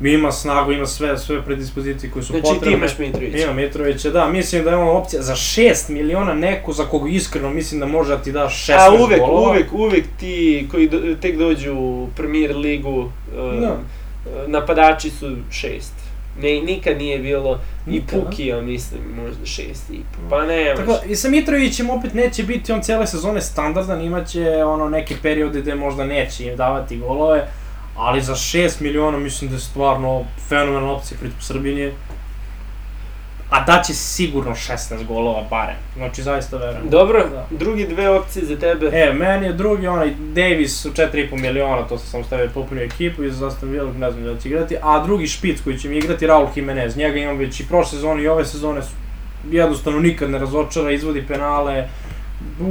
ima 0.00 0.32
snagu, 0.32 0.72
ima 0.72 0.86
sve, 0.86 1.18
sve 1.18 1.42
predispozicije 1.42 2.10
koje 2.10 2.22
su 2.22 2.32
Znači 2.32 2.42
potrebne. 2.44 2.68
ti 2.68 2.74
imaš 2.74 2.98
Mitrovića. 2.98 3.38
Ima 3.38 3.52
Mitrovića, 3.52 4.10
da, 4.10 4.28
mislim 4.28 4.64
da 4.64 4.70
je 4.70 4.76
on 4.76 4.96
opcija 4.96 5.22
za 5.22 5.34
6 5.34 5.90
miliona 5.90 6.34
neko 6.34 6.72
za 6.72 6.84
koga 6.84 7.10
iskreno 7.10 7.50
mislim 7.50 7.80
da 7.80 7.86
može 7.86 8.10
da 8.10 8.22
ti 8.22 8.32
da 8.32 8.48
16 8.48 8.72
A 8.78 9.02
uvek, 9.02 9.18
golova. 9.20 9.50
uvek, 9.50 9.72
uvek 9.72 10.04
ti 10.20 10.68
koji 10.70 10.88
do, 10.88 10.98
tek 11.22 11.36
dođu 11.38 11.74
u 11.74 12.08
Premier 12.16 12.56
ligu, 12.56 12.98
um, 13.00 13.60
Da. 13.60 13.76
napadači 14.46 15.10
su 15.10 15.36
šest. 15.50 15.92
Ne, 16.40 16.60
nikad 16.60 16.98
nije 16.98 17.18
bilo 17.18 17.60
i 17.86 17.90
Nikad, 17.90 18.20
da. 18.20 18.24
Pukija, 18.26 18.60
mislim, 18.60 19.00
možda 19.24 19.46
šest 19.46 19.90
i 19.90 20.00
po. 20.12 20.30
Pa 20.30 20.46
ne, 20.46 20.74
Tako, 20.76 20.98
i 21.06 21.16
sa 21.16 21.28
Mitrovićem 21.28 21.90
opet 21.90 22.14
neće 22.14 22.42
biti 22.42 22.72
on 22.72 22.82
cijele 22.82 23.06
sezone 23.06 23.40
standardan, 23.40 24.00
imaće 24.00 24.64
ono 24.64 24.88
neke 24.88 25.16
periode 25.22 25.60
gde 25.60 25.74
možda 25.74 26.04
neće 26.04 26.44
im 26.44 26.56
davati 26.56 26.98
golove, 26.98 27.48
ali 27.96 28.22
za 28.22 28.34
6 28.34 28.80
miliona 28.80 29.18
mislim 29.18 29.50
da 29.50 29.56
je 29.56 29.60
stvarno 29.60 30.24
fenomenalna 30.48 30.92
opcija 30.92 31.18
pritom 31.20 31.40
Srbin 31.40 31.78
je. 31.78 31.92
A 33.54 33.64
daće 33.64 33.94
sigurno 33.94 34.50
16 34.52 35.06
golova 35.06 35.42
barem, 35.50 35.76
znači 35.96 36.22
zaista 36.22 36.56
verujem. 36.56 36.88
Dobro, 36.88 37.24
Da. 37.28 37.46
drugi 37.50 37.86
dve 37.86 38.10
opcije 38.10 38.44
za 38.46 38.56
tebe. 38.56 38.86
E, 38.88 39.12
meni 39.12 39.46
je 39.46 39.52
drugi 39.52 39.86
onaj 39.86 40.10
Davis 40.34 40.84
u 40.84 40.90
4,5 40.90 41.40
miliona, 41.40 41.82
to 41.82 41.98
sam 41.98 42.24
stavio 42.24 42.50
popunio 42.54 42.84
ekipu 42.84 43.24
i 43.24 43.30
za 43.30 43.46
Aston 43.46 43.70
Villa 43.70 43.92
ne 43.92 44.10
znam 44.10 44.24
da 44.24 44.40
će 44.40 44.48
igrati, 44.48 44.76
a 44.82 45.04
drugi 45.04 45.26
špic 45.26 45.60
koji 45.60 45.78
će 45.78 45.88
mi 45.88 45.98
igrati 45.98 46.26
Raul 46.26 46.46
Jimenez, 46.56 46.96
njega 46.96 47.18
imam 47.18 47.36
već 47.36 47.60
i 47.60 47.68
prošle 47.68 47.90
sezone 47.90 48.22
i 48.22 48.28
ove 48.28 48.44
sezone, 48.44 48.82
su- 48.82 48.94
jednostavno 49.50 50.00
nikad 50.00 50.30
ne 50.30 50.38
razočara, 50.38 50.90
izvodi 50.90 51.22
penale, 51.22 51.88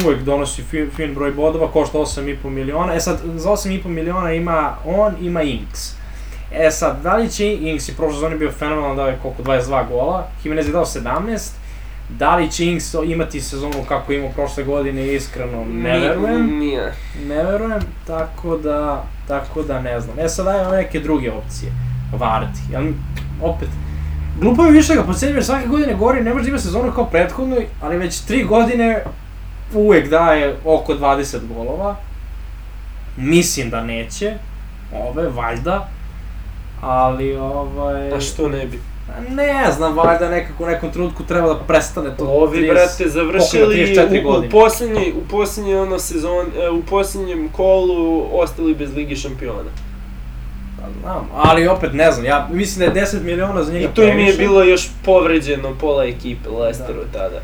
uvek 0.04 0.22
donosi 0.22 0.64
fin, 0.64 0.90
fin 0.96 1.14
broj 1.14 1.32
bodova, 1.32 1.68
košta 1.68 1.98
8,5 1.98 2.50
miliona, 2.50 2.94
e 2.94 3.00
sad 3.00 3.20
za 3.36 3.50
8,5 3.50 3.88
miliona 3.88 4.34
ima 4.34 4.76
on, 4.86 5.14
ima 5.22 5.42
Inks. 5.42 6.03
E 6.54 6.72
sad, 6.72 7.02
da 7.04 7.16
li 7.16 7.30
će 7.30 7.54
Inks 7.54 7.90
i 7.90 7.96
prošle 7.96 8.14
sezone 8.14 8.36
bio 8.36 8.52
fenomenalan, 8.52 8.96
dao 8.96 9.08
je 9.08 9.20
koliko, 9.22 9.44
22 9.44 9.88
gola, 9.88 10.28
Jimenez 10.44 10.68
je 10.68 10.72
dao 10.72 10.86
17, 10.86 11.52
Da 12.10 12.36
li 12.36 12.52
će 12.52 12.66
Inks 12.66 12.94
imati 13.06 13.42
sezonu 13.42 13.84
kako 13.88 14.12
je 14.12 14.20
imao 14.20 14.32
prošle 14.32 14.64
godine, 14.64 15.14
iskreno 15.14 15.66
ne 15.66 16.00
verujem. 16.00 16.58
Nije. 16.60 16.94
Ne 17.28 17.44
verujem, 17.44 17.82
tako 18.08 18.58
da, 18.58 19.04
tako 19.28 19.62
da 19.62 19.82
ne 19.82 20.00
znam. 20.00 20.20
E 20.20 20.30
sad 20.30 20.46
dajemo 20.46 20.72
neke 20.72 21.00
druge 21.00 21.32
opcije. 21.32 21.72
Varti, 22.18 22.60
jel, 22.72 22.84
opet, 23.42 23.70
glupo 24.40 24.64
mi 24.64 24.72
više 24.72 24.96
ga 24.96 25.04
podsjetim 25.04 25.36
jer 25.36 25.46
svake 25.46 25.68
godine 25.68 25.94
govori 25.94 26.22
ne 26.22 26.34
može 26.34 26.44
da 26.44 26.50
ima 26.50 26.60
sezonu 26.60 26.92
kao 26.92 27.06
prethodnoj, 27.06 27.68
ali 27.82 27.98
već 27.98 28.20
tri 28.20 28.44
godine 28.44 29.04
uvek 29.74 30.10
daje 30.10 30.56
oko 30.66 30.94
20 30.94 31.38
golova. 31.56 31.96
Mislim 33.18 33.70
da 33.70 33.84
neće, 33.84 34.34
ove, 34.94 35.30
valjda, 35.30 35.90
ali 36.84 37.36
ovaj... 37.36 38.12
A 38.14 38.22
što 38.22 38.50
ne 38.50 38.66
bi? 38.66 38.80
Ne 39.30 39.72
znam, 39.72 39.98
valjda 39.98 40.30
nekako 40.30 40.64
u 40.64 40.68
nekom 40.68 40.92
trenutku 40.92 41.24
treba 41.24 41.48
da 41.48 41.60
prestane 41.60 42.18
to. 42.18 42.26
Ovi, 42.26 42.58
30 42.58 42.70
brate, 42.70 43.10
završili 43.10 43.76
34 43.76 44.48
u, 44.48 44.50
posljednjoj, 44.50 45.12
u 45.12 45.28
posljednjoj 45.30 45.80
ono 45.80 46.00
sezon, 46.00 46.46
e, 46.64 46.70
u 46.70 46.82
posljednjem 46.82 47.50
kolu 47.50 48.28
ostali 48.32 48.76
bez 48.76 48.96
Ligi 48.96 49.16
šampiona. 49.16 49.70
Pa 50.82 50.90
znam, 51.02 51.30
ali 51.36 51.68
opet 51.68 51.94
ne 51.94 52.12
znam, 52.12 52.26
ja 52.26 52.48
mislim 52.52 52.80
da 52.80 53.00
je 53.00 53.06
10 53.06 53.24
miliona 53.24 53.64
za 53.64 53.74
njega 53.74 53.86
I 53.86 53.94
tu 53.94 54.02
im 54.02 54.20
je 54.20 54.34
bilo 54.34 54.64
još 54.64 54.90
povređeno 55.06 55.76
pola 55.80 56.06
ekipe 56.06 56.50
Lesteru 56.50 57.02
tada. 57.14 57.42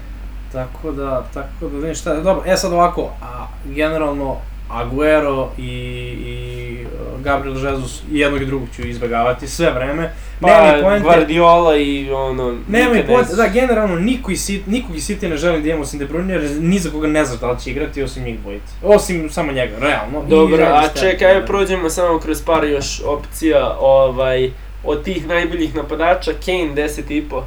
Tako 0.51 0.91
da, 0.91 1.25
tako 1.33 1.67
da, 1.67 1.77
vidim 1.77 1.95
šta 1.95 2.13
je, 2.13 2.21
dobro, 2.21 2.43
e 2.45 2.57
sad 2.57 2.73
ovako, 2.73 3.09
a 3.21 3.47
generalno 3.65 4.37
Aguero 4.69 5.49
i, 5.57 5.63
i 5.63 6.85
uh, 6.85 7.21
Gabriel 7.23 7.65
Jesus 7.65 8.01
i 8.11 8.19
jednog 8.19 8.41
i 8.41 8.45
drugog 8.45 8.67
ću 8.75 8.87
izbjegavati 8.87 9.47
sve 9.47 9.71
vreme. 9.71 10.13
Nema 10.41 10.73
Pa, 10.73 10.77
poente, 10.81 11.03
Guardiola 11.03 11.77
i 11.77 12.11
ono... 12.11 12.55
nema 12.67 12.93
nikad 12.93 13.07
poente, 13.07 13.35
da, 13.35 13.47
generalno 13.47 13.95
niko 13.95 14.31
iz, 14.31 14.39
City- 14.39 14.67
nikog 14.67 14.95
iz 14.95 15.07
City 15.07 15.29
ne 15.29 15.37
želim 15.37 15.61
da 15.63 15.67
imamo 15.67 15.83
osim 15.83 15.99
De 15.99 16.07
Bruyne, 16.07 16.29
jer 16.29 16.51
ni 16.59 16.79
za 16.79 16.89
koga 16.89 17.07
ne 17.07 17.25
znaš 17.25 17.39
da 17.39 17.51
li 17.51 17.59
će 17.59 17.71
igrati 17.71 18.03
osim 18.03 18.23
njih 18.23 18.39
dvojice. 18.39 18.73
Osim 18.83 19.29
samo 19.29 19.51
njega, 19.51 19.75
realno. 19.79 20.23
I 20.27 20.29
Dobro, 20.29 20.63
a 20.63 20.83
čekaj, 20.99 21.27
ajde 21.27 21.39
da. 21.39 21.45
prođemo 21.45 21.89
samo 21.89 22.19
kroz 22.19 22.41
par 22.41 22.63
još 22.63 23.01
opcija, 23.05 23.75
ovaj, 23.79 24.51
od 24.83 25.03
tih 25.03 25.27
najboljih 25.27 25.75
napadača, 25.75 26.31
Kane 26.45 26.87
10,5. 26.87 27.41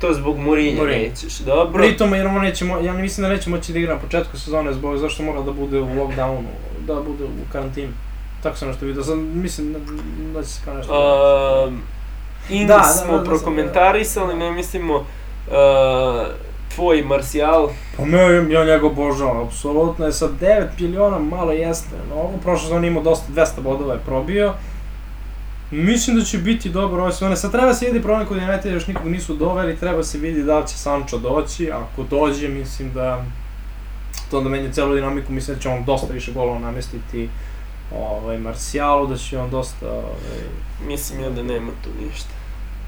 To 0.00 0.14
zbog 0.14 0.38
Mourinho 0.38 0.76
Mourinho. 0.76 1.08
nećeš, 1.08 1.38
dobro? 1.38 1.82
Pritom, 1.82 2.14
jer 2.14 2.26
on 2.26 2.42
neće, 2.42 2.64
mo- 2.64 2.84
ja 2.84 2.92
ne 2.92 3.02
mislim 3.02 3.22
da 3.22 3.34
neće 3.34 3.50
moći 3.50 3.72
da 3.72 3.78
igra 3.78 3.94
na 3.94 4.00
početku 4.00 4.38
sezone 4.38 4.72
zbog 4.72 4.98
zašto 4.98 5.22
mora 5.22 5.40
da 5.42 5.52
bude 5.52 5.80
u 5.80 5.86
lockdownu, 5.86 6.42
da 6.86 6.94
bude 6.94 7.24
u 7.24 7.52
karantinu. 7.52 7.92
Tako 8.42 8.56
sam 8.56 8.68
nešto 8.68 8.86
vidio, 8.86 9.02
sam, 9.02 9.30
mislim 9.34 9.72
da, 9.72 9.78
da 10.34 10.42
će 10.42 10.48
se 10.48 10.60
kao 10.64 10.74
nešto... 10.74 11.64
Um, 11.68 11.82
Ings 12.50 12.68
Da, 12.68 12.76
da, 12.76 12.82
smo 12.82 13.12
da, 13.12 13.18
da, 13.18 13.24
prokomentarisali, 13.24 14.34
ne 14.36 14.50
mislimo, 14.50 14.94
uh, 14.96 15.04
tvoj 16.74 17.02
Martial, 17.02 17.68
Pa 17.96 18.04
me, 18.04 18.18
ja 18.52 18.64
njega 18.64 18.86
obožavam, 18.86 19.46
apsolutno 19.46 20.06
je 20.06 20.12
sa 20.12 20.28
9 20.40 20.66
miliona 20.80 21.18
malo 21.18 21.52
jeste, 21.52 21.96
mnogo, 22.06 22.32
prošle 22.42 22.62
sezone 22.66 22.88
imao 22.88 23.02
dosta, 23.02 23.32
200 23.32 23.60
bodova 23.60 23.94
je 23.94 24.00
probio. 24.06 24.54
Mislim 25.74 26.16
da 26.16 26.24
će 26.24 26.38
biti 26.38 26.68
dobro 26.68 27.02
ove 27.02 27.12
sezone, 27.12 27.36
sad 27.36 27.52
treba 27.52 27.74
se 27.74 27.86
vidi 27.86 28.02
problem 28.02 28.26
kod 28.26 28.36
United, 28.36 28.72
još 28.72 28.86
nikog 28.86 29.06
nisu 29.06 29.34
doveli, 29.34 29.76
treba 29.76 30.02
se 30.02 30.18
vidi 30.18 30.42
da 30.42 30.58
li 30.58 30.68
će 30.68 30.74
Sancho 30.74 31.18
doći, 31.18 31.70
ako 31.70 32.02
dođe, 32.02 32.48
mislim 32.48 32.92
da 32.92 33.24
to 34.30 34.38
onda 34.38 34.50
menja 34.50 34.72
celu 34.72 34.94
dinamiku, 34.94 35.32
mislim 35.32 35.56
da 35.56 35.62
će 35.62 35.68
on 35.68 35.84
dosta 35.84 36.12
više 36.12 36.32
golova 36.32 36.58
namestiti 36.58 37.28
ovaj, 37.96 38.38
Marcialu, 38.38 39.06
da 39.06 39.16
će 39.16 39.38
on 39.38 39.50
dosta, 39.50 39.90
ovaj, 39.90 40.40
mislim 40.86 41.20
ja 41.20 41.30
da 41.30 41.42
nema 41.42 41.72
tu 41.84 41.90
ništa. 42.04 42.30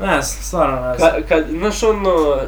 ne 0.01 0.23
stvarno 0.23 0.89
ne 0.89 0.99
znam. 0.99 1.11
Ka, 1.11 1.23
kad, 1.29 1.45
znaš 1.59 1.83
ono, 1.83 2.39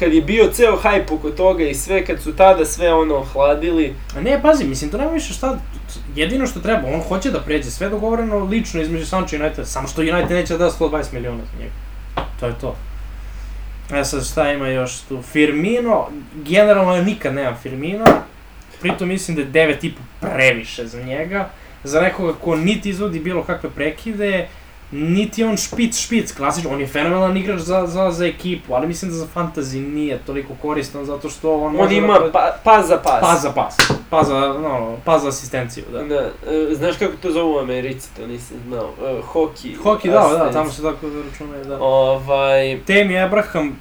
kad 0.00 0.12
je 0.12 0.22
bio 0.22 0.50
ceo 0.52 0.76
hajp 0.76 1.10
oko 1.12 1.30
toga 1.30 1.64
i 1.64 1.74
sve, 1.74 2.04
kad 2.04 2.22
su 2.22 2.36
tada 2.36 2.64
sve 2.64 2.94
ono 2.94 3.16
ohladili, 3.16 3.94
A 4.16 4.20
ne, 4.20 4.42
pazi, 4.42 4.64
mislim, 4.64 4.90
to 4.90 4.98
nema 4.98 5.10
više 5.10 5.32
šta, 5.32 5.58
jedino 6.14 6.46
što 6.46 6.60
treba, 6.60 6.88
on 6.94 7.00
hoće 7.00 7.30
da 7.30 7.40
pređe, 7.40 7.70
sve 7.70 7.88
dogovoreno 7.88 8.38
lično 8.38 8.82
između 8.82 9.06
Sancho 9.06 9.36
i 9.36 9.38
United, 9.38 9.68
samo 9.68 9.88
što 9.88 10.00
United 10.00 10.30
neće 10.30 10.58
da 10.58 10.64
da 10.64 10.70
120 10.70 11.12
miliona 11.12 11.42
za 11.52 11.58
njega. 11.58 11.72
To 12.40 12.46
je 12.46 12.54
to. 12.60 12.76
E 13.94 14.04
sad 14.04 14.26
šta 14.26 14.52
ima 14.52 14.68
još 14.68 15.00
tu? 15.00 15.22
Firmino, 15.22 16.08
generalno 16.34 16.96
ja 16.96 17.02
nikad 17.02 17.34
nemam 17.34 17.56
Firmino, 17.62 18.04
pritom 18.80 19.08
mislim 19.08 19.36
da 19.36 19.42
je 19.42 19.68
9,5 19.68 19.90
previše 20.20 20.86
za 20.86 21.02
njega, 21.02 21.50
za 21.84 22.00
nekoga 22.00 22.32
ko 22.32 22.56
niti 22.56 22.90
izvodi 22.90 23.20
bilo 23.20 23.42
kakve 23.42 23.70
prekide, 23.70 24.48
niti 24.92 25.44
on 25.44 25.56
špic, 25.56 25.98
špic, 25.98 26.32
klasično, 26.32 26.70
on 26.70 26.80
je 26.80 26.86
fenomenalan 26.86 27.36
igrač 27.36 27.60
za, 27.60 27.86
za, 27.86 28.10
za 28.10 28.26
ekipu, 28.26 28.74
ali 28.74 28.86
mislim 28.86 29.10
da 29.10 29.16
za 29.16 29.26
fantasy 29.34 29.92
nije 29.94 30.18
toliko 30.26 30.54
koristan 30.62 31.04
zato 31.04 31.30
što 31.30 31.54
on, 31.54 31.66
On 31.66 31.76
može 31.76 31.94
ima 31.96 32.18
da... 32.18 32.30
pa, 32.32 32.56
pas 32.64 32.86
za 32.86 32.96
pas. 32.96 33.20
Pas 33.20 33.42
za 33.42 33.52
pas, 33.52 33.76
pas 34.10 34.26
za, 34.26 34.40
no, 34.40 34.96
pas 35.04 35.22
za 35.22 35.28
asistenciju, 35.28 35.84
da. 35.92 36.02
Da, 36.02 36.14
e, 36.14 36.74
znaš 36.74 36.96
kako 36.96 37.12
to 37.22 37.32
zovu 37.32 37.54
u 37.54 37.58
Americi, 37.58 38.08
to 38.16 38.26
nisam 38.26 38.56
znao. 38.68 38.90
E, 39.04 39.20
hoki. 39.22 39.74
Hoki, 39.74 40.08
da, 40.08 40.28
da, 40.38 40.50
tamo 40.52 40.70
se 40.70 40.82
tako 40.82 41.06
računaju, 41.30 41.64
da. 41.64 41.78
Ovaj, 41.80 42.80
Temi 42.86 43.18
Abraham, 43.18 43.76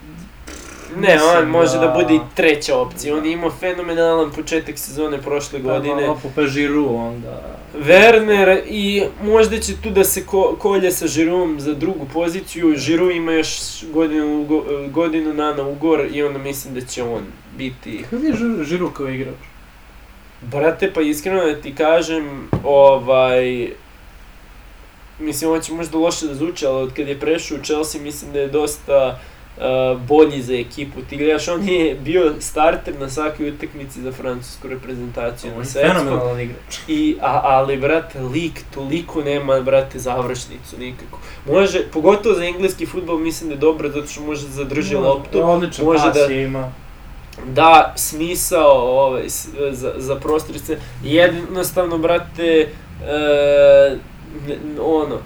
ne, 0.98 1.24
on 1.24 1.36
Mislim 1.36 1.50
može 1.50 1.74
da, 1.74 1.88
da- 1.88 1.94
bude 1.94 2.16
i 2.16 2.20
treća 2.36 2.78
opcija. 2.78 3.16
On 3.18 3.26
je 3.26 3.32
imao 3.32 3.52
fenomenalan 3.52 4.32
početak 4.32 4.78
sezone 4.78 5.22
prošle 5.22 5.60
godine. 5.60 6.08
Da, 6.08 6.16
pa 6.36 6.48
Žiru 6.48 6.96
onda... 6.96 7.42
Werner 7.78 8.62
i 8.70 9.04
možda 9.24 9.60
će 9.60 9.74
tu 9.84 9.90
da 9.90 10.04
se 10.04 10.26
ko, 10.26 10.56
kolje 10.60 10.92
sa 10.92 11.08
Žirom 11.08 11.60
za 11.60 11.74
drugu 11.74 12.06
poziciju. 12.14 12.74
Žiru 12.78 13.12
ima 13.12 13.32
još 13.32 13.50
godinu, 13.94 14.26
ugo- 14.26 14.88
godinu 14.92 15.34
dana 15.34 15.68
ugor 15.68 16.08
i 16.14 16.24
onda 16.24 16.40
mislim 16.40 16.74
da 16.74 16.82
će 16.82 17.04
on 17.04 17.22
biti 17.58 18.04
Kako 18.10 18.16
je 18.26 18.34
Žiru, 18.36 18.64
Žiru 18.64 18.92
kao 18.92 19.08
igrač? 19.08 19.36
Brate, 20.42 20.92
pa 20.94 21.02
iskreno 21.02 21.46
da 21.46 21.62
ti 21.62 21.76
kažem, 21.76 22.50
ovaj... 22.64 23.70
Mislim, 25.20 25.52
on 25.52 25.62
će 25.62 25.74
možda 25.74 25.98
loše 25.98 26.28
da 26.28 26.36
zvuči, 26.36 26.66
ali 26.66 26.82
od 26.84 26.94
kad 26.94 27.08
je 27.08 27.20
prešao 27.20 27.58
u 27.58 27.64
Chelsea, 27.64 28.02
mislim 28.02 28.34
da 28.34 28.40
je 28.40 28.48
dosta 28.48 29.20
uh, 29.60 30.02
bolji 30.02 30.42
za 30.42 30.54
ekipu. 30.54 31.02
Ti 31.10 31.18
gledaš, 31.18 31.48
on 31.48 31.68
je 31.70 31.96
bio 31.96 32.34
starter 32.40 33.00
na 33.00 33.10
svakoj 33.10 33.50
utakmici 33.50 34.02
za 34.02 34.12
francusku 34.12 34.68
reprezentaciju 34.68 35.52
na 35.58 35.66
svetskom. 35.66 36.20
I, 36.88 37.16
a, 37.22 37.42
ali, 37.44 37.78
brate, 37.78 38.20
lik 38.22 38.62
toliko 38.74 39.22
nema, 39.22 39.62
brate, 39.62 40.00
završnicu 40.00 40.78
nikako. 40.80 41.20
Može, 41.48 41.84
pogotovo 41.94 42.36
za 42.36 42.46
engleski 42.46 42.86
futbol, 42.86 43.18
mislim 43.18 43.50
da 43.50 43.56
je 43.56 43.60
dobro, 43.60 43.90
zato 43.90 44.08
što 44.08 44.22
može 44.22 44.46
da 44.48 44.54
zadrži 44.54 44.96
loptu 44.96 45.42
Odličan 45.44 45.86
može 45.86 46.04
pas 46.04 46.14
da- 46.28 46.34
ima. 46.34 46.72
da 47.46 47.94
smisao 47.98 48.72
ovaj, 49.06 49.24
za, 49.72 49.94
za 49.98 50.16
prostorice. 50.16 50.78
Jednostavno, 51.04 51.98
brate, 51.98 52.70
e, 53.08 53.98
ono, 54.82 55.18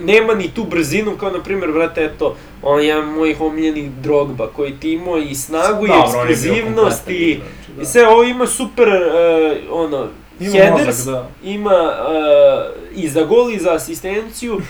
nema 0.00 0.34
ni 0.34 0.48
tu 0.54 0.64
brzinu 0.64 1.16
kao 1.16 1.30
na 1.30 1.42
primjer, 1.42 1.72
brate, 1.72 2.04
eto, 2.04 2.36
on 2.62 2.80
je 2.80 2.86
jedan 2.86 3.04
mojih 3.04 3.40
omiljenih 3.40 3.90
drogba 3.90 4.46
koji 4.46 4.72
ti 4.80 4.92
imao 4.92 5.18
i 5.18 5.34
snagu 5.34 5.86
i 5.86 5.90
je 5.90 5.94
bio 5.94 6.02
eksplozivnost 6.04 7.08
i, 7.08 7.12
igrač, 7.12 7.48
da. 7.76 7.82
i 7.82 7.84
sve 7.84 8.08
ovo 8.08 8.22
ima 8.22 8.46
super, 8.46 8.88
e, 8.88 9.60
ono, 9.70 10.08
Ima 10.40 10.52
headers, 10.52 10.86
mozak, 10.86 11.06
da. 11.06 11.28
ima 11.44 11.92
e, 12.08 13.00
i 13.00 13.08
za 13.08 13.22
gol 13.22 13.50
i 13.50 13.58
za 13.58 13.74
asistenciju. 13.74 14.60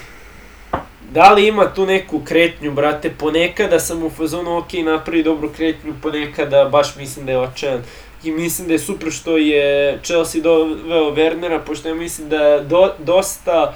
Da 1.12 1.32
li 1.32 1.46
ima 1.46 1.74
tu 1.74 1.86
neku 1.86 2.20
kretnju, 2.24 2.72
brate, 2.72 3.11
ponekada 3.18 3.80
sam 3.80 4.02
u 4.02 4.11
fazonu, 4.11 4.59
ok, 4.59 4.72
napravi 4.72 5.22
dobru 5.22 5.50
kretnju, 5.57 5.94
ponekada 6.02 6.64
baš 6.64 6.96
mislim 6.96 7.26
da 7.26 7.32
je 7.32 7.38
očajan. 7.38 7.82
I 8.24 8.30
mislim 8.30 8.68
da 8.68 8.74
je 8.74 8.78
super 8.78 9.11
što 9.11 9.36
je 9.36 9.98
Chelsea 10.02 10.42
doveo 10.42 11.14
Wernera, 11.14 11.61
pošto 11.66 11.88
ja 11.88 11.94
mislim 11.94 12.28
da 12.28 12.61
do, 12.61 12.92
dosta 12.98 13.74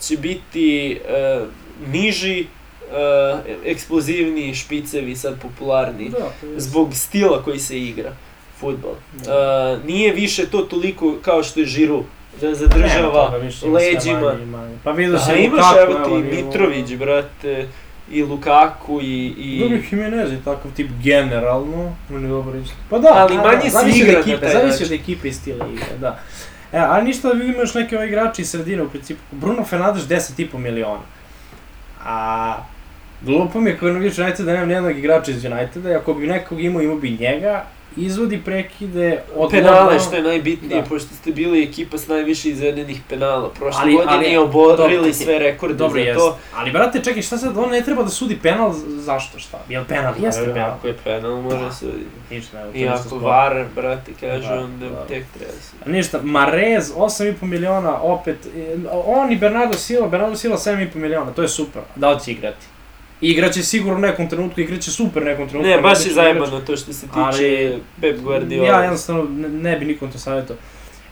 će 0.00 0.16
biti 0.16 0.92
e, 1.08 1.40
niži, 1.92 2.40
e, 2.40 2.46
eksplozivniji 3.64 4.54
špicevi 4.54 5.16
sad 5.16 5.40
popularni 5.42 6.08
Da, 6.08 6.30
zbog 6.56 6.94
stila 6.94 7.42
koji 7.42 7.58
se 7.58 7.78
igra 7.80 8.12
futbol. 8.60 8.94
Da. 9.12 9.76
Uh, 9.78 9.86
nije 9.86 10.12
više 10.12 10.46
to 10.46 10.58
toliko 10.58 11.14
kao 11.22 11.42
što 11.42 11.60
je 11.60 11.66
Žiru, 11.66 12.04
da 12.40 12.54
zadržava 12.54 13.36
više, 13.36 13.58
sve 13.58 13.70
leđima. 13.70 14.20
manje 14.20 14.46
manje. 14.46 14.76
Pa 14.84 14.90
vidio 14.90 15.18
se 15.18 15.44
imaš 15.44 15.64
evo 15.82 15.94
ti 15.94 16.36
Mitrović, 16.36 16.94
brate, 16.94 17.68
i 18.10 18.22
Lukaku 18.22 19.00
i... 19.02 19.34
i... 19.38 19.60
Dobro, 19.60 19.78
Jimenez 19.90 20.32
je 20.32 20.38
takav 20.44 20.70
tip 20.76 20.90
generalno, 21.02 21.94
on 22.14 22.22
je 22.22 22.28
dobar 22.28 22.56
isto. 22.56 22.74
Pa 22.90 22.98
da, 22.98 23.08
Ali 23.12 23.36
manje 23.36 23.70
da, 23.72 23.78
se 23.78 23.98
igra 23.98 24.22
na 24.42 24.48
zavisi 24.52 24.84
od 24.84 24.92
ekipe 24.92 25.28
i 25.28 25.32
stila 25.32 25.66
igre, 25.72 25.98
da. 26.00 26.18
E, 26.74 26.78
ali 26.78 27.04
ništa 27.04 27.28
da 27.28 27.34
vidimo 27.34 27.60
još 27.60 27.74
neke 27.74 27.96
ove 27.96 28.06
igrače 28.06 28.42
iz 28.42 28.50
sredine 28.50 28.82
u 28.82 28.88
principu. 28.88 29.20
Bruno 29.30 29.64
Fernandes 29.64 30.04
10,5 30.04 30.58
miliona. 30.58 31.02
A 32.04 32.56
glupo 33.22 33.60
mi 33.60 33.70
je 33.70 33.78
kao 33.78 33.88
navijač 33.88 34.18
United 34.18 34.46
da 34.46 34.52
nemam 34.52 34.68
nijednog 34.68 34.98
igrača 34.98 35.30
iz 35.30 35.44
Uniteda 35.44 35.98
ako 35.98 36.14
bi 36.14 36.26
nekog 36.26 36.60
imao, 36.60 36.82
imao 36.82 36.96
bi 36.96 37.16
njega. 37.20 37.64
Izvodi 37.96 38.40
prekide 38.40 39.22
od 39.36 39.50
Penale, 39.50 40.00
što 40.00 40.16
je 40.16 40.22
najbitnije, 40.22 40.82
Da. 40.82 40.88
pošto 40.88 41.14
ste 41.14 41.32
bili 41.32 41.62
ekipa 41.62 41.98
s 41.98 42.08
najviše 42.08 42.48
izvedenih 42.50 43.00
penala. 43.08 43.50
Prošle 43.50 43.80
Ali- 43.82 43.94
godine 43.94 44.16
ali- 44.16 44.26
i 44.26 44.36
oborili 44.36 44.96
dobro, 44.96 45.12
sve 45.14 45.38
rekorde 45.38 45.74
Dobro, 45.74 45.94
za 45.94 46.00
jest. 46.00 46.18
to. 46.18 46.38
Ali, 46.54 46.70
brate, 46.70 47.00
čekaj, 47.00 47.22
šta 47.22 47.38
sad, 47.38 47.58
on 47.58 47.70
ne 47.70 47.80
treba 47.80 48.02
da 48.02 48.08
sudi 48.08 48.38
penal, 48.38 48.72
zašto, 48.88 49.38
šta? 49.38 49.58
Jel 49.68 49.84
penal? 49.84 50.14
Jeste 50.18 50.44
penal. 50.44 50.70
Ako 50.70 50.86
je 50.86 50.94
penal, 50.94 51.36
može 51.36 51.56
Da. 51.56 51.72
se... 51.72 51.86
Ništa, 52.30 52.62
to 52.62 52.70
I 52.74 52.88
ako. 52.88 53.18
VAR, 53.18 53.64
brate, 53.74 54.12
kaže, 54.20 54.48
Da, 54.48 54.54
onda 54.54 54.88
da. 54.88 55.06
tek 55.06 55.24
treba 55.28 55.52
se... 55.52 55.90
Ništa, 55.90 56.20
Marez 56.22 56.92
8,5 56.92 57.42
miliona, 57.42 58.02
opet, 58.02 58.36
e, 58.48 58.76
on 59.06 59.32
i 59.32 59.36
Bernardo 59.36 59.74
Silva, 59.74 60.08
Bernardo 60.08 60.36
Silva 60.36 60.56
7,5 60.56 60.94
miliona, 60.94 61.30
to 61.30 61.42
je 61.42 61.48
super. 61.48 61.82
Da 61.96 62.10
li 62.10 62.20
će 62.20 62.32
igrati? 62.32 62.66
Igraće 63.20 63.62
sigurno 63.62 63.98
u 63.98 64.02
nekom 64.02 64.28
trenutku, 64.28 64.60
igraće 64.60 64.90
super 64.90 65.22
nekom 65.22 65.48
trenutku. 65.48 65.70
Ne, 65.70 65.78
baš 65.78 65.98
je 65.98 66.02
igrati. 66.02 66.14
zajebano 66.14 66.60
to 66.60 66.76
što 66.76 66.92
se 66.92 67.06
tiče 67.06 67.20
Ali- 67.20 67.78
Pep 68.00 68.20
Guardiola. 68.20 68.68
Ja 68.68 68.80
jednostavno 68.80 69.24
ne, 69.24 69.48
ne 69.48 69.76
bi 69.76 69.84
nikom 69.86 70.12
to 70.12 70.18
savjetao. 70.18 70.56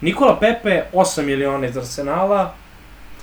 Nikola 0.00 0.36
Pepe 0.40 0.82
8 0.92 1.22
miliona 1.22 1.66
iz 1.66 1.76
Arsenala, 1.76 2.54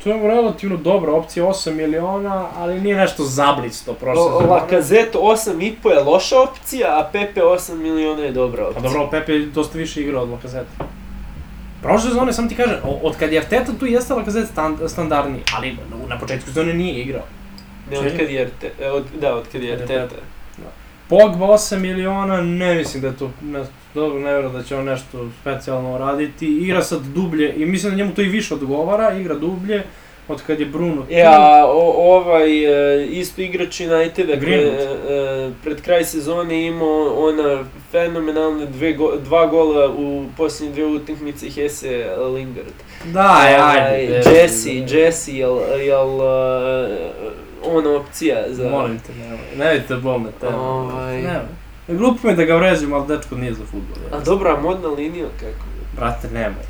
to 0.04 0.10
je 0.10 0.28
relativno 0.28 0.78
dobra 0.78 1.12
opcija, 1.12 1.46
8 1.46 1.72
miliona, 1.74 2.48
ali 2.58 2.82
nije 2.82 2.96
nešto 2.96 3.24
zablisto 3.24 3.94
prošle 3.94 4.24
sezone. 4.24 4.48
Lacazette 4.48 5.18
8,5 5.18 5.90
je 5.90 6.04
loša 6.04 6.42
opcija, 6.42 6.88
a 6.90 7.10
Pepe 7.12 7.42
8 7.42 7.76
miliona 7.76 8.24
je 8.24 8.32
dobra 8.32 8.64
Pa 8.64 8.70
opcija. 8.70 8.84
dobro, 8.84 9.08
Pepe 9.12 9.34
je 9.34 9.46
dosta 9.46 9.78
više 9.78 10.02
igrao 10.02 10.24
od 10.24 10.30
Lacazette. 10.30 10.72
Prošle 11.82 12.10
sezone, 12.10 12.34
sam 12.34 12.50
ti 12.50 12.56
kažem, 12.56 12.76
od 13.04 13.16
kad 13.18 13.32
je 13.34 13.40
Arteta 13.40 13.72
tu 13.80 13.86
jeste 13.86 14.14
Lacazette 14.14 14.52
stand, 14.52 14.78
standardniji, 14.88 15.42
ali 15.56 15.78
na 16.08 16.20
početku 16.20 16.46
sezone 16.46 16.74
nije 16.74 17.02
igrao. 17.02 17.24
Ne, 17.92 18.00
od 18.00 18.18
kad 18.18 18.30
je 18.30 18.42
Arte, 18.42 18.72
e, 18.82 18.92
od, 18.92 19.04
da, 19.22 19.36
od 19.36 19.44
kad 19.52 19.64
je 19.64 19.74
Arteta. 19.74 19.94
Arteta. 19.94 20.22
Pogba 21.10 21.46
8 21.46 21.78
miliona, 21.78 22.42
ne 22.42 22.76
mislim 22.76 23.02
da 23.02 23.08
je 23.08 23.18
to, 23.18 23.32
ne, 23.42 23.64
dobro, 23.94 24.20
ne 24.20 24.32
vjerujem 24.32 24.54
da 24.54 24.64
će 24.64 24.76
on 24.76 24.86
nešto 24.86 25.30
specijalno 25.42 25.98
raditi. 25.98 26.48
Igra 26.48 26.82
sad 26.82 27.02
dublje 27.02 27.54
i 27.58 27.66
mislim 27.66 27.92
da 27.92 27.98
njemu 27.98 28.14
to 28.14 28.22
i 28.22 28.28
više 28.30 28.54
odgovara, 28.54 29.14
igra 29.14 29.36
dublje 29.36 29.84
od 30.28 30.42
kad 30.48 30.60
je 30.60 30.66
Bruno 30.66 31.02
tu. 31.02 31.14
Ja, 31.14 31.66
o, 31.66 32.16
ovaj 32.16 32.66
e, 33.02 33.06
isto 33.08 33.42
igrač 33.42 33.80
Uniteda 33.80 34.40
koji 34.40 34.52
je 34.52 34.72
Greenwood. 34.72 35.48
e, 35.48 35.52
pred 35.64 35.82
kraj 35.82 36.06
sezone 36.06 36.66
imao 36.66 37.14
ona 37.18 37.64
fenomenalne 37.92 38.66
dve 38.66 38.94
go, 38.94 39.14
dva 39.24 39.46
gola 39.46 39.90
u 39.90 40.26
posljednje 40.38 40.74
dve 40.74 40.86
utakmice 40.86 41.50
Hesse 41.50 42.06
Lingard. 42.36 42.74
Da, 43.06 43.38
aj, 43.42 43.56
Ovaj, 43.56 43.96
ajde. 43.96 44.22
Jesse, 44.32 44.70
Jesse, 44.72 45.32
jel, 45.32 45.60
jel 45.86 46.22
e, 46.22 47.10
ona 47.66 47.90
opcija 47.90 48.44
za... 48.50 48.70
Molim 48.70 49.00
te, 49.00 49.14
nemoj, 49.14 49.38
nemojte 49.58 49.96
bolne 49.96 50.30
teme. 50.40 50.56
Ovaj. 50.56 51.22
Nemoj. 51.22 51.60
Glupo 51.88 52.28
mi 52.28 52.36
da 52.36 52.44
ga 52.44 52.56
vređam, 52.56 52.94
ali 52.94 53.08
dečko 53.08 53.36
nije 53.36 53.54
za 53.54 53.64
futbol. 53.66 53.98
A 54.20 54.20
dobra, 54.20 54.60
modna 54.62 54.88
linija 54.88 55.28
kako? 55.40 55.66
Brate, 55.96 56.28
nemoj. 56.34 56.64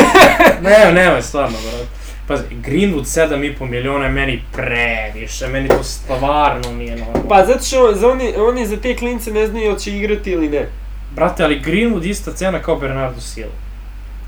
nemoj, 0.70 0.92
nemoj, 0.92 1.22
stvarno, 1.22 1.58
brate. 1.62 1.86
Pazi, 2.28 2.44
Greenwood 2.50 3.04
7,5 3.04 3.70
miliona 3.70 4.04
je 4.04 4.12
meni 4.12 4.42
previše, 4.52 5.48
meni 5.48 5.68
to 5.68 5.82
stvarno 5.82 6.72
nije 6.72 6.96
normalno. 6.96 7.28
Pa 7.28 7.46
zato 7.46 7.64
što 7.64 7.94
za 7.94 8.08
oni, 8.08 8.34
oni 8.36 8.66
za 8.66 8.76
te 8.76 8.96
klince 8.96 9.32
ne 9.32 9.46
znaju 9.46 9.64
jel 9.64 9.76
će 9.76 9.96
igrati 9.96 10.30
ili 10.30 10.48
ne. 10.48 10.68
Brate, 11.14 11.44
ali 11.44 11.60
Greenwood 11.60 12.06
ista 12.06 12.32
cena 12.32 12.58
kao 12.58 12.76
Bernardo 12.76 13.20
Silva. 13.20 13.52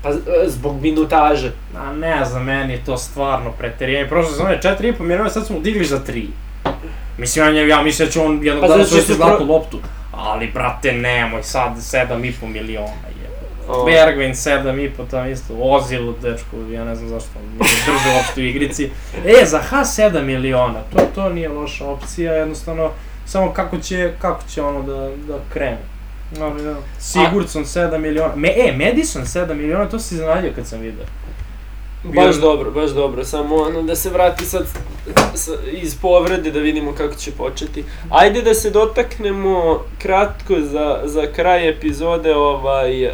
Pa 0.05 0.11
e, 0.11 0.49
zbog 0.49 0.81
minutaže. 0.81 1.51
A 1.77 1.93
ne 1.93 2.25
znam, 2.25 2.43
meni 2.43 2.73
je 2.73 2.85
to 2.85 2.97
stvarno 2.97 3.51
preterivanje. 3.51 4.09
Prošle 4.09 4.31
sezone 4.31 4.59
4,5 4.63 4.99
miliona, 4.99 5.29
sad 5.29 5.45
smo 5.45 5.59
digli 5.59 5.85
za 5.85 5.99
3. 6.07 6.25
Mislim, 7.17 7.55
ja, 7.55 7.67
ja 7.67 7.81
mislim 7.83 8.07
da 8.07 8.11
će 8.11 8.19
on 8.19 8.39
jednog 8.43 8.61
Pa 8.61 8.67
dana 8.67 8.83
što 8.83 8.87
osvojiti 8.87 9.07
su 9.07 9.13
zlatnu 9.13 9.45
pro- 9.45 9.53
loptu. 9.55 9.79
Ali, 10.11 10.47
brate, 10.53 10.91
nemoj, 10.91 11.43
sad 11.43 11.77
7,5 11.77 12.47
miliona 12.47 13.07
je. 13.21 13.29
O, 13.67 13.85
Bergvin 13.85 14.33
7,5 14.33 14.89
tam 15.11 15.29
isto, 15.29 15.53
Ozil, 15.59 16.13
dečko, 16.21 16.57
ja 16.71 16.85
ne 16.85 16.95
znam 16.95 17.09
zašto 17.09 17.29
nije 17.59 17.73
držao 17.85 18.15
uopšte 18.17 18.41
u 18.41 18.43
igrici. 18.43 18.89
E, 19.25 19.45
za 19.45 19.59
H 19.59 19.77
7 19.79 20.21
miliona, 20.21 20.79
to, 20.93 20.99
to 21.15 21.29
nije 21.29 21.49
loša 21.49 21.85
opcija, 21.85 22.33
jednostavno, 22.33 22.91
samo 23.25 23.53
kako 23.53 23.77
će, 23.77 24.13
kako 24.21 24.41
će 24.49 24.61
ono 24.61 24.81
da, 24.81 25.09
da 25.27 25.39
krene. 25.53 25.77
No, 26.31 26.45
ja. 26.45 26.75
Sigurdsson 26.99 27.63
7 27.63 27.97
miliona, 27.97 28.35
Me, 28.35 28.53
e, 28.57 28.71
Madison 28.71 29.23
7 29.23 29.53
miliona, 29.53 29.89
to 29.89 29.99
se 29.99 30.15
iznenadio 30.15 30.51
kad 30.55 30.67
sam 30.67 30.79
vidio. 30.79 31.05
Baš 32.13 32.35
dobro, 32.35 32.71
baš 32.71 32.91
dobro, 32.91 33.25
samo 33.25 33.55
ono 33.55 33.81
da 33.81 33.95
se 33.95 34.09
vrati 34.09 34.45
sad 34.45 34.65
iz 35.71 35.95
povrede 36.01 36.51
da 36.51 36.59
vidimo 36.59 36.91
kako 36.91 37.15
će 37.15 37.31
početi. 37.31 37.83
Ajde 38.09 38.41
da 38.41 38.53
se 38.53 38.69
dotaknemo 38.69 39.83
kratko 40.01 40.55
za, 40.61 41.01
za 41.05 41.27
kraj 41.35 41.69
epizode 41.69 42.35
ovaj 42.35 43.05
uh, 43.05 43.11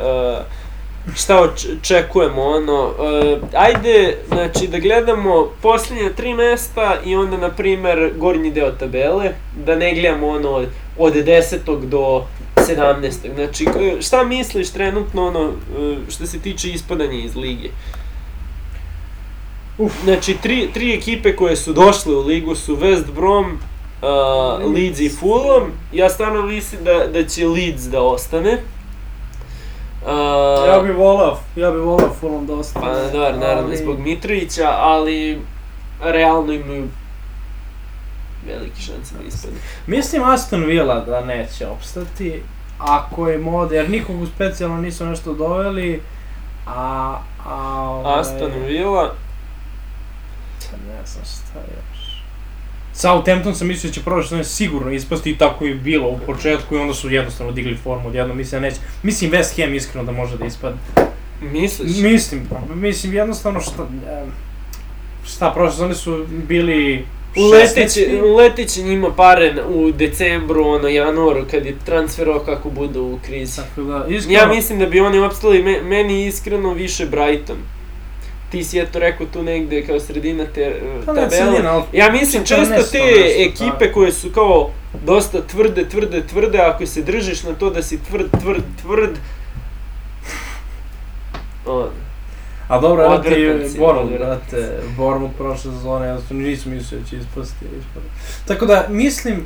šta 1.16 1.41
očekujemo, 1.41 2.41
ono, 2.41 2.84
uh, 2.84 3.39
ajde, 3.53 4.18
znači, 4.28 4.68
da 4.68 4.80
gledamo 4.80 5.51
posljednje 5.62 6.14
tri 6.14 6.34
mesta 6.34 6.95
i 7.05 7.16
onda, 7.16 7.38
na 7.38 7.49
primer, 7.49 8.12
gornji 8.18 8.51
deo 8.51 8.72
tabele, 8.72 9.32
da 9.66 9.76
ne 9.76 9.93
gledamo 9.93 10.28
ono 10.28 10.49
od, 10.49 10.68
od 10.97 11.14
10. 11.14 11.86
do 11.86 12.26
17. 12.56 13.36
Znači, 13.36 13.66
šta 14.02 14.24
misliš 14.24 14.70
trenutno, 14.70 15.28
ono, 15.28 15.43
uh, 15.47 15.97
što 16.10 16.26
se 16.26 16.39
tiče 16.39 16.70
ispadanja 16.70 17.20
iz 17.20 17.36
lige? 17.36 17.70
Uf. 19.78 19.93
Znači, 20.04 20.38
tri, 20.41 20.70
tri 20.74 20.93
ekipe 20.93 21.36
koje 21.36 21.56
su 21.56 21.74
došle 21.74 22.16
u 22.16 22.22
ligu 22.22 22.56
su 22.56 22.78
West 22.78 23.12
Brom, 23.16 23.45
uh, 23.45 24.74
Leeds 24.74 24.99
i 24.99 25.10
Fulham. 25.10 25.72
Ja 25.93 26.10
stvarno 26.10 26.41
mislim 26.41 26.84
da, 26.84 27.08
da 27.08 27.28
će 27.28 27.47
Leeds 27.47 27.84
da 27.84 28.02
ostane. 28.02 28.58
Uh, 30.02 30.68
ja 30.68 30.82
bih 30.84 30.95
volao, 30.95 31.39
ja 31.56 31.72
bih 31.72 31.82
volao 31.82 32.10
Fulham 32.20 32.45
da 32.45 32.54
ostane. 32.54 32.86
Pa 32.86 33.18
dobar, 33.18 33.38
naravno 33.38 33.68
ali... 33.68 33.78
zbog 33.78 33.99
Mitrovića, 33.99 34.70
ali 34.78 35.41
realno 36.02 36.54
imaju 36.54 36.88
velike 38.45 38.81
šanse 38.81 39.15
da 39.17 39.23
ispadne. 39.27 39.59
Mislim 39.87 40.23
Aston 40.23 40.65
Villa 40.65 40.99
da 40.99 41.25
neće 41.25 41.67
opstati, 41.67 42.41
ako 42.77 43.27
je 43.27 43.37
mod, 43.37 43.71
jer 43.71 43.89
nikog 43.89 44.27
specijalno 44.35 44.81
nisu 44.81 45.05
nešto 45.05 45.33
doveli, 45.33 46.01
a... 46.67 47.17
a 47.45 47.81
ovaj... 47.89 48.19
Aston 48.19 48.51
Villa... 48.67 49.13
Ne 50.87 51.05
znam 51.05 51.25
šta 51.25 51.59
još. 51.59 51.91
Southampton 52.93 53.55
sam 53.55 53.67
mislio 53.67 53.89
da 53.89 53.93
će 53.93 54.03
prošle 54.03 54.23
sezone 54.23 54.43
sigurno 54.43 54.91
ispasti 54.91 55.31
i 55.31 55.37
tako 55.37 55.65
je 55.65 55.75
bilo 55.75 56.07
u 56.09 56.19
početku 56.25 56.75
i 56.75 56.79
onda 56.79 56.93
su 56.93 57.09
jednostavno 57.09 57.51
digli 57.51 57.77
formu 57.77 58.07
odjedno, 58.07 58.33
mislim 58.33 58.61
da 58.61 58.67
neće. 58.67 58.81
Mislim 59.03 59.31
West 59.31 59.61
Ham 59.61 59.73
iskreno 59.73 60.05
da 60.05 60.11
može 60.11 60.37
da 60.37 60.45
ispadne. 60.45 60.77
Misliš? 61.41 61.97
Mislim, 61.97 62.47
pa, 62.49 62.75
mislim 62.75 63.13
jednostavno 63.13 63.61
šta, 63.61 63.87
šta 65.25 65.51
prošle 65.51 65.71
sezone 65.71 65.95
su 65.95 66.25
bili 66.47 67.05
Uleteće, 67.36 68.21
uleteće 68.23 68.82
njima 68.82 69.13
pare 69.15 69.53
u 69.67 69.91
decembru, 69.91 70.67
ono, 70.67 70.88
januaru, 70.88 71.45
kad 71.51 71.65
je 71.65 71.75
transfero 71.86 72.39
kako 72.39 72.69
bude 72.69 72.99
u 72.99 73.19
krizi. 73.25 73.55
Tako 73.55 73.82
da, 73.82 74.05
iskreno... 74.09 74.39
Ja 74.39 74.47
mislim 74.47 74.79
da 74.79 74.86
bi 74.86 74.99
oni 74.99 75.19
opstali, 75.19 75.82
meni 75.84 76.25
iskreno 76.25 76.73
više 76.73 77.05
Brighton 77.05 77.57
ti 78.51 78.63
si 78.63 78.79
eto 78.79 78.99
rekao 78.99 79.27
tu 79.27 79.43
negde 79.43 79.86
kao 79.86 79.99
sredina 79.99 80.45
te 80.55 80.82
pa 81.05 81.13
tabela. 81.13 81.88
Ja 81.93 82.11
mislim 82.11 82.45
često 82.45 82.84
te 82.91 82.99
ekipe 83.38 83.91
koje 83.91 84.11
su 84.11 84.29
kao 84.29 84.71
dosta 85.05 85.41
tvrde, 85.47 85.89
tvrde, 85.89 86.27
tvrde, 86.27 86.57
ako 86.57 86.86
se 86.86 87.01
držiš 87.01 87.43
na 87.43 87.53
to 87.53 87.69
da 87.69 87.84
si 87.84 88.03
tvrd, 88.03 88.25
tvrd, 88.41 88.63
tvrd, 88.82 89.17
on. 91.65 91.89
A 92.72 92.80
dobro, 92.80 93.03
evo 93.03 93.17
ti 93.17 93.78
Bournemouth, 93.78 94.17
brate, 94.17 94.80
Bournemouth 94.97 95.38
prošle 95.38 95.72
sezone, 95.72 96.17
sam 96.28 96.38
nisu 96.38 96.69
mislio 96.69 96.99
da 96.99 97.07
će 97.07 97.17
ispasti. 97.17 97.65
Tako 98.47 98.65
da, 98.65 98.86
mislim, 98.89 99.45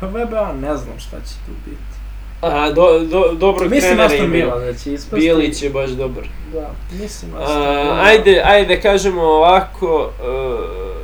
pa 0.00 0.06
VBA 0.06 0.52
ne 0.52 0.76
znam 0.76 0.98
šta 0.98 1.16
će 1.16 1.34
tu 1.46 1.52
biti. 1.64 1.96
A, 2.40 2.72
do, 2.72 2.98
do, 3.10 3.32
dobro 3.34 3.68
mislim 3.68 3.96
trenera 3.96 4.14
imaju. 4.14 4.44
Mislim 4.44 4.72
da 4.72 4.78
će 4.78 4.92
ispasti. 4.92 5.16
Bijelić 5.16 5.62
je 5.62 5.70
baš 5.70 5.90
dobar. 5.90 6.24
Da, 6.52 6.70
mislim 7.00 7.30
Aston 7.34 7.98
Ajde, 8.00 8.42
ajde 8.44 8.80
kažemo 8.80 9.22
ovako, 9.22 10.10
uh, 10.20 10.96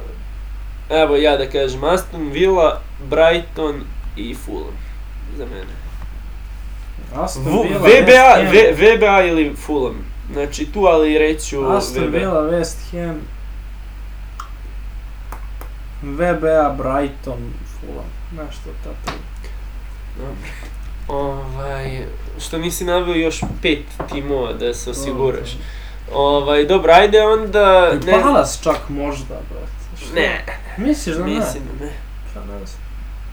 evo 0.90 1.16
ja 1.16 1.36
da 1.36 1.50
kažem, 1.50 1.84
Aston 1.84 2.30
Villa, 2.30 2.80
Brighton 3.10 3.80
i 4.16 4.34
Fulham, 4.34 4.78
za 5.36 5.44
mene. 5.44 5.72
Aston 7.14 7.44
Villa, 7.44 7.78
VBA, 7.78 8.50
v, 8.52 8.72
VBA 8.72 9.22
ili 9.22 9.54
Fulham, 9.56 10.11
znači 10.32 10.66
tu 10.72 10.80
ali 10.80 11.18
reću 11.18 11.64
Aston. 11.70 12.10
Villa, 12.10 12.42
West 12.42 12.76
Ham, 12.90 13.20
VBA, 16.02 16.76
Brighton, 16.78 17.52
Fulham, 17.80 18.10
nešto 18.30 18.70
tako. 18.84 19.18
Dobro. 20.18 20.36
Ovaj, 21.08 22.06
što 22.40 22.58
nisi 22.58 22.84
naveo 22.84 23.14
još 23.14 23.40
pet 23.62 23.84
timova 24.12 24.52
da 24.52 24.74
se 24.74 24.90
osiguraš. 24.90 25.56
Ovaj, 26.14 26.64
dobro, 26.64 26.92
ajde 26.92 27.22
onda... 27.22 27.92
Ne... 28.06 28.22
Palas 28.22 28.62
čak 28.62 28.88
možda, 28.88 29.34
brate. 29.50 30.04
Što? 30.04 30.14
Ne. 30.14 30.44
Misliš 30.78 31.16
da 31.16 31.24
ne? 31.24 31.34
Mislim 31.34 31.62
da 31.64 31.84
ne. 31.84 31.92
Pa 32.34 32.40
ne 32.40 32.66
znam. 32.66 32.81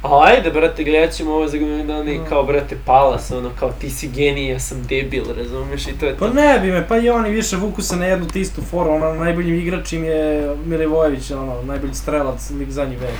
A 0.04 0.24
ajde, 0.24 0.52
brate, 0.52 0.84
gledat 0.84 1.12
ćemo 1.12 1.32
ovo 1.32 1.47
za 1.47 1.58
godinu 1.58 1.84
dana 1.84 2.12
i 2.12 2.20
kao, 2.30 2.43
brate, 2.43 2.78
Palas, 2.86 3.32
ono, 3.32 3.50
kao 3.60 3.72
ti 3.72 3.89
si 3.89 4.08
genij, 4.08 4.52
ja 4.52 4.60
sam 4.60 4.84
debil, 4.84 5.24
razumeš, 5.38 5.88
i 5.88 6.00
to 6.00 6.06
je 6.06 6.14
pa 6.14 6.26
to. 6.26 6.34
Pa 6.34 6.41
ne 6.41 6.60
bi 6.60 6.72
me, 6.72 6.88
pa 6.88 6.97
i 6.97 7.10
oni 7.10 7.30
više 7.30 7.58
vuku 7.58 7.82
se 7.82 7.95
na 7.95 8.06
jednu 8.06 8.28
te 8.28 8.41
istu 8.41 8.62
foru, 8.62 8.91
ono, 8.91 9.14
najboljim 9.14 9.56
igračim 9.56 10.04
je 10.04 10.56
Milivojević, 10.66 11.32
ono, 11.32 11.62
najbolji 11.62 11.93
strelac, 11.93 12.50
lik 12.50 12.70
zadnji 12.70 12.95
već. 12.95 13.12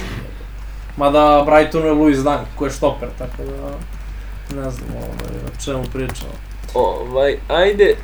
Mada 0.98 1.46
Brighton 1.46 1.86
je 1.86 1.92
Luis 1.92 2.18
Dunk, 2.18 2.48
ko 2.56 2.66
je 2.66 2.72
štoper, 2.72 3.10
tako 3.18 3.44
da 3.44 4.62
ne 4.62 4.72
znam 4.72 4.90
ovaj, 4.96 5.38
o 5.46 5.64
čemu 5.66 5.84
pričamo. 5.94 6.32
Ovaj, 6.74 7.38
ajde. 7.48 7.96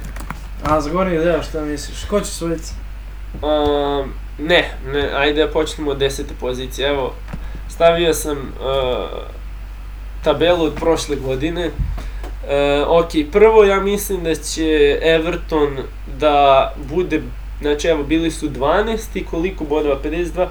A, 0.64 0.82
za 0.82 0.90
gornji 0.90 1.18
deo, 1.18 1.44
šta 1.44 1.62
misliš? 1.62 2.04
Ko 2.04 2.20
će 2.20 2.26
svojica? 2.26 2.74
Um, 3.34 4.14
ne, 4.40 4.72
ne, 4.94 5.10
ajde 5.16 5.46
da 5.46 5.52
počnemo 5.52 5.92
od 5.92 5.98
desete 5.98 6.34
pozicije. 6.40 6.90
Evo, 6.90 7.14
stavio 7.76 8.14
sam 8.14 8.38
uh, 8.38 9.20
tabelu 10.24 10.64
od 10.66 10.74
prošle 10.76 11.16
godine. 11.16 11.66
Uh, 11.68 11.72
ok, 12.88 13.10
prvo 13.32 13.64
ja 13.64 13.80
mislim 13.80 14.24
da 14.24 14.36
će 14.36 15.00
Everton 15.02 15.78
da 16.20 16.74
bude, 16.90 17.22
znači 17.62 17.88
evo 17.88 18.04
bili 18.04 18.32
su 18.32 18.50
12 18.50 19.26
koliko 19.26 19.64
bodova, 19.64 20.00
52, 20.04 20.48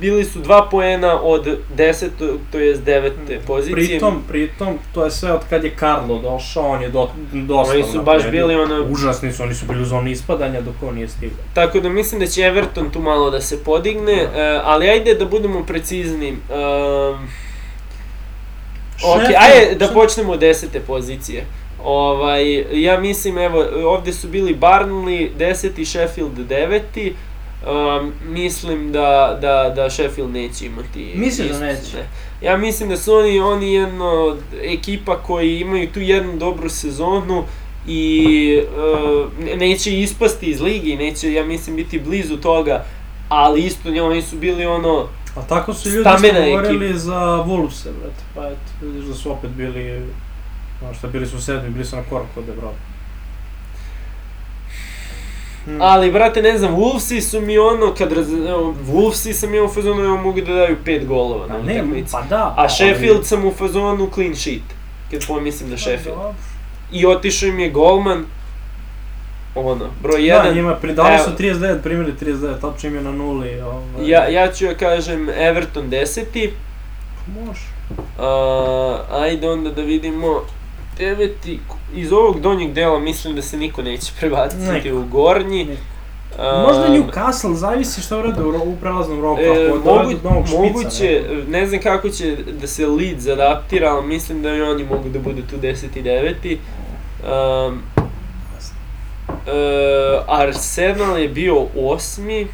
bili 0.00 0.24
su 0.24 0.38
dva 0.38 0.68
poena 0.70 1.22
od 1.22 1.58
10, 1.76 2.08
to 2.52 2.58
je 2.58 2.78
9. 2.78 3.10
pozicije. 3.46 3.74
Pritom, 3.74 4.22
pritom, 4.28 4.78
to 4.94 5.04
je 5.04 5.10
sve 5.10 5.32
od 5.32 5.40
kad 5.50 5.64
je 5.64 5.74
Carlo 5.78 6.18
došao, 6.18 6.66
on 6.66 6.82
je 6.82 6.88
do, 6.88 7.08
dosta 7.32 7.74
Oni 7.74 7.84
su 7.92 8.02
baš 8.02 8.30
bili 8.30 8.54
ono... 8.54 8.84
Užasni 8.90 9.32
su, 9.32 9.42
oni 9.42 9.54
su 9.54 9.66
bili 9.66 9.82
u 9.82 9.84
zoni 9.84 10.10
ispadanja 10.10 10.60
dok 10.60 10.74
on 10.82 10.94
nije 10.94 11.08
stigao. 11.08 11.38
Tako 11.54 11.80
da 11.80 11.88
mislim 11.88 12.20
da 12.20 12.26
će 12.26 12.42
Everton 12.42 12.90
tu 12.90 13.00
malo 13.00 13.30
da 13.30 13.40
se 13.40 13.64
podigne, 13.64 14.16
da. 14.16 14.28
uh, 14.28 14.62
ali 14.64 14.88
ajde 14.88 15.14
da 15.14 15.24
budemo 15.24 15.64
precizni. 15.66 16.32
Uh, 16.32 17.18
ok, 19.14 19.22
ajde 19.38 19.74
da 19.78 19.88
počnemo 19.88 20.32
od 20.32 20.40
10. 20.40 20.66
pozicije. 20.86 21.44
Ovaj, 21.84 22.64
ja 22.82 23.00
mislim, 23.00 23.38
evo, 23.38 23.64
ovde 23.86 24.12
su 24.12 24.28
bili 24.28 24.54
Barnley 24.54 25.30
10. 25.38 25.84
Sheffield 25.84 26.38
9. 26.38 27.12
Um, 27.66 28.12
mislim 28.28 28.92
da, 28.92 29.38
da, 29.40 29.72
da 29.76 29.90
Sheffield 29.90 30.30
neće 30.30 30.66
imati... 30.66 31.12
Mislim 31.14 31.48
da 31.48 31.58
neće. 31.58 31.96
Ne. 31.96 32.08
Ja 32.42 32.56
mislim 32.56 32.88
da 32.88 32.96
su 32.96 33.14
oni, 33.14 33.40
oni 33.40 33.74
jedno 33.74 34.36
ekipa 34.62 35.16
koji 35.16 35.60
imaju 35.60 35.92
tu 35.92 36.00
jednu 36.00 36.36
dobru 36.36 36.68
sezonu 36.68 37.44
i 37.86 38.60
uh, 38.60 39.58
neće 39.58 40.00
ispasti 40.00 40.46
iz 40.46 40.60
ligi, 40.60 40.96
neće, 40.96 41.32
ja 41.32 41.44
mislim, 41.44 41.76
biti 41.76 41.98
blizu 42.00 42.36
toga, 42.36 42.84
ali 43.28 43.62
isto 43.62 43.88
oni 43.88 44.22
su 44.22 44.36
bili 44.36 44.66
ono... 44.66 45.08
A 45.36 45.42
tako 45.48 45.74
su 45.74 45.88
ljudi 45.88 46.08
što 46.18 46.32
govorili 46.50 46.98
za 46.98 47.44
Wolves, 47.46 47.84
brate, 48.00 48.22
pa 48.34 48.46
eto, 48.46 48.86
vidiš 48.86 49.04
da 49.04 49.14
su 49.14 49.32
opet 49.32 49.50
bili, 49.50 50.02
ono 50.84 50.94
što 50.94 51.08
bili 51.08 51.26
su 51.26 51.42
sedmi, 51.42 51.70
bili 51.70 51.84
su 51.84 51.96
na 51.96 52.02
korak 52.02 52.36
od 52.36 52.48
Evropa. 52.48 52.93
Hmm. 55.64 55.82
Ali, 55.82 56.10
brate, 56.10 56.42
ne 56.42 56.58
znam, 56.58 56.74
Wolvesi 56.74 57.20
su 57.20 57.40
mi 57.40 57.58
ono, 57.58 57.94
kad 57.98 58.12
raz... 58.12 58.28
Wolvesi 58.86 59.32
sam 59.32 59.54
imao 59.54 59.66
u 59.66 59.72
fazonu 59.72 60.02
da 60.02 60.08
mogu 60.08 60.40
da 60.40 60.54
daju 60.54 60.76
pet 60.84 61.06
golova 61.06 61.46
na 61.46 61.58
ne, 61.58 61.84
pa 62.12 62.22
da. 62.22 62.54
A 62.56 62.68
Sheffield 62.68 63.16
ali... 63.16 63.24
sam 63.24 63.44
u 63.44 63.50
fazonu 63.50 64.10
clean 64.14 64.34
sheet, 64.34 64.62
kad 65.10 65.26
pomislim 65.26 65.70
da 65.70 65.76
Sheffield. 65.76 66.18
I 66.92 67.06
otišao 67.06 67.48
im 67.48 67.58
je 67.58 67.70
golman, 67.70 68.24
ono, 69.54 69.86
broj 70.02 70.20
1. 70.20 70.42
Da, 70.42 70.52
njima 70.52 70.74
pridali 70.74 71.18
su 71.18 71.30
39, 71.38 71.82
primili 71.82 72.12
39, 72.20 72.60
tačno 72.60 72.88
im 72.88 72.94
je 72.94 73.02
na 73.02 73.12
nuli. 73.12 73.60
Ovaj. 73.60 74.10
Ja, 74.10 74.28
ja 74.28 74.52
ću 74.52 74.64
ja 74.64 74.74
kažem 74.74 75.28
Everton 75.28 75.90
10. 75.90 76.50
Može. 77.26 77.74
Uh, 77.90 79.20
ajde 79.20 79.50
onda 79.50 79.70
da 79.70 79.82
vidimo 79.82 80.42
deveti, 80.98 81.60
iz 81.94 82.12
ovog 82.12 82.40
donjeg 82.40 82.72
dela 82.72 82.98
mislim 82.98 83.34
da 83.34 83.42
se 83.42 83.56
niko 83.56 83.82
neće 83.82 84.12
prebaciti 84.20 84.92
u 84.92 85.04
gornji. 85.04 85.64
Neko. 85.64 85.82
Možda 86.66 86.88
Newcastle, 86.88 87.54
zavisi 87.54 88.00
što 88.00 88.18
urade 88.18 88.42
u, 88.42 88.48
u 88.48 88.76
prelaznom 88.80 89.20
roku, 89.20 89.40
e, 89.40 89.68
ako 89.68 89.76
mogu, 89.76 90.12
novog 90.22 90.46
špica. 90.46 90.62
Moguće, 90.62 91.22
ne. 91.30 91.60
ne 91.60 91.66
znam 91.66 91.80
kako 91.80 92.08
će 92.08 92.36
da 92.60 92.66
se 92.66 92.86
Leeds 92.86 93.26
adaptira, 93.26 93.88
ali 93.88 94.06
mislim 94.06 94.42
da 94.42 94.54
i 94.54 94.62
oni 94.62 94.84
mogu 94.84 95.08
da 95.08 95.18
budu 95.18 95.42
tu 95.50 95.56
10 95.56 95.84
i 95.94 96.02
9. 96.02 96.56
Um, 97.68 97.82
uh, 99.28 100.40
Arsenal 100.40 101.18
je 101.18 101.28
bio 101.28 101.66
osmi. 101.76 102.46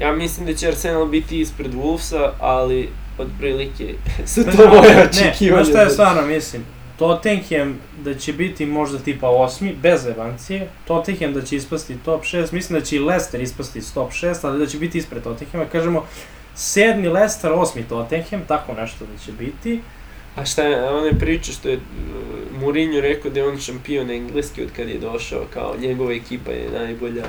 Ja 0.00 0.12
mislim 0.12 0.46
da 0.46 0.54
će 0.54 0.68
Arsenal 0.68 1.06
biti 1.06 1.40
ispred 1.40 1.74
Wolvesa, 1.74 2.30
ali 2.40 2.88
otprilike 3.18 3.94
su 4.32 4.44
to 4.44 4.68
moje 4.68 5.08
očekivanje. 5.10 5.58
Ne, 5.58 5.64
znaš 5.64 5.68
šta 5.68 5.82
je 5.82 5.90
stvarno 5.90 6.22
mislim? 6.26 6.64
Tottenham 6.98 7.78
da 8.04 8.14
će 8.14 8.32
biti 8.32 8.66
možda 8.66 8.98
tipa 8.98 9.28
osmi, 9.28 9.76
bez 9.82 10.02
zebancije, 10.02 10.68
Tottenham 10.86 11.32
da 11.32 11.42
će 11.42 11.56
ispasti 11.56 11.96
top 12.04 12.22
6, 12.22 12.52
mislim 12.52 12.78
da 12.78 12.84
će 12.84 12.96
i 12.96 12.98
Leicester 12.98 13.40
ispasti 13.40 13.78
iz 13.78 13.94
top 13.94 14.12
6, 14.12 14.34
ali 14.42 14.58
da 14.58 14.66
će 14.66 14.78
biti 14.78 14.98
ispred 14.98 15.22
Tottenhama, 15.22 15.64
kažemo, 15.64 16.06
sedmi 16.54 17.08
Leicester, 17.08 17.52
osmi 17.52 17.82
Tottenham, 17.88 18.42
tako 18.48 18.72
nešto 18.72 19.04
da 19.06 19.24
će 19.24 19.32
biti. 19.32 19.80
A 20.36 20.44
šta 20.44 20.62
je, 20.62 20.88
one 20.88 21.18
priče 21.18 21.52
što 21.52 21.68
je 21.68 21.76
uh, 21.76 22.60
Mourinho 22.60 23.00
rekao 23.00 23.30
da 23.30 23.40
je 23.40 23.48
on 23.48 23.58
šampion 23.58 24.10
engleski 24.10 24.62
od 24.62 24.68
kad 24.76 24.88
je 24.88 24.98
došao, 24.98 25.44
kao 25.54 25.74
njegova 25.80 26.12
ekipa 26.12 26.50
je 26.50 26.70
najbolja. 26.70 27.24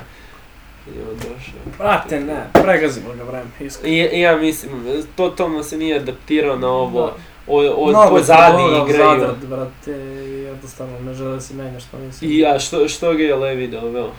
I 0.87 0.99
on 1.09 1.15
došao. 1.15 1.77
Brate, 1.77 2.19
ne, 2.19 2.43
pregazimo 2.53 3.13
ga 3.13 3.23
vreme, 3.23 3.49
iskreno. 3.59 3.95
I, 3.95 4.19
ja 4.19 4.37
mislim, 4.37 4.71
totalno 5.15 5.63
se 5.63 5.77
nije 5.77 5.95
adaptirao 5.95 6.55
na 6.55 6.67
ovo, 6.67 7.05
Da. 7.05 7.34
Od, 7.47 7.65
od 7.77 7.89
Mnogo 7.89 8.09
pozadi 8.09 8.63
igraju. 8.85 9.19
Zadrat, 9.19 9.45
brate, 9.45 9.91
i 10.25 10.31
jednostavno 10.31 10.99
ne 10.99 11.13
žele 11.13 11.33
da 11.33 11.41
se 11.41 11.53
menja 11.53 11.79
što 11.79 11.97
mislim. 11.97 12.31
I 12.31 12.45
a 12.45 12.59
što, 12.59 12.87
što 12.87 13.13
ga 13.13 13.23
je 13.23 13.35
Levi 13.35 13.67
doveo? 13.67 14.11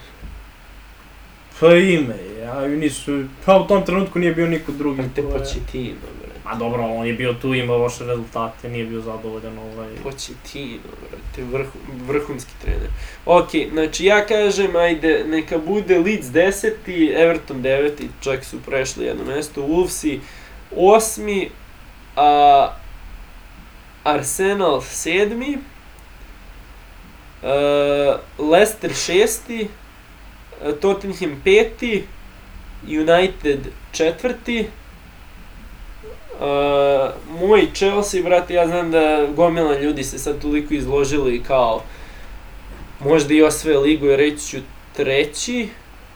Pa 1.61 1.74
ime, 1.74 2.16
ja 2.43 2.68
nisu, 2.68 3.24
pa 3.47 3.57
u 3.57 3.66
tom 3.66 3.85
trenutku 3.85 4.18
nije 4.18 4.33
bio 4.35 4.47
niko 4.47 4.72
drugi. 4.72 5.03
Te 5.14 5.22
ko 5.22 5.29
je- 5.29 5.39
Pochettino, 5.39 5.95
bre. 6.20 6.27
Ma 6.45 6.55
dobro, 6.55 6.83
on 6.83 7.07
je 7.07 7.12
bio 7.12 7.33
tu, 7.33 7.55
imao 7.55 7.79
loše 7.79 8.05
rezultate, 8.05 8.68
nije 8.68 8.85
bio 8.85 9.01
zadovoljan 9.01 9.59
ovaj... 9.59 9.89
Pochettino, 10.03 10.81
brate, 11.01 11.43
vrh, 11.53 11.66
vrhunski 12.07 12.53
trener. 12.62 12.89
Ok, 13.27 13.49
znači 13.72 14.05
ja 14.05 14.27
kažem, 14.27 14.77
ajde, 14.77 15.24
neka 15.27 15.59
bude 15.59 15.99
Leeds 15.99 16.27
10. 16.27 16.72
Everton 17.16 17.62
9. 17.62 17.91
čak 18.20 18.45
su 18.45 18.57
prešli 18.66 19.05
jedno 19.05 19.24
mesto, 19.24 19.61
Wolvesi 19.62 20.18
8. 20.77 21.49
A 22.16 22.68
Arsenal 24.07 24.81
7. 24.81 25.59
Uh, 27.43 27.49
Leicester 28.51 28.91
6. 28.91 29.67
Uh, 30.63 30.73
Tottenham 30.75 31.43
5. 31.45 32.03
United 32.85 33.59
4. 33.93 34.65
Uh, 36.35 37.11
moj 37.41 37.69
Chelsea, 37.75 38.23
brate, 38.23 38.55
ja 38.55 38.67
znam 38.67 38.91
da 38.91 39.27
gomila 39.37 39.79
ljudi 39.79 40.05
se 40.05 40.19
sad 40.19 40.43
toliko 40.43 40.75
izložili 40.75 41.43
kao 41.43 41.83
možda 43.01 43.35
i 43.35 43.43
osvoje 43.43 43.79
ligu, 43.79 44.07
jer 44.07 44.19
reći 44.19 44.47
ću 44.49 44.57
treći. 44.97 45.69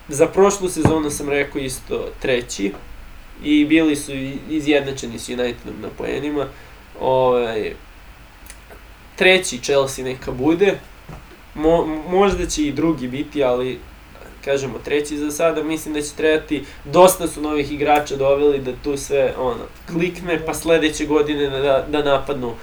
Za 0.07 0.27
prošlu 0.27 0.69
sezonu 0.69 1.09
sam 1.09 1.29
rekao 1.29 1.59
isto 1.61 2.07
treći. 2.21 2.71
I 3.43 3.65
bili 3.65 3.95
su 3.95 4.11
i- 4.15 4.37
izjednačeni 4.49 5.19
s 5.19 5.29
Unitedom 5.29 5.75
na 5.81 5.87
poenima. 5.97 6.47
Ovaj, 7.01 7.73
treći 9.15 9.59
Chelsea 9.63 10.05
neka 10.05 10.31
bude. 10.31 10.79
Mo, 11.55 11.85
možda 12.09 12.45
će 12.45 12.63
i 12.63 12.71
drugi 12.71 13.07
biti, 13.07 13.43
ali 13.43 13.79
kažemo 14.45 14.79
treći 14.85 15.17
za 15.17 15.31
sada, 15.31 15.63
mislim 15.63 15.93
da 15.93 16.01
će 16.01 16.15
trebati, 16.17 16.65
dosta 16.85 17.27
su 17.27 17.41
novih 17.41 17.71
igrača 17.71 18.15
doveli 18.15 18.59
da 18.59 18.71
tu 18.83 18.97
sve 18.97 19.33
ono, 19.37 19.63
klikne, 19.87 20.45
pa 20.45 20.53
sledeće 20.53 21.05
godine 21.05 21.49
da, 21.49 21.85
da 21.89 22.03
napadnu 22.03 22.53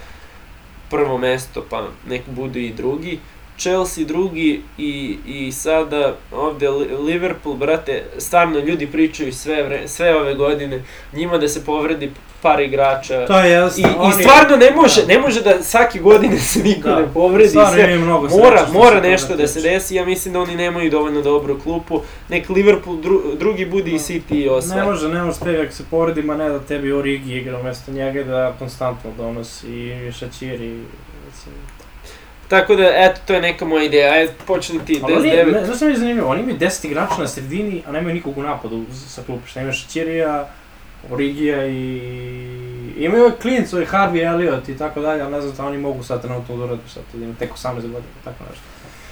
prvo 0.89 1.17
mesto, 1.17 1.65
pa 1.69 1.87
nek 2.07 2.21
budu 2.27 2.59
i 2.59 2.73
drugi. 2.73 3.19
Chelsea 3.59 4.03
drugi 4.05 4.61
i, 4.77 5.17
i 5.27 5.51
sada 5.51 6.15
ovde 6.33 6.69
Li- 6.69 6.87
Liverpool, 6.97 7.55
brate, 7.55 8.03
stvarno 8.17 8.59
ljudi 8.59 8.87
pričaju 8.87 9.33
sve, 9.33 9.63
vre, 9.63 9.87
sve 9.87 10.15
ove 10.15 10.35
godine, 10.35 10.83
njima 11.13 11.37
da 11.37 11.47
se 11.47 11.65
povredi 11.65 12.11
par 12.41 12.59
igrača. 12.59 13.25
To 13.25 13.39
je 13.39 13.47
I, 13.47 13.51
jasno. 13.51 13.89
I 14.09 14.23
stvarno 14.23 14.57
ne 14.57 14.71
može, 14.71 15.05
ne 15.05 15.19
može 15.19 15.41
da 15.41 15.63
svake 15.63 15.99
godine 15.99 16.37
se 16.39 16.59
niko 16.59 16.89
Da. 16.89 16.95
ne 16.95 17.07
povredi, 17.13 17.49
Stvarno 17.49 17.71
sve, 17.73 17.97
mnogo 17.97 18.27
mora, 18.29 18.57
što 18.57 18.73
mora 18.73 18.95
toga 18.95 19.07
nešto 19.07 19.35
da 19.35 19.47
se 19.47 19.61
desi, 19.61 19.95
ja 19.95 20.05
mislim 20.05 20.33
da 20.33 20.39
oni 20.39 20.55
nemaju 20.55 20.91
dovoljno 20.91 21.21
dobru 21.21 21.59
klupu, 21.59 22.01
nek 22.29 22.49
Liverpool 22.49 22.97
dru, 22.97 23.21
drugi 23.35 23.65
bude 23.65 23.91
i 23.91 23.99
City 23.99 24.21
i 24.33 24.45
Ne 24.45 24.51
osvaja. 24.51 24.85
može, 24.85 25.09
ne 25.09 25.23
može 25.23 25.39
tebi 25.39 25.57
ako 25.57 25.71
se 25.71 25.83
poredi, 25.85 26.21
ma 26.23 26.35
ne 26.35 26.49
da 26.49 26.59
tebi 26.59 26.91
Origi 26.91 27.33
igra 27.33 27.59
umjesto 27.59 27.91
njega 27.91 28.23
da 28.23 28.55
konstantno 28.59 29.11
donosi 29.17 29.67
i 29.69 30.11
Šačiri. 30.11 30.69
Mislim. 31.27 31.55
Tako 32.49 32.75
da, 32.75 32.91
eto, 32.95 33.19
to 33.27 33.33
je 33.33 33.41
neka 33.41 33.65
moja 33.65 33.83
ideja, 33.83 34.13
ajde, 34.13 34.33
počni 34.47 34.79
ti, 34.85 35.01
Ali 35.03 35.13
oni, 35.13 35.29
10-9. 35.29 35.53
ne, 35.53 35.65
znaš 35.65 35.77
što 35.77 35.85
mi 35.85 35.91
je 35.91 35.97
zanimljivo, 35.97 36.29
oni 36.29 36.41
imaju 36.41 36.57
10 36.57 36.85
igrača 36.85 37.15
na 37.19 37.27
sredini, 37.27 37.83
a 37.87 37.91
nemaju 37.91 38.15
nikog 38.15 38.37
u 38.37 38.43
napadu 38.43 38.85
sa 39.07 39.21
klupe. 39.25 39.47
Šta 39.47 39.61
imaš 39.61 39.81
Šačirija, 39.81 40.47
Origija 41.11 41.67
i... 41.67 42.93
Imaju 42.97 43.23
ovaj 43.23 43.37
klijent, 43.41 43.73
ovaj 43.73 43.85
Harvey 43.85 44.27
Elliot 44.27 44.69
i 44.69 44.77
tako 44.77 45.01
dalje, 45.01 45.21
ali 45.21 45.31
ne 45.31 45.41
znam 45.41 45.55
da 45.55 45.65
oni 45.65 45.77
mogu 45.77 46.03
sad 46.03 46.21
trenutno 46.21 46.57
da 46.57 46.63
urade 46.63 46.81
sad, 46.93 47.03
da 47.13 47.25
ima 47.25 47.33
tek 47.39 47.51
18 47.53 47.73
godina, 47.73 48.13
tako 48.23 48.43
nešto. 48.49 48.63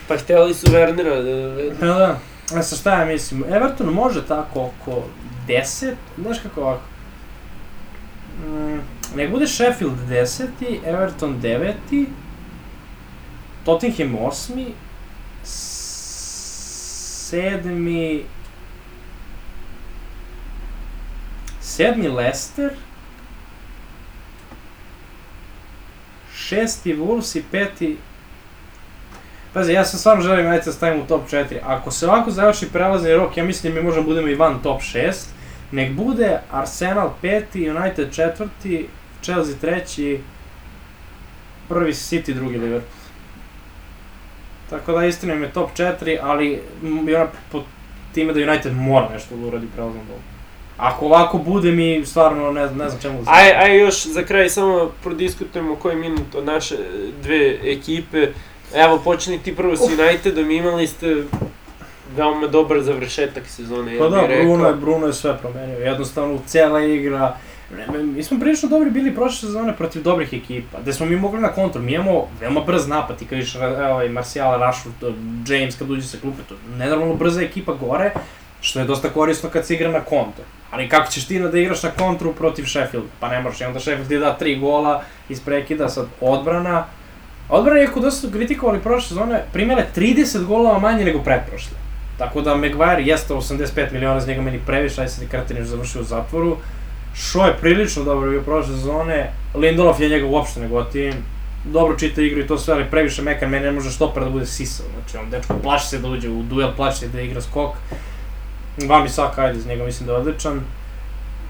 Pa 0.08 0.18
hteli 0.18 0.54
su 0.54 0.68
Wernera 0.68 1.16
da 1.16 1.32
dovedu. 1.32 1.76
Pa 1.80 1.86
da, 1.86 2.20
a 2.56 2.64
sa 2.64 2.76
šta 2.76 3.00
ja 3.00 3.06
mislim, 3.06 3.44
Everton 3.50 3.88
može 3.88 4.28
tako 4.28 4.60
oko 4.62 5.04
10, 5.48 5.94
znaš 6.18 6.38
kako 6.40 6.62
ovako, 6.62 6.82
mm, 8.48 8.80
nek 9.16 9.32
bude 9.32 9.48
Sheffield 9.48 9.98
10, 10.10 10.48
Everton 10.86 11.42
9, 11.42 11.74
Tottenham 13.68 14.16
8, 14.16 14.72
7, 15.44 18.24
sedmi 21.62 22.08
Leicester, 22.08 22.70
šesti 26.34 26.96
Wolves 26.96 27.40
i 27.40 27.44
peti 27.52 27.98
Pazi, 29.54 29.74
ja 29.74 29.86
sam 29.86 30.00
stvarno 30.00 30.24
želim 30.24 30.46
United 30.46 30.66
da 30.66 30.72
stavim 30.72 31.02
u 31.02 31.08
top 31.08 31.22
4. 31.32 31.58
Ako 31.64 31.92
se 31.92 32.08
ovako 32.08 32.32
završi 32.32 32.70
prelazni 32.74 33.14
rok, 33.14 33.38
ja 33.38 33.44
mislim 33.44 33.74
da 33.74 33.80
mi 33.80 33.86
možemo 33.86 34.06
budemo 34.06 34.28
i 34.28 34.36
van 34.36 34.60
top 34.64 34.82
6. 34.82 35.14
Nek 35.72 35.94
bude 35.94 36.40
Arsenal 36.52 37.14
peti, 37.22 37.70
United 37.70 38.14
četvrti, 38.14 38.88
Chelsea 39.22 39.56
treći, 39.62 40.22
prvi 41.70 41.94
City, 41.94 42.34
drugi 42.34 42.58
Liverpool. 42.58 42.97
Tako 44.70 44.92
da 44.92 45.06
istina 45.06 45.34
im 45.34 45.44
je 45.44 45.52
top 45.52 45.70
4, 45.78 46.18
ali 46.22 46.62
ona 47.16 47.28
po 47.52 47.64
time 48.14 48.34
da 48.34 48.52
United 48.52 48.74
mora 48.74 49.10
nešto 49.14 49.36
da 49.36 49.48
uradi 49.48 49.68
prelaznom 49.76 50.06
dobu. 50.08 50.20
Ako 50.78 51.06
ovako 51.06 51.38
bude 51.38 51.72
mi 51.72 52.06
stvarno 52.06 52.52
ne, 52.52 52.68
znam- 52.68 52.78
ne 52.78 52.90
znam 52.90 53.02
čemu 53.02 53.22
da. 53.24 53.32
Aj, 53.32 53.52
aj 53.52 53.80
još 53.80 54.06
za 54.06 54.24
kraj 54.24 54.50
samo 54.50 54.92
prodiskutujemo 55.04 55.76
koji 55.76 55.96
minut 55.96 56.36
od 56.36 56.46
naše 56.46 56.76
dve 57.24 57.58
ekipe. 57.64 58.28
Evo, 58.76 59.02
počni 59.04 59.40
ti 59.40 59.56
prvo 59.56 59.76
s 59.76 59.82
Unitedom, 59.82 60.52
imali 60.52 60.88
ste 60.88 61.24
veoma 62.16 62.48
dobar 62.48 62.82
završetak 62.82 63.44
sezone, 63.48 63.96
ja 63.96 64.00
Pa 64.00 64.10
da, 64.10 64.18
bih 64.18 64.30
rekao. 64.30 64.44
Bruno 64.46 64.68
je, 64.68 64.74
Bruno 64.74 65.08
je 65.08 65.14
sve 65.14 65.38
promenio. 65.38 65.78
Jednostavno, 65.78 66.40
cijela 66.46 66.82
igra... 66.84 67.38
Ne, 67.76 68.04
mi 68.04 68.24
smo 68.24 68.40
prilično 68.40 68.70
dobri 68.70 68.92
bili 68.92 69.16
prošle 69.16 69.48
sezone 69.48 69.76
protiv 69.76 70.04
dobrih 70.04 70.34
ekipa, 70.34 70.82
gde 70.82 70.94
smo 70.94 71.06
mi 71.06 71.16
mogli 71.16 71.42
na 71.42 71.48
kontru. 71.48 71.82
Mi 71.82 71.94
imamo 71.94 72.28
veoma 72.40 72.62
brz 72.62 72.88
napad, 72.88 73.18
ti 73.18 73.26
kažeš, 73.26 73.56
ovaj, 73.56 74.10
Martial, 74.10 74.60
Rashford, 74.60 75.16
James 75.48 75.76
kad 75.76 75.92
uđe 75.92 76.08
sa 76.08 76.18
klupe, 76.22 76.44
to 76.50 76.54
je 76.54 76.78
nenormalno 76.78 77.16
brza 77.16 77.42
ekipa 77.42 77.74
gore, 77.74 78.12
što 78.62 78.80
je 78.80 78.86
dosta 78.86 79.10
korisno 79.10 79.50
kad 79.50 79.66
se 79.66 79.74
igra 79.74 79.92
na 79.92 80.00
kontru. 80.00 80.44
Ali 80.72 80.90
kako 80.90 81.12
ćeš 81.12 81.28
ti 81.28 81.40
da 81.40 81.60
igraš 81.60 81.84
na 81.84 81.92
kontru 81.92 82.34
protiv 82.34 82.66
Sheffielda? 82.66 83.08
Pa 83.20 83.30
ne 83.30 83.42
možeš, 83.42 83.62
i 83.62 83.64
onda 83.64 83.80
Sheffield 83.80 84.08
ti 84.08 84.18
da 84.18 84.38
tri 84.38 84.60
gola 84.60 85.04
iz 85.30 85.42
prekida, 85.42 85.90
sad 85.90 86.08
odbrana. 86.22 86.86
Odbrana, 87.50 87.82
iako 87.82 88.00
dosta 88.00 88.28
su 88.28 88.34
kritikovali 88.34 88.80
prošle 88.80 89.08
sezone, 89.08 89.44
primele 89.54 89.86
30 89.96 90.46
golova 90.46 90.80
manje 90.80 91.06
nego 91.06 91.20
pretprošle. 91.20 91.78
Tako 92.18 92.42
da 92.42 92.56
Maguire 92.56 93.04
jeste 93.04 93.34
85 93.34 93.92
miliona, 93.92 94.20
za 94.20 94.28
njega 94.28 94.42
meni 94.42 94.60
previše, 94.66 95.02
aj 95.02 95.08
sad 95.08 95.24
i 95.24 95.28
Krtinić 95.28 95.64
završio 95.64 96.02
u 96.02 96.04
zatvoru. 96.04 96.58
Šo 97.16 97.46
je 97.46 97.58
prilično 97.58 98.04
dobro 98.04 98.30
bio 98.30 98.42
prošle 98.42 98.76
sezone, 98.76 99.32
Lindelof 99.56 100.00
je 100.00 100.10
njega 100.10 100.26
uopšte 100.26 100.60
ne 100.60 100.68
gotivim. 100.68 101.14
Dobro 101.66 101.98
čita 101.98 102.22
igru 102.22 102.42
i 102.42 102.48
to 102.48 102.58
sve, 102.58 102.74
ali 102.74 102.86
previše 102.92 103.22
mekan, 103.22 103.50
meni 103.50 103.66
ne 103.66 103.72
može 103.72 103.92
štoper 103.92 104.24
da 104.24 104.30
bude 104.30 104.46
sisao. 104.46 104.86
Znači, 104.94 105.18
on 105.18 105.30
dečko 105.30 105.54
plaši 105.64 105.88
se 105.88 106.00
da 106.00 106.08
uđe 106.08 106.30
u 106.30 106.44
duel, 106.44 106.70
plaši 106.76 107.00
se 107.00 107.08
da 107.08 107.22
igra 107.22 107.42
skok. 107.42 107.76
Vami 108.88 109.10
Saka, 109.10 109.42
ajde, 109.42 109.60
za 109.60 109.70
njega 109.70 109.86
mislim 109.86 110.08
da 110.08 110.14
je 110.14 110.20
odličan. 110.20 110.62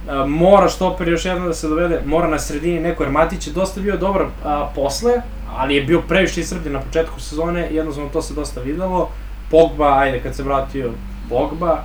A, 0.10 0.26
mora 0.26 0.70
štoper 0.70 1.08
još 1.08 1.26
jedno 1.26 1.48
da 1.48 1.54
se 1.54 1.68
dovede, 1.68 2.02
mora 2.06 2.28
na 2.28 2.40
sredini 2.40 2.80
neko, 2.80 3.04
jer 3.04 3.12
Matić 3.12 3.48
je 3.48 3.54
dosta 3.54 3.82
bio 3.82 3.98
dobar 3.98 4.26
a, 4.44 4.72
posle, 4.76 5.22
ali 5.58 5.76
je 5.76 5.84
bio 5.84 6.02
previše 6.02 6.42
iscrpljen 6.42 6.74
na 6.74 6.82
početku 6.82 7.20
sezone, 7.20 7.68
jednostavno 7.72 8.10
to 8.10 8.22
se 8.22 8.34
dosta 8.34 8.62
videlo. 8.62 9.10
Pogba, 9.52 10.00
ajde, 10.00 10.20
kad 10.20 10.36
se 10.36 10.44
vratio 10.44 10.92
Pogba, 11.30 11.84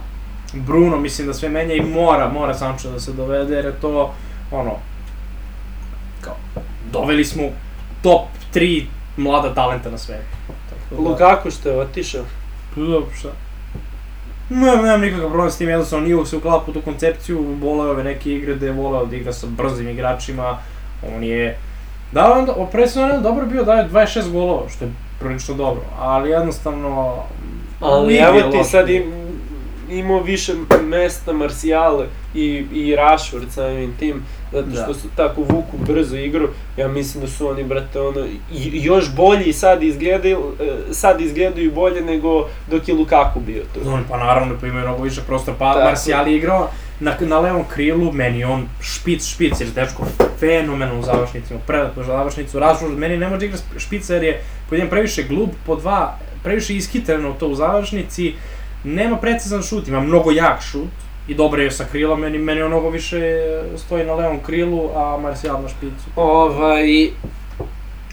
Bruno 0.52 0.96
mislim 0.96 1.26
da 1.26 1.34
sve 1.34 1.48
menja 1.48 1.74
i 1.74 1.80
mora, 1.80 2.28
mora 2.28 2.54
Sancho 2.54 2.88
da 2.88 3.00
se 3.00 3.12
dovede, 3.12 3.54
jer 3.54 3.64
je 3.64 3.80
to, 3.80 4.14
ono, 4.50 4.72
kao, 6.20 6.34
doveli 6.92 7.24
smo 7.24 7.42
top 8.02 8.22
3 8.54 8.84
mlada 9.16 9.54
talenta 9.54 9.90
na 9.90 9.98
svetu. 9.98 10.36
Tako 10.46 11.02
da- 11.02 11.08
Lukaku 11.08 11.50
što 11.50 11.68
je 11.68 11.80
otišao. 11.80 12.24
Pa 12.74 12.80
dobro, 12.80 13.14
šta? 13.18 13.28
Ne, 14.50 14.76
nemam 14.76 15.00
nikakav 15.00 15.28
problem 15.28 15.50
s 15.50 15.58
tim, 15.58 15.68
jednostavno 15.68 16.06
nije 16.06 16.26
se 16.26 16.36
uklapa 16.36 16.70
u 16.70 16.74
tu 16.74 16.80
koncepciju, 16.80 17.56
voleo 17.60 17.90
ove 17.90 18.04
neke 18.04 18.32
igre 18.32 18.54
gde 18.54 18.66
je 18.66 18.72
voleo 18.72 19.06
da 19.06 19.16
igra 19.16 19.32
sa 19.32 19.46
brzim 19.46 19.88
igračima, 19.88 20.58
on 21.16 21.24
je 21.24 21.56
Da, 22.12 22.32
onda, 22.32 22.52
o 22.52 22.66
pre 22.66 22.86
sezone 22.86 23.20
dobro 23.20 23.46
bio, 23.46 23.64
daje 23.64 23.88
26 23.88 24.30
golova, 24.30 24.68
što 24.68 24.84
je 24.84 24.90
prilično 25.20 25.54
dobro, 25.54 25.82
ali 25.98 26.30
jednostavno... 26.30 27.14
Ali 27.80 28.14
je 28.14 28.22
evo 28.22 28.40
ti 28.50 28.64
sad 28.64 28.90
im, 28.90 29.02
imao 29.98 30.20
više 30.22 30.52
mesta 30.84 31.32
Marcijale 31.32 32.06
i, 32.34 32.64
i 32.72 32.96
Rashford 32.96 33.52
samim 33.52 33.94
tim, 33.98 34.22
zato 34.52 34.70
što 34.70 34.92
Da. 34.92 34.94
su 34.94 35.08
tako 35.16 35.40
vuku 35.42 35.76
brzo 35.86 36.16
igru, 36.16 36.48
ja 36.76 36.88
mislim 36.88 37.24
da 37.24 37.30
su 37.30 37.48
oni, 37.48 37.64
brate, 37.64 38.00
ono, 38.00 38.26
još 38.72 39.14
bolji 39.14 39.52
sad 39.52 39.82
izgledaju, 39.82 40.38
e, 40.60 40.94
sad 40.94 41.20
izgledaju 41.20 41.72
bolje 41.72 42.00
nego 42.00 42.48
dok 42.70 42.88
je 42.88 42.94
Lukaku 42.94 43.40
bio 43.40 43.62
tu. 43.74 43.80
On, 43.90 44.04
pa 44.08 44.16
naravno, 44.16 44.54
pa 44.60 44.66
imaju 44.66 44.86
mnogo 44.86 45.02
više 45.02 45.20
prostora, 45.26 45.56
pa 45.58 45.72
Tako. 45.72 45.84
Marcial 45.84 46.28
je 46.28 46.36
igrao 46.36 46.70
na, 47.00 47.16
na 47.20 47.38
levom 47.40 47.64
krilu, 47.74 48.12
meni 48.12 48.44
on 48.44 48.68
špic, 48.80 49.26
špic, 49.26 49.60
jer 49.60 49.68
dečko 49.70 50.06
fenomenalno 50.38 51.00
u 51.00 51.04
završnicima, 51.04 51.60
predatno 51.66 52.04
završnicu, 52.04 52.58
Rashford, 52.58 52.98
meni 52.98 53.16
ne 53.16 53.28
može 53.28 53.46
igra 53.46 53.58
špica 53.78 54.14
jer 54.14 54.22
je 54.24 54.42
po 54.68 54.74
jedan 54.74 54.90
previše 54.90 55.22
glup, 55.22 55.50
po 55.66 55.76
dva, 55.76 56.18
previše 56.42 56.76
iskitreno 56.76 57.32
to 57.32 57.46
u 57.48 57.54
završnici, 57.54 58.34
nema 58.84 59.16
precizan 59.16 59.62
šut, 59.62 59.88
ima 59.88 60.00
mnogo 60.00 60.30
jak 60.30 60.62
šut, 60.62 60.90
i 61.28 61.34
dobro 61.34 61.62
je 61.62 61.70
sa 61.70 61.84
krila, 61.84 62.16
meni, 62.16 62.38
meni 62.38 62.64
mnogo 62.64 62.90
više 62.90 63.20
stoji 63.76 64.06
na 64.06 64.14
levom 64.14 64.40
krilu, 64.40 64.90
a 64.96 65.18
Marcial 65.22 65.62
na 65.62 65.68
špicu. 65.68 66.04
Ovaj, 66.16 67.10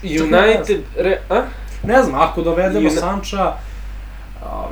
United, 0.02 0.80
re, 0.96 1.20
a? 1.30 1.42
Ne 1.82 2.02
znam, 2.02 2.20
ako 2.20 2.42
dovedemo 2.42 2.88
Juna- 2.88 3.00
Sanča, 3.00 3.52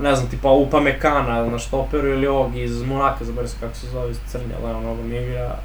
ne 0.02 0.14
znam, 0.14 0.30
tipa 0.30 0.50
Upamecana 0.50 1.46
na 1.46 1.58
štoperu 1.58 2.08
ili 2.08 2.26
ovog 2.26 2.56
iz 2.56 2.82
Monaka, 2.82 3.24
zaboravim 3.24 3.48
se 3.48 3.56
kako 3.60 3.74
se 3.74 3.86
zove, 3.86 4.14
Crnja, 4.26 4.54
levo 4.64 4.80
nogo 4.80 5.02
mi 5.02 5.16
igra. 5.16 5.56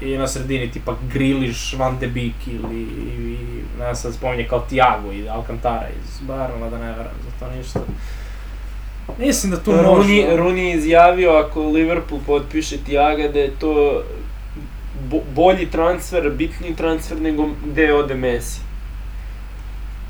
I 0.00 0.16
na 0.18 0.28
sredini 0.28 0.70
tipa 0.70 0.94
Grilish, 1.12 1.78
Van 1.78 1.98
de 1.98 2.06
Beek 2.06 2.46
ili, 2.46 2.80
i, 2.82 3.36
ne 3.78 3.84
znam 3.84 3.94
sad 3.94 4.14
spominje 4.14 4.48
kao 4.48 4.60
Tiago 4.60 5.12
i 5.12 5.28
Alcantara 5.28 5.86
iz 5.88 6.28
Bayerna, 6.28 6.70
da 6.70 6.78
ne 6.78 6.86
verujem 6.86 7.16
za 7.24 7.46
to 7.46 7.52
ništa. 7.56 7.80
Mislim 9.18 9.52
da 9.52 9.62
tu 9.62 9.72
može... 9.72 9.88
Rooney, 9.88 10.36
Rooney 10.36 10.58
je 10.58 10.76
izjavio 10.76 11.30
ako 11.30 11.62
Liverpool 11.62 12.20
potpiše 12.26 12.76
Tiaga 12.86 13.28
da 13.28 13.38
je 13.38 13.50
to 13.58 14.02
bo, 15.10 15.20
bolji 15.34 15.70
transfer, 15.70 16.30
bitniji 16.30 16.76
transfer 16.76 17.20
nego 17.20 17.48
gde 17.66 17.94
ode 17.94 18.14
Messi. 18.14 18.60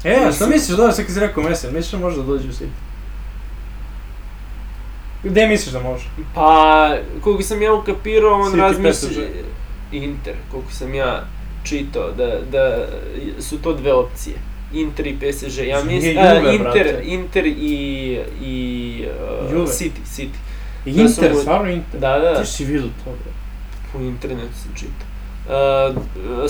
E, 0.04 0.16
a 0.28 0.32
šta 0.32 0.46
misliš, 0.46 0.76
dobro, 0.76 0.92
sad 0.92 1.04
kad 1.04 1.14
si 1.14 1.20
rekao 1.20 1.42
Messi, 1.42 1.66
misliš 1.66 1.90
da 1.90 1.98
može 1.98 2.16
da 2.16 2.22
dođe 2.22 2.48
u 2.48 2.52
City? 2.52 2.90
Gde 5.22 5.46
misliš 5.46 5.72
da 5.72 5.80
može? 5.80 6.04
Pa, 6.34 6.96
koliko 7.20 7.42
sam 7.42 7.62
ja 7.62 7.72
ukapirao, 7.74 8.40
on 8.40 8.54
razmišlja... 8.54 9.26
Inter, 9.92 10.34
koliko 10.50 10.72
sam 10.72 10.94
ja 10.94 11.24
čitao, 11.64 12.10
da, 12.10 12.40
da 12.52 12.86
su 13.40 13.58
to 13.62 13.72
dve 13.72 13.92
opcije. 13.92 14.36
Inter 14.72 15.06
i 15.06 15.16
PSG. 15.18 15.58
Ja 15.58 15.84
mislim, 15.84 16.12
Juve, 16.16 16.48
a, 16.48 16.52
Inter, 16.52 16.72
brate? 16.72 17.02
Inter 17.04 17.46
i, 17.46 18.18
i 18.42 19.04
uh, 19.44 19.52
Juve. 19.52 19.66
City, 19.66 20.04
City. 20.16 20.38
Inter, 20.86 21.30
su 21.30 21.34
mu- 21.34 21.40
stvarno 21.40 21.70
Inter? 21.70 22.00
Da, 22.00 22.18
da, 22.18 22.30
da. 22.30 22.42
Ti 22.42 22.46
si 22.50 22.64
vidio 22.64 22.82
to, 22.82 23.10
bre. 23.10 23.32
po 23.92 23.98
internetu 23.98 24.54
sam 24.62 24.74
čitao. 24.74 25.10
Uh, 25.46 25.96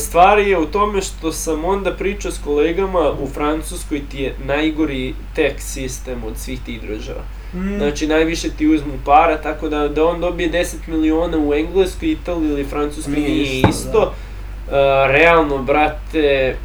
stvar 0.01 0.39
je 0.39 0.59
u 0.59 0.67
tome 0.67 1.03
što 1.03 1.33
sam 1.33 1.65
onda 1.65 1.93
pričao 1.93 2.31
s 2.31 2.39
kolegama 2.45 3.13
u 3.13 3.29
Francuskoj 3.29 4.03
ti 4.11 4.23
je 4.23 4.35
najgori 4.45 5.15
tech 5.35 5.61
sistem 5.61 6.25
od 6.25 6.39
svih 6.39 6.61
tih 6.67 6.83
država. 6.83 7.23
Mm. 7.55 7.79
Znači 7.79 8.07
najviše 8.07 8.51
ti 8.51 8.67
uzmu 8.67 8.93
para, 9.05 9.37
tako 9.43 9.69
da, 9.69 9.89
da 9.89 10.05
on 10.05 10.21
dobije 10.21 10.51
10 10.53 10.75
miliona 10.87 11.39
u 11.39 11.55
Engleskoj, 11.55 12.09
Italiji 12.09 12.51
ili 12.51 12.65
Francuskoj 12.65 13.13
Nije 13.13 13.29
nije 13.29 13.43
isto, 13.43 13.69
isto. 13.69 14.01
Uh, 14.01 14.73
realno, 15.11 15.59
brate, 15.59 16.57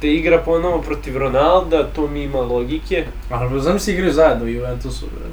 da 0.00 0.08
igra 0.08 0.38
ponovo 0.38 0.82
protiv 0.82 1.18
Ronalda, 1.18 1.88
to 1.94 2.08
mi 2.08 2.22
ima 2.22 2.40
logike. 2.40 3.04
Ali 3.30 3.60
znam 3.60 3.78
si 3.78 3.92
igraju 3.92 4.12
zajedno 4.12 4.44
u 4.44 4.48
Juventusu, 4.48 5.06
bre. 5.06 5.28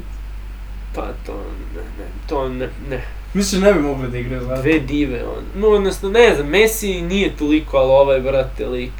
Pa 0.95 1.01
to 1.25 1.33
ne, 1.75 1.81
ne, 1.81 2.09
to 2.29 2.49
ne, 2.49 2.69
ne. 2.89 3.01
Mislim, 3.33 3.61
ne 3.61 3.73
bi 3.73 3.79
mogli 3.79 4.07
da 4.07 4.17
igraju 4.17 4.41
zajedno. 4.41 4.61
Dve 4.61 4.79
dive, 4.79 5.23
on. 5.23 5.61
No, 5.61 5.67
odnosno, 5.67 6.09
ne 6.09 6.35
znam, 6.35 6.47
Messi 6.47 7.01
nije 7.01 7.37
toliko, 7.37 7.77
ali 7.77 7.91
ovaj, 7.91 8.19
brate, 8.19 8.65
lik. 8.65 8.91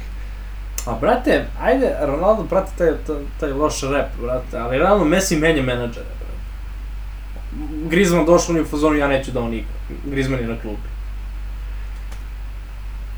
A 0.86 0.92
brate, 1.00 1.44
ajde, 1.60 1.96
Ronaldo 2.00 2.44
prati 2.44 2.78
taj, 2.78 2.90
taj, 3.06 3.16
taj 3.40 3.52
loš 3.52 3.82
rap, 3.82 4.08
brate, 4.20 4.58
ali 4.58 4.78
realno 4.78 5.04
Messi 5.04 5.36
menja 5.36 5.62
menadžere, 5.62 6.06
brate. 6.18 7.88
Griezmann 7.88 8.26
došao 8.26 8.56
u 8.62 8.64
fazonu, 8.64 8.96
ja 8.96 9.08
neću 9.08 9.30
da 9.30 9.40
on 9.40 9.54
igra. 9.54 9.68
Griezmann 10.04 10.42
je 10.42 10.48
na 10.48 10.60
klubi. 10.60 10.97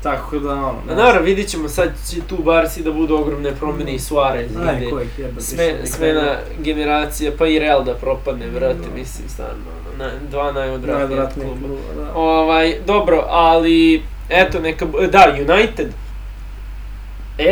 Tako 0.03 0.39
da, 0.39 0.53
ono, 0.53 0.77
A 0.89 0.95
naravno, 0.95 1.21
vidit 1.21 1.47
ćemo, 1.47 1.69
sad 1.69 1.89
će 2.09 2.21
tu 2.21 2.37
Barsi 2.37 2.83
da 2.83 2.91
budu 2.91 3.15
ogromne 3.15 3.51
promene 3.51 3.93
i 3.93 3.99
Suarez 3.99 4.57
Ajde, 4.59 4.77
ide. 4.77 4.89
ko 4.89 4.99
ih 5.01 5.19
jebe 5.19 5.41
Sve, 5.41 5.73
više, 5.73 5.87
smena 5.87 6.21
generacija, 6.59 7.31
pa 7.37 7.47
i 7.47 7.59
Real 7.59 7.83
da 7.83 7.93
propadne, 7.95 8.45
Da. 8.47 8.59
mislim, 8.91 9.29
stvarno, 9.29 9.55
na, 9.97 10.09
dva 10.29 10.51
najodvratnija 10.51 11.29
kluba. 11.29 11.55
klub, 11.57 11.79
da. 11.97 12.13
Ovaj, 12.13 12.75
dobro, 12.87 13.25
ali, 13.27 14.01
eto, 14.29 14.59
neka, 14.59 14.85
da, 14.85 15.25
United, 15.49 15.87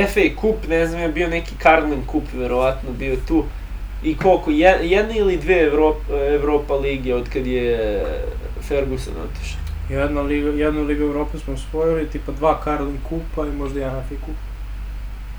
FA 0.07 0.41
Cup, 0.41 0.67
ne 0.69 0.87
znam, 0.87 1.01
je 1.01 1.09
bio 1.09 1.27
neki 1.27 1.51
Carling 1.63 2.03
Cup, 2.05 2.23
verovatno, 2.33 2.89
bio 2.91 3.15
tu. 3.27 3.43
I 4.03 4.17
koliko, 4.17 4.51
je- 4.51 4.79
jedna 4.81 5.13
ili 5.13 5.37
dve 5.37 5.59
Evropa, 5.61 5.99
Evropa 6.29 6.75
lige 6.75 7.15
od 7.15 7.29
kad 7.29 7.47
je 7.47 8.03
Ferguson 8.61 9.13
otišao? 9.25 9.58
Jedna 9.91 10.21
liga, 10.21 10.49
jednu 10.49 10.83
ligu 10.83 11.03
Evrope 11.03 11.37
smo 11.37 11.53
osvojili, 11.53 12.07
tipa 12.07 12.31
dva 12.31 12.61
Carling 12.63 12.97
kupa 13.03 13.45
i 13.45 13.51
možda 13.51 13.79
jedan 13.79 14.03
FA 14.03 14.15
kup. 14.17 14.35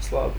Slabo. 0.00 0.32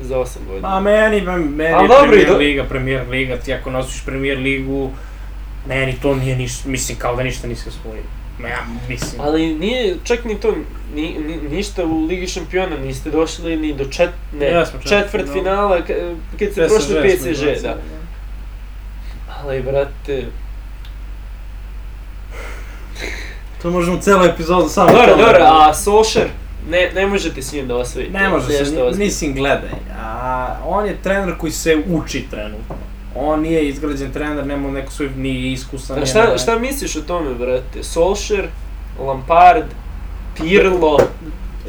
Za 0.00 0.16
8 0.16 0.24
godina. 0.46 0.68
Ma 0.70 0.80
meni, 0.80 1.20
meni 1.38 1.74
Al 1.74 1.82
je 1.82 1.88
dobro, 1.88 2.08
Premier 2.08 2.28
do- 2.28 2.36
Liga, 2.36 2.64
Premier 2.64 3.08
Liga, 3.08 3.36
ti 3.36 3.52
ako 3.52 3.70
nosiš 3.70 4.04
Premier 4.04 4.38
Ligu, 4.38 4.90
meni 5.66 5.94
to 5.94 6.14
nije 6.14 6.36
ništa, 6.36 6.68
mislim 6.68 6.98
kao 6.98 7.16
da 7.16 7.22
ništa 7.22 7.48
nisi 7.48 7.68
osvojio. 7.68 8.02
Ma 8.38 8.48
ja 8.48 8.58
mislim. 8.88 9.20
Ali 9.20 9.54
nije, 9.54 9.96
čak 10.04 10.24
ni 10.24 10.34
to, 10.36 10.54
ni, 10.94 11.18
ni, 11.18 11.38
ništa 11.48 11.84
u 11.84 12.06
Ligi 12.06 12.26
šampiona, 12.26 12.76
niste 12.78 13.10
došli 13.10 13.56
ni 13.56 13.74
do 13.74 13.84
čet, 13.86 14.10
ne, 14.32 14.46
Jesmo, 14.46 14.80
četvrt 14.80 14.88
četvrt 15.02 15.32
finala. 15.32 15.76
finala, 15.76 15.78
ka- 15.80 16.16
kad 16.32 16.48
se 16.48 16.60
PSG 16.60 16.68
prošli 16.68 16.94
PSG, 17.08 17.26
izbacili, 17.26 17.60
da. 17.62 17.76
Ali, 19.36 19.62
brate, 19.62 20.26
To 23.62 23.70
možemo 23.70 23.98
celu 23.98 24.24
epizodu 24.24 24.68
samo 24.68 24.88
dobro, 24.88 25.16
da- 25.16 25.22
dobro, 25.22 25.38
a 25.42 25.74
Solskjaer, 25.74 26.28
ne, 26.70 26.90
ne 26.94 27.06
možete 27.06 27.42
s 27.42 27.52
njim 27.52 27.68
da 27.68 27.76
osvojite. 27.76 28.12
Ne 28.12 28.28
može 28.28 28.46
se, 28.48 28.62
ozbiljno. 28.62 28.90
mislim, 28.96 29.34
gledaj, 29.34 29.70
a, 29.96 30.56
on 30.66 30.86
je 30.86 30.96
trener 31.02 31.34
koji 31.38 31.52
se 31.52 31.76
uči 31.88 32.24
trenutno. 32.30 32.74
On 33.16 33.40
nije 33.40 33.68
izgrađen 33.68 34.12
trener, 34.12 34.46
nema 34.46 34.70
neku 34.70 34.92
svoj, 34.92 35.10
nije 35.16 35.52
iskusan. 35.52 35.96
A 35.96 36.00
nema- 36.00 36.06
šta, 36.06 36.38
šta 36.38 36.58
misliš 36.58 36.96
o 36.96 37.00
tome, 37.00 37.34
brate? 37.34 37.82
Solskjaer, 37.82 38.46
Lampard, 38.98 39.64
Pirlo, 40.36 40.98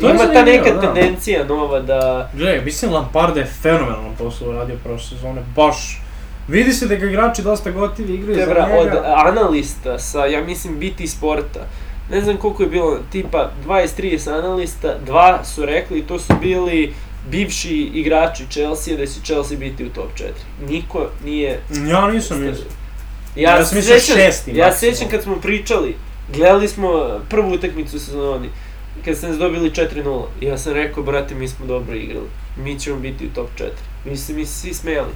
To 0.02 0.10
ima 0.10 0.34
ta 0.34 0.44
neka 0.44 0.72
da. 0.72 0.82
tendencija 0.82 1.46
nova 1.46 1.80
da... 1.80 2.30
Gledaj, 2.34 2.62
mislim 2.62 2.92
Lampard 2.94 3.38
je 3.38 3.46
fenomenalan 3.62 4.12
posao 4.18 4.50
uradio 4.50 4.76
prošle 4.84 5.10
sezone, 5.10 5.42
baš. 5.56 6.02
Vidi 6.48 6.74
se 6.74 6.88
da 6.88 6.96
ga 6.96 7.06
igrači 7.06 7.42
dosta 7.42 7.72
gotivi 7.72 8.14
igraju 8.14 8.40
za 8.40 8.46
Tebra, 8.46 8.70
od 8.80 8.86
njega. 8.86 9.14
analista 9.26 10.00
sa, 10.00 10.26
ja 10.26 10.44
mislim, 10.44 10.80
BT 10.80 11.10
Sporta, 11.10 11.68
ne 12.12 12.22
znam 12.22 12.38
koliko 12.38 12.64
je 12.64 12.70
bilo, 12.70 13.00
tipa 13.12 13.52
20-30 13.68 14.40
analista, 14.40 14.98
dva 15.06 15.44
su 15.46 15.66
rekli, 15.66 16.02
to 16.02 16.20
su 16.20 16.34
bili 16.42 16.94
bivši 17.30 17.76
igrači 17.94 18.44
Chelsea, 18.50 18.98
da 18.98 19.06
će 19.06 19.22
Chelsea 19.24 19.58
biti 19.58 19.86
u 19.86 19.90
top 19.90 20.10
4. 20.16 20.24
Niko 20.70 21.10
nije... 21.26 21.60
Ja 21.92 22.08
nisam 22.08 22.42
mislio. 22.42 22.66
Ja, 23.36 23.58
Ja 23.58 23.66
sam 23.66 23.78
mislio 23.78 24.00
šesti 24.00 24.52
ja 24.56 24.74
sećam 24.74 25.08
kad 25.12 25.24
smo 25.24 25.36
pričali, 25.36 25.96
gledali 26.36 26.68
smo 26.68 27.20
prvu 27.30 27.52
utakmicu 27.52 28.00
sezoni, 28.00 28.50
kad 29.06 29.18
ste 29.18 29.28
nas 29.28 29.38
dobili 29.38 29.72
4-0, 29.72 30.24
i 30.42 30.46
ja 30.46 30.58
sam 30.58 30.74
rekao, 30.74 31.04
brate, 31.04 31.36
mi 31.36 31.48
smo 31.48 31.66
dobro 31.66 31.96
igrali, 31.96 32.28
mi 32.58 32.80
ćemo 32.80 33.00
biti 33.00 33.26
u 33.26 33.30
top 33.36 33.50
4. 33.58 33.64
Mi 34.06 34.18
se 34.18 34.34
mi 34.34 34.46
svi 34.46 34.74
smijali. 34.74 35.10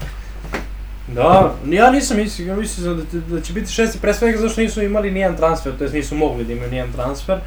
Da, 1.08 1.56
ja 1.70 1.92
nisam 1.92 2.18
mislio, 2.18 2.48
ja 2.48 2.56
mislio 2.56 2.94
da, 2.94 3.04
da, 3.20 3.42
će 3.42 3.54
biti 3.54 3.72
šesti, 3.72 4.00
pre 4.00 4.14
svega 4.14 4.38
zašto 4.38 4.62
nisu 4.62 4.82
imali 4.82 5.12
nijedan 5.12 5.38
transfer, 5.38 5.78
to 5.78 5.84
jest 5.84 5.94
nisu 5.94 6.16
mogli 6.16 6.44
da 6.44 6.54
imaju 6.54 6.72
nijedan 6.72 6.94
transfer. 6.94 7.40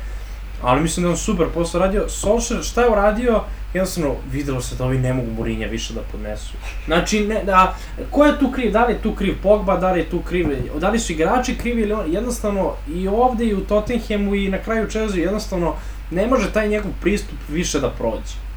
Ali 0.63 0.81
mislim 0.81 1.05
da 1.05 1.11
on 1.11 1.17
super 1.17 1.47
posao 1.55 1.81
radio. 1.81 2.09
Solskjaer 2.09 2.63
šta 2.63 2.83
je 2.83 2.91
uradio? 2.91 3.41
Jednostavno, 3.75 4.15
videlo 4.33 4.61
se 4.61 4.75
da 4.77 4.85
ovi 4.85 4.99
ne 4.99 5.13
mogu 5.13 5.31
Mourinha 5.31 5.67
više 5.67 5.95
da 5.95 6.01
podnesu. 6.13 6.53
Znači, 6.87 7.21
ne, 7.27 7.45
da, 7.45 7.77
ko 8.11 8.25
je 8.25 8.39
tu 8.39 8.51
kriv? 8.51 8.73
Da 8.73 8.87
li 8.87 8.93
je 8.93 9.03
tu 9.03 9.15
kriv 9.15 9.35
Pogba, 9.43 9.77
da 9.77 9.93
li 9.93 10.01
je 10.01 10.11
tu 10.11 10.21
kriv, 10.21 10.49
da 10.79 10.91
li 10.91 10.99
su 10.99 11.13
igrači 11.13 11.59
krivi 11.59 11.83
ili 11.83 11.93
on, 11.93 12.13
jednostavno 12.13 12.75
i 12.95 13.09
ovde 13.09 13.45
i 13.45 13.55
u 13.55 13.61
Tottenhamu 13.61 14.35
i 14.35 14.49
na 14.49 14.59
kraju 14.59 14.91
Chelsea 14.91 15.21
jednostavno 15.21 15.75
ne 16.11 16.27
može 16.27 16.53
taj 16.53 16.69
njegov 16.69 16.93
pristup 17.01 17.39
više 17.49 17.81
da 17.81 17.91
prođe. 17.91 18.50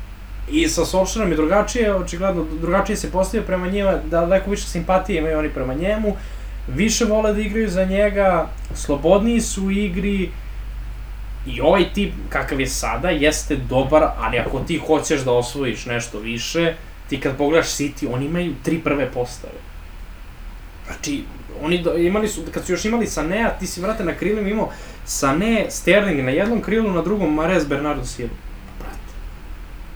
I 0.52 0.68
sa 0.68 0.86
Solskjaerom 0.86 1.32
je 1.32 1.36
drugačije, 1.36 1.96
očigledno 1.96 2.46
drugačije 2.62 2.96
se 2.96 3.12
postavio 3.12 3.48
prema 3.48 3.68
njima, 3.68 3.94
daleko 4.06 4.52
više 4.52 4.68
simpatije 4.68 5.20
imaju 5.20 5.40
oni 5.40 5.50
prema 5.50 5.74
njemu, 5.74 6.16
više 6.68 7.06
vole 7.06 7.34
da 7.34 7.42
igraju 7.42 7.70
za 7.70 7.86
njega, 7.86 8.48
slobodniji 8.76 9.42
su 9.42 9.66
u 9.66 9.72
igri, 9.72 10.30
I 11.46 11.62
ovaj 11.62 11.94
tip 11.94 12.14
kakav 12.30 12.60
je 12.60 12.68
sada 12.68 13.10
jeste 13.10 13.56
dobar, 13.56 14.04
ali 14.18 14.40
ako 14.40 14.60
ti 14.60 14.78
hoćeš 14.88 15.22
da 15.22 15.32
osvojiš 15.32 15.86
nešto 15.86 16.20
više, 16.20 16.74
ti 17.10 17.20
kad 17.20 17.38
pogledaš 17.38 17.68
City, 17.68 18.14
oni 18.14 18.26
imaju 18.26 18.54
tri 18.64 18.80
prve 18.80 19.12
postave. 19.12 19.60
Znači, 20.86 21.24
oni 21.62 21.82
do, 21.84 21.98
imali 21.98 22.28
su, 22.28 22.42
kad 22.52 22.66
su 22.66 22.72
još 22.72 22.86
imali 22.86 23.08
Sanea, 23.08 23.50
ti 23.50 23.68
si 23.68 23.82
vrate 23.82 24.04
na 24.04 24.14
krilima 24.14 24.50
imao 24.50 24.70
Sane, 25.06 25.66
Sterling 25.70 26.24
na 26.24 26.32
jednom 26.32 26.62
krilu, 26.62 26.92
na 26.92 27.02
drugom 27.02 27.34
Mares, 27.34 27.68
Bernardo 27.68 28.06
Silva. 28.06 28.34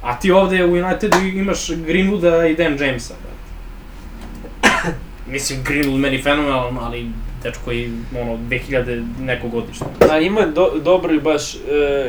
A 0.02 0.20
ti 0.20 0.32
ovde 0.32 0.66
u 0.66 0.72
Unitedu 0.74 1.18
imaš 1.18 1.68
Greenwooda 1.68 2.52
i 2.52 2.56
Dan 2.56 2.78
Jamesa, 2.80 3.14
brate. 3.24 3.38
Mislim, 5.32 5.64
Greenwood 5.64 5.98
meni 6.00 6.24
fenomenalan, 6.24 6.78
ali 6.82 7.12
dečko 7.44 7.72
je, 7.72 7.92
ono, 8.22 8.38
2000 8.38 9.06
nekog 9.20 9.52
godišta. 9.52 9.86
A 10.12 10.18
ima 10.20 10.46
do, 10.46 10.72
dobro 10.84 11.14
i 11.14 11.20
baš 11.20 11.56
uh, 11.56 11.62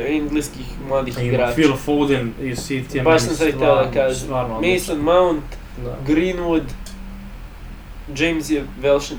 engleskih 0.07 0.65
mladih 0.87 1.17
Ima 1.17 1.27
igrača. 1.27 1.53
Phil 1.53 1.75
Foden 1.75 2.33
iz 2.41 2.57
City, 2.57 3.03
Baš 3.03 3.21
sam 3.21 3.35
sad 3.35 3.47
htio 3.47 3.75
da 3.75 3.91
kažem. 3.93 4.19
Stvarno. 4.19 4.61
Mason 4.61 4.97
Mount, 4.97 5.43
Da. 5.83 5.97
Greenwood, 6.07 6.63
James 8.15 8.49
je 8.49 8.63
Velšin. 8.81 9.17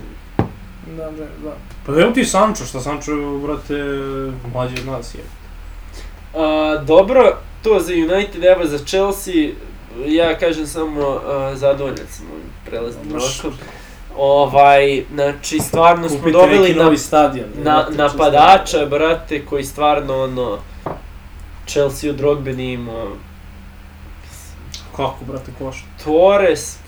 Da, 0.96 1.04
da, 1.10 1.26
da. 1.44 1.56
Pa 1.86 1.92
evo 1.92 2.10
ti 2.10 2.24
Sancho, 2.24 2.64
šta 2.64 2.80
Sancho, 2.80 3.38
brate, 3.38 3.74
mlađi 4.54 4.74
od 4.80 4.86
nas 4.86 5.14
je. 5.14 5.20
A, 6.34 6.76
dobro, 6.86 7.36
to 7.62 7.80
za 7.80 7.92
United, 7.92 8.44
evo 8.44 8.64
za 8.66 8.78
Chelsea, 8.78 9.48
ja 10.06 10.38
kažem 10.38 10.66
samo 10.66 11.20
a, 11.26 11.52
zadovoljan 11.56 12.06
sam 12.10 12.26
ovim 12.32 12.46
prelaznim 12.66 13.12
rokom. 13.12 13.58
Ovaj, 14.16 15.04
znači, 15.14 15.58
stvarno 15.58 16.08
Kupite 16.08 16.46
neki 16.46 16.74
na, 16.74 16.84
novi 16.84 16.98
stadion. 16.98 17.46
na, 17.62 17.86
napadača, 17.90 18.86
brate, 18.86 19.44
koji 19.46 19.64
stvarno, 19.64 20.22
ono, 20.22 20.58
Chelsea 21.66 22.10
od 22.10 22.16
Drogbe 22.16 22.52
nije 22.52 22.74
imao. 22.74 23.08
Kako, 24.96 25.24
brate, 25.26 25.52
košta? 25.58 25.86
Torres, 26.04 26.78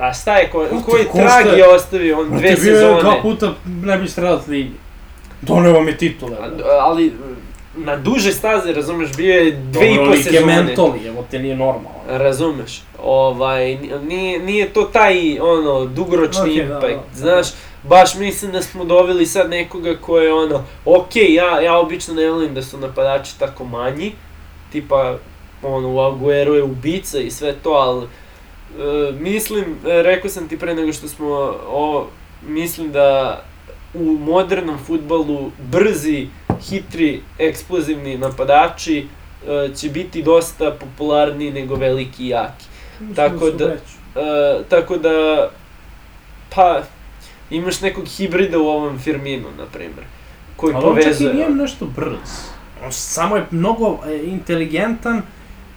a 0.00 0.12
šta 0.12 0.36
je, 0.36 0.50
ko, 0.50 0.58
Koliko 0.70 0.90
koji 0.90 1.04
trag 1.14 1.58
je 1.58 1.68
ostavio, 1.68 2.20
on 2.20 2.28
dve 2.28 2.38
Brate, 2.40 2.60
bio 2.62 2.74
je 2.74 2.80
dva 2.80 2.96
sezone. 3.00 3.22
puta 3.22 3.52
najbolji 3.64 4.08
strelac 4.08 4.46
ligi. 4.46 4.72
Doneo 5.42 5.72
vam 5.72 5.88
je 5.88 5.98
titule. 5.98 6.30
Brate. 6.36 6.62
ali 6.80 7.12
na 7.84 7.96
duže 7.96 8.32
staze, 8.32 8.72
razumeš, 8.72 9.16
bio 9.16 9.34
je 9.34 9.50
dve 9.52 9.92
i 9.92 9.96
Dobro, 9.96 10.04
po 10.04 10.10
lik 10.10 10.26
je 10.26 10.32
sezone. 10.32 10.62
mentoli, 10.62 11.06
evo 11.06 11.24
te 11.30 11.38
nije 11.38 11.56
normalno. 11.56 11.98
Razumeš, 12.08 12.82
ovaj, 13.02 13.78
nije, 14.08 14.38
nije 14.38 14.72
to 14.72 14.82
taj, 14.82 15.40
ono, 15.40 15.84
dugoročni 15.86 16.42
Okej, 16.42 16.64
da, 16.64 16.74
impact, 16.74 17.10
da, 17.12 17.18
znaš, 17.18 17.46
baš 17.82 18.14
mislim 18.14 18.52
da 18.52 18.62
smo 18.62 18.84
doveli 18.84 19.26
sad 19.26 19.50
nekoga 19.50 19.96
ko 19.96 20.18
je 20.18 20.32
ono, 20.32 20.64
okej, 20.84 21.34
ja, 21.34 21.60
ja 21.60 21.78
obično 21.78 22.14
ne 22.14 22.30
volim 22.30 22.54
da 22.54 22.62
su 22.62 22.78
napadači 22.78 23.38
tako 23.38 23.64
manji, 23.64 24.12
tipa, 24.72 25.18
ono, 25.62 25.92
u 25.92 26.00
Aguero 26.00 26.54
je 26.54 26.62
ubica 26.62 27.18
i 27.18 27.30
sve 27.30 27.54
to, 27.62 27.70
ali, 27.70 28.04
e, 28.04 29.12
mislim, 29.20 29.64
e, 29.64 30.02
rekao 30.02 30.30
sam 30.30 30.48
ti 30.48 30.58
pre 30.58 30.74
nego 30.74 30.92
što 30.92 31.08
smo 31.08 31.26
ovo, 31.68 32.06
mislim 32.42 32.92
da 32.92 33.40
u 33.94 34.04
modernom 34.04 34.78
futbalu 34.78 35.50
brzi, 35.70 36.26
hitri, 36.68 37.22
eksplozivni 37.38 38.18
napadači 38.18 39.06
e, 39.46 39.74
će 39.74 39.88
biti 39.88 40.22
dosta 40.22 40.70
popularniji 40.80 41.52
nego 41.52 41.74
veliki 41.74 42.24
i 42.24 42.28
jaki. 42.28 42.64
Mislim 43.00 43.16
Tako 43.16 43.46
su 43.46 43.52
da-. 43.52 43.76
E, 44.20 44.62
tako 44.68 44.96
da, 44.96 45.48
pa, 46.54 46.82
imaš 47.50 47.80
nekog 47.80 48.04
hibrida 48.06 48.58
u 48.58 48.66
ovom 48.66 48.98
Firminu, 48.98 49.48
na 49.58 49.64
primjer, 49.66 50.04
koji 50.56 50.74
Ali 50.74 50.84
on 50.84 50.96
čak 50.96 51.02
i 51.02 51.04
povezuje. 51.04 51.34
nije 51.34 51.50
nešto 51.50 51.86
brz. 51.86 52.30
On 52.84 52.92
samo 52.92 53.36
je 53.36 53.46
mnogo 53.50 53.98
e, 54.06 54.16
inteligentan 54.24 55.22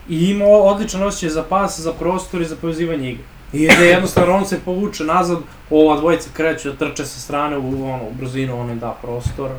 i 0.10 0.30
ima 0.30 0.46
odličan 0.46 1.04
osjećaj 1.04 1.30
za 1.30 1.44
pas, 1.44 1.80
za 1.80 1.94
prostor 1.94 2.42
i 2.42 2.46
za 2.46 2.56
povezivanje 2.56 3.10
igre. 3.10 3.24
I 3.54 3.68
da 3.68 3.74
jednostavno 3.74 4.36
on 4.36 4.46
se 4.46 4.60
povuče 4.66 5.04
nazad, 5.04 5.38
ova 5.70 5.98
dvojica 6.00 6.30
kreću 6.34 6.72
da 6.72 6.78
trče 6.78 7.06
sa 7.06 7.20
strane 7.20 7.58
u, 7.58 7.86
ono, 7.86 8.04
u 8.04 8.14
brzinu, 8.14 8.60
on 8.60 8.70
im 8.70 8.80
da 8.80 8.98
prostor. 9.02 9.52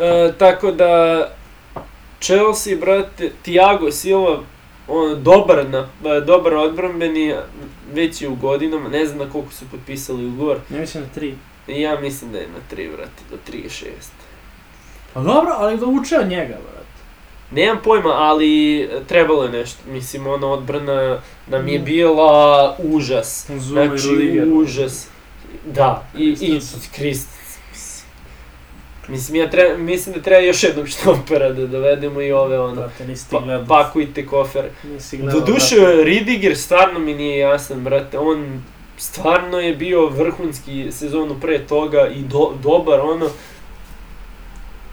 E, 0.00 0.32
tako 0.38 0.70
da, 0.70 1.24
Chelsea, 2.20 2.76
brate, 2.76 3.32
Thiago 3.42 3.90
Silva, 3.90 4.40
on 4.88 5.22
dobar, 5.22 5.66
na, 5.68 5.88
dobar 6.20 6.54
odbrambeni, 6.54 7.34
već 7.92 8.22
je 8.22 8.28
u 8.28 8.34
godinama, 8.34 8.88
ne 8.88 9.06
znam 9.06 9.18
na 9.18 9.32
koliko 9.32 9.52
su 9.52 9.64
potpisali 9.70 10.26
ugovor, 10.26 10.56
Ja 10.70 10.80
mislim 10.80 11.04
da 11.04 11.10
tri. 11.10 11.34
ja 11.66 12.00
mislim 12.00 12.32
da 12.32 12.38
je 12.38 12.46
na 12.46 12.76
3, 12.76 12.96
brate, 12.96 13.22
do 13.30 13.36
3,6. 13.52 13.86
Pa 15.14 15.20
dobro, 15.20 15.52
ali 15.58 15.76
da 15.76 15.86
uče 15.86 16.18
od 16.18 16.28
njega, 16.28 16.54
brate. 16.64 16.75
Nemam 17.50 17.78
pojma, 17.84 18.10
ali 18.10 18.88
trebalo 19.08 19.42
je 19.44 19.50
nešto. 19.50 19.78
Mislim, 19.88 20.26
ona 20.26 20.46
odbrana 20.46 21.18
nam 21.46 21.68
je 21.68 21.78
bila 21.78 22.76
užas. 22.78 23.46
Zuma 23.50 23.86
Znači, 23.86 24.08
Rudiger. 24.08 24.48
užas. 24.48 25.06
Da, 25.66 26.08
i, 26.18 26.36
i. 26.40 26.60
Krist. 26.96 27.28
Mislim, 29.08 29.36
ja 29.36 29.50
treba, 29.50 29.76
mislim 29.78 30.14
da 30.14 30.22
treba 30.22 30.42
još 30.42 30.62
jednog 30.62 30.88
štopera 30.88 31.52
da 31.52 31.66
dovedemo 31.66 32.20
i 32.20 32.32
ove 32.32 32.58
ono. 32.60 32.74
Brate, 32.74 33.06
nisi 33.06 33.26
Pa, 33.30 33.40
gledao. 33.40 33.66
pakujte 33.66 34.26
kofer. 34.26 34.64
Nisi 34.84 35.16
Doduše, 35.18 35.76
brate. 35.76 36.04
Ridiger 36.04 36.56
stvarno 36.56 36.98
mi 36.98 37.14
nije 37.14 37.38
jasan, 37.38 37.80
brate. 37.80 38.18
On 38.18 38.62
stvarno 38.96 39.60
je 39.60 39.74
bio 39.74 40.06
vrhunski 40.06 40.92
sezonu 40.92 41.36
pre 41.40 41.58
toga 41.58 42.08
i 42.08 42.20
do, 42.20 42.52
dobar, 42.62 43.00
ono. 43.00 43.26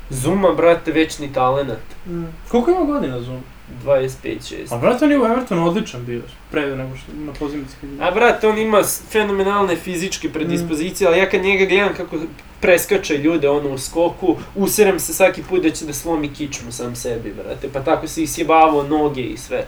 Zuma, 0.09 0.51
brate, 0.51 0.91
večni 0.91 1.33
talenat. 1.33 1.81
Mm. 2.07 2.23
Koliko 2.51 2.71
ima 2.71 2.83
godina 2.83 3.21
Zuma? 3.21 3.39
25-6. 3.85 4.73
A 4.73 4.77
brate, 4.77 5.05
on 5.05 5.11
je 5.11 5.19
u 5.21 5.25
Evertonu 5.25 5.67
odličan 5.67 6.05
bio, 6.05 6.21
pre 6.51 6.75
nego 6.75 6.95
što 6.97 7.11
na 7.15 7.33
pozimici. 7.33 7.75
A 8.01 8.11
brate, 8.11 8.47
on 8.47 8.57
ima 8.57 8.81
fenomenalne 9.09 9.75
fizičke 9.75 10.29
predispozicije, 10.29 11.07
ali 11.07 11.17
ja 11.17 11.29
kad 11.29 11.41
njega 11.41 11.65
gledam 11.65 11.93
kako 11.97 12.15
preskače 12.59 13.17
ljude 13.17 13.49
ono 13.49 13.69
u 13.69 13.77
skoku, 13.77 14.35
userem 14.55 14.99
se 14.99 15.13
svaki 15.13 15.43
put 15.43 15.63
da 15.63 15.69
će 15.69 15.85
da 15.85 15.93
slomi 15.93 16.33
kičmu 16.33 16.71
sam 16.71 16.95
sebi, 16.95 17.33
brate, 17.33 17.69
pa 17.73 17.79
tako 17.79 18.07
se 18.07 18.23
isjebavao 18.23 18.83
noge 18.83 19.21
i 19.21 19.37
sve. 19.37 19.65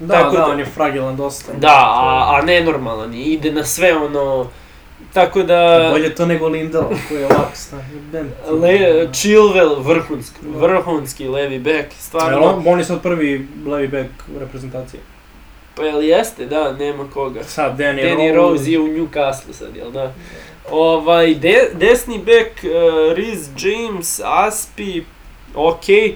Da, 0.00 0.14
tako 0.14 0.36
da, 0.36 0.38
da- 0.42 0.46
on 0.46 0.58
je 0.58 0.64
fragilan 0.64 1.16
dosta. 1.16 1.52
Da, 1.52 1.68
a, 1.68 2.38
a 2.38 2.44
nenormalan 2.46 3.14
je, 3.14 3.24
ide 3.24 3.52
na 3.52 3.64
sve 3.64 3.96
ono, 3.96 4.50
tako 5.12 5.42
da... 5.42 5.88
Bolje 5.92 6.14
to 6.14 6.26
nego 6.26 6.48
Lindelof 6.48 6.98
koji 7.08 7.20
je 7.20 7.28
laks. 7.28 7.72
Le, 8.62 9.08
Chilwell, 9.12 9.82
vrhunski, 9.82 10.38
vrhunski 10.44 11.28
levi 11.28 11.58
bek, 11.58 11.86
stvarno. 11.98 12.40
on, 12.40 12.62
on 12.66 12.78
je 12.78 12.84
sad 12.84 13.02
prvi 13.02 13.48
levi 13.66 13.88
back 13.88 14.10
u 14.36 14.38
reprezentaciji. 14.38 15.00
Pa 15.74 15.82
jel 15.82 16.02
jeste, 16.02 16.46
da, 16.46 16.72
nema 16.72 17.04
koga. 17.14 17.44
Sad 17.44 17.78
Danny, 17.78 18.04
Danny 18.04 18.34
Rose 18.34 18.72
je 18.72 18.80
u 18.80 18.88
Newcastle 18.88 19.52
sad, 19.52 19.76
jel 19.76 19.90
da? 19.90 20.12
Ovaj, 20.70 21.34
de, 21.34 21.70
desni 21.74 22.18
bek, 22.18 22.52
uh, 22.64 23.16
Riz 23.16 23.48
James, 23.58 24.20
Aspi, 24.24 25.04
okej. 25.54 26.14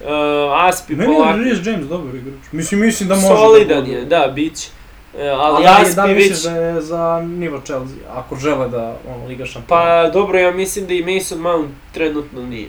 Uh, 0.00 0.66
Aspi 0.68 0.94
Meni 0.94 1.12
je 1.12 1.18
polako, 1.18 1.38
Reece 1.38 1.70
James 1.70 1.86
dobar 1.86 2.14
igrač. 2.14 2.52
Mislim, 2.52 2.80
mislim 2.80 3.08
da 3.08 3.14
može 3.14 3.26
solidan 3.26 3.84
da 3.84 3.90
je, 3.90 4.04
da, 4.04 4.32
bit 4.34 4.56
će. 4.56 4.68
Uh, 5.14 5.20
ali 5.20 5.38
Ali 5.40 5.62
li- 5.62 5.68
Aspi 5.68 5.96
da 5.96 6.04
već... 6.04 6.42
da 6.42 6.50
je 6.50 6.80
za 6.80 7.26
nivo 7.38 7.60
Chelsea, 7.64 7.96
ako 8.10 8.36
žele 8.36 8.68
da 8.68 8.96
ono, 9.16 9.26
Liga 9.26 9.46
šampiona? 9.46 9.82
Pa 9.82 10.10
dobro, 10.10 10.38
ja 10.38 10.52
mislim 10.52 10.86
da 10.86 10.94
i 10.94 11.14
Mason 11.14 11.38
Mount 11.38 11.70
trenutno 11.92 12.42
nije. 12.42 12.68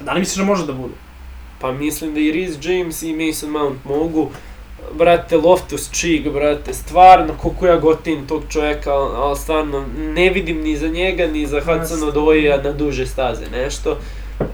Da 0.00 0.12
li 0.12 0.20
misliš 0.20 0.36
da 0.36 0.44
može 0.44 0.66
da 0.66 0.72
bude? 0.72 0.94
Pa 1.60 1.72
mislim 1.72 2.14
da 2.14 2.20
i 2.20 2.32
Riz 2.32 2.58
James 2.62 3.02
i 3.02 3.26
Mason 3.26 3.50
Mount 3.50 3.84
mogu. 3.84 4.30
Brate, 4.94 5.36
Loftus 5.36 5.90
Cheek, 5.90 6.32
brate, 6.32 6.74
stvarno, 6.74 7.34
koliko 7.42 7.66
ja 7.66 7.76
gotim 7.76 8.26
tog 8.26 8.42
čovjeka, 8.48 8.92
ali 8.92 9.16
al 9.16 9.36
stvarno, 9.36 9.84
ne 9.98 10.30
vidim 10.30 10.60
ni 10.60 10.76
za 10.76 10.88
njega, 10.88 11.26
ni 11.26 11.46
za 11.46 11.60
Hudson 11.60 12.08
Odoija 12.08 12.62
na 12.62 12.72
duže 12.72 13.06
staze, 13.06 13.46
nešto. 13.52 13.92
Uh, 13.92 13.98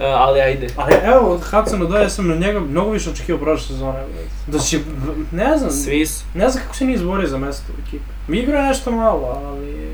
ali 0.00 0.40
ajde. 0.40 0.66
Ali 0.76 0.94
evo, 1.04 1.34
od 1.34 1.40
Hudsona 1.44 1.84
Doja 1.84 2.08
sam 2.08 2.28
na 2.28 2.34
njega 2.34 2.60
mnogo 2.60 2.90
više 2.90 3.10
očekivao 3.10 3.44
prošle 3.44 3.66
sezone. 3.66 3.98
Da 4.46 4.58
će, 4.58 4.78
ne 5.32 5.58
znam, 5.58 5.70
Svi 5.70 6.06
su. 6.06 6.24
ne 6.34 6.48
znam 6.50 6.62
kako 6.64 6.76
se 6.76 6.84
nije 6.84 6.94
izborio 6.94 7.28
za 7.28 7.38
mesto 7.38 7.72
u 7.72 7.80
ekipi. 7.86 8.04
Mi 8.28 8.38
igra 8.38 8.62
nešto 8.62 8.90
malo, 8.90 9.42
ali... 9.46 9.92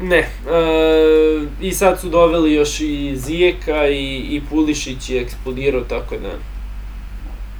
Ne, 0.00 0.18
uh, 0.18 1.48
i 1.60 1.72
sad 1.72 2.00
su 2.00 2.08
doveli 2.08 2.54
još 2.54 2.80
i 2.80 3.16
Zijeka 3.16 3.86
i, 3.88 4.16
i 4.16 4.42
Pulišić 4.50 5.10
je 5.10 5.22
eksplodirao, 5.22 5.80
tako 5.80 6.14
da 6.16 6.28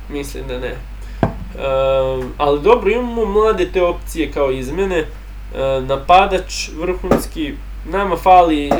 mislim 0.08 0.44
da 0.48 0.58
ne. 0.58 0.74
Uh, 1.22 2.24
ali 2.38 2.60
dobro, 2.60 2.90
imamo 2.90 3.24
mlade 3.24 3.72
te 3.72 3.82
opcije 3.82 4.32
kao 4.32 4.50
izmene. 4.50 5.00
Uh, 5.00 5.88
napadač 5.88 6.68
vrhunski, 6.80 7.54
nama 7.84 8.16
fali 8.16 8.68
uh, 8.68 8.76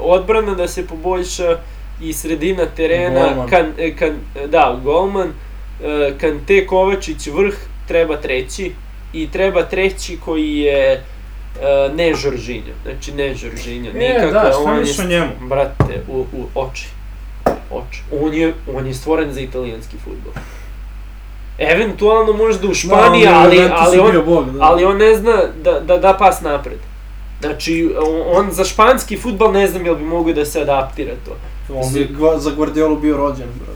odbrana 0.00 0.54
da 0.54 0.68
se 0.68 0.86
poboljša 0.86 1.58
i 2.00 2.12
sredina 2.12 2.66
terena, 2.66 3.20
Golman. 3.28 3.48
kan, 3.48 3.66
e, 3.78 3.96
kan, 3.96 4.10
da, 4.48 4.80
golman, 4.84 5.28
uh, 5.28 6.18
Kante 6.20 6.66
Kovačić 6.66 7.26
vrh, 7.26 7.54
treba 7.88 8.16
treći 8.16 8.72
i 9.12 9.30
treba 9.30 9.62
treći 9.62 10.18
koji 10.24 10.58
je 10.58 11.04
ne 11.94 12.14
Žoržinjo, 12.14 12.74
znači 12.82 13.12
ne 13.12 13.34
Žoržinjo, 13.34 13.90
E, 13.90 13.98
nikako, 13.98 14.32
da, 14.32 14.52
šta 14.52 14.58
on 14.58 14.78
je, 14.78 15.08
njemu? 15.08 15.30
brate, 15.40 16.02
u, 16.08 16.24
u 16.32 16.46
oči. 16.54 16.86
oči. 17.70 18.02
On 18.22 18.34
je, 18.34 18.54
on 18.74 18.86
je 18.86 18.94
stvoren 18.94 19.32
za 19.32 19.40
italijanski 19.40 19.96
futbol. 20.04 20.32
Eventualno 21.58 22.32
možda 22.32 22.68
u 22.68 22.74
Španiji, 22.74 23.24
Da, 23.24 23.30
je 23.30 23.36
u 23.36 23.40
ali, 23.40 23.70
ali, 23.70 23.98
on, 23.98 24.24
bog, 24.24 24.50
da. 24.50 24.64
ali 24.64 24.84
on 24.84 24.96
ne 24.96 25.14
zna 25.14 25.36
da, 25.64 25.80
da 25.80 25.98
da 25.98 26.14
pas 26.14 26.40
napred. 26.40 26.78
Znači, 27.40 27.94
on, 28.26 28.50
za 28.50 28.64
španski 28.64 29.16
futbal 29.16 29.52
ne 29.52 29.66
znam 29.66 29.86
jel 29.86 29.94
bi 29.94 30.04
mogao 30.04 30.32
da 30.32 30.44
se 30.44 30.60
adaptira 30.60 31.12
to. 31.24 31.36
On 31.70 31.92
bi 31.92 32.08
gva- 32.10 32.38
za 32.38 32.50
Guardiolu 32.50 32.96
bio 32.96 33.16
rođen, 33.16 33.48
brate. 33.56 33.72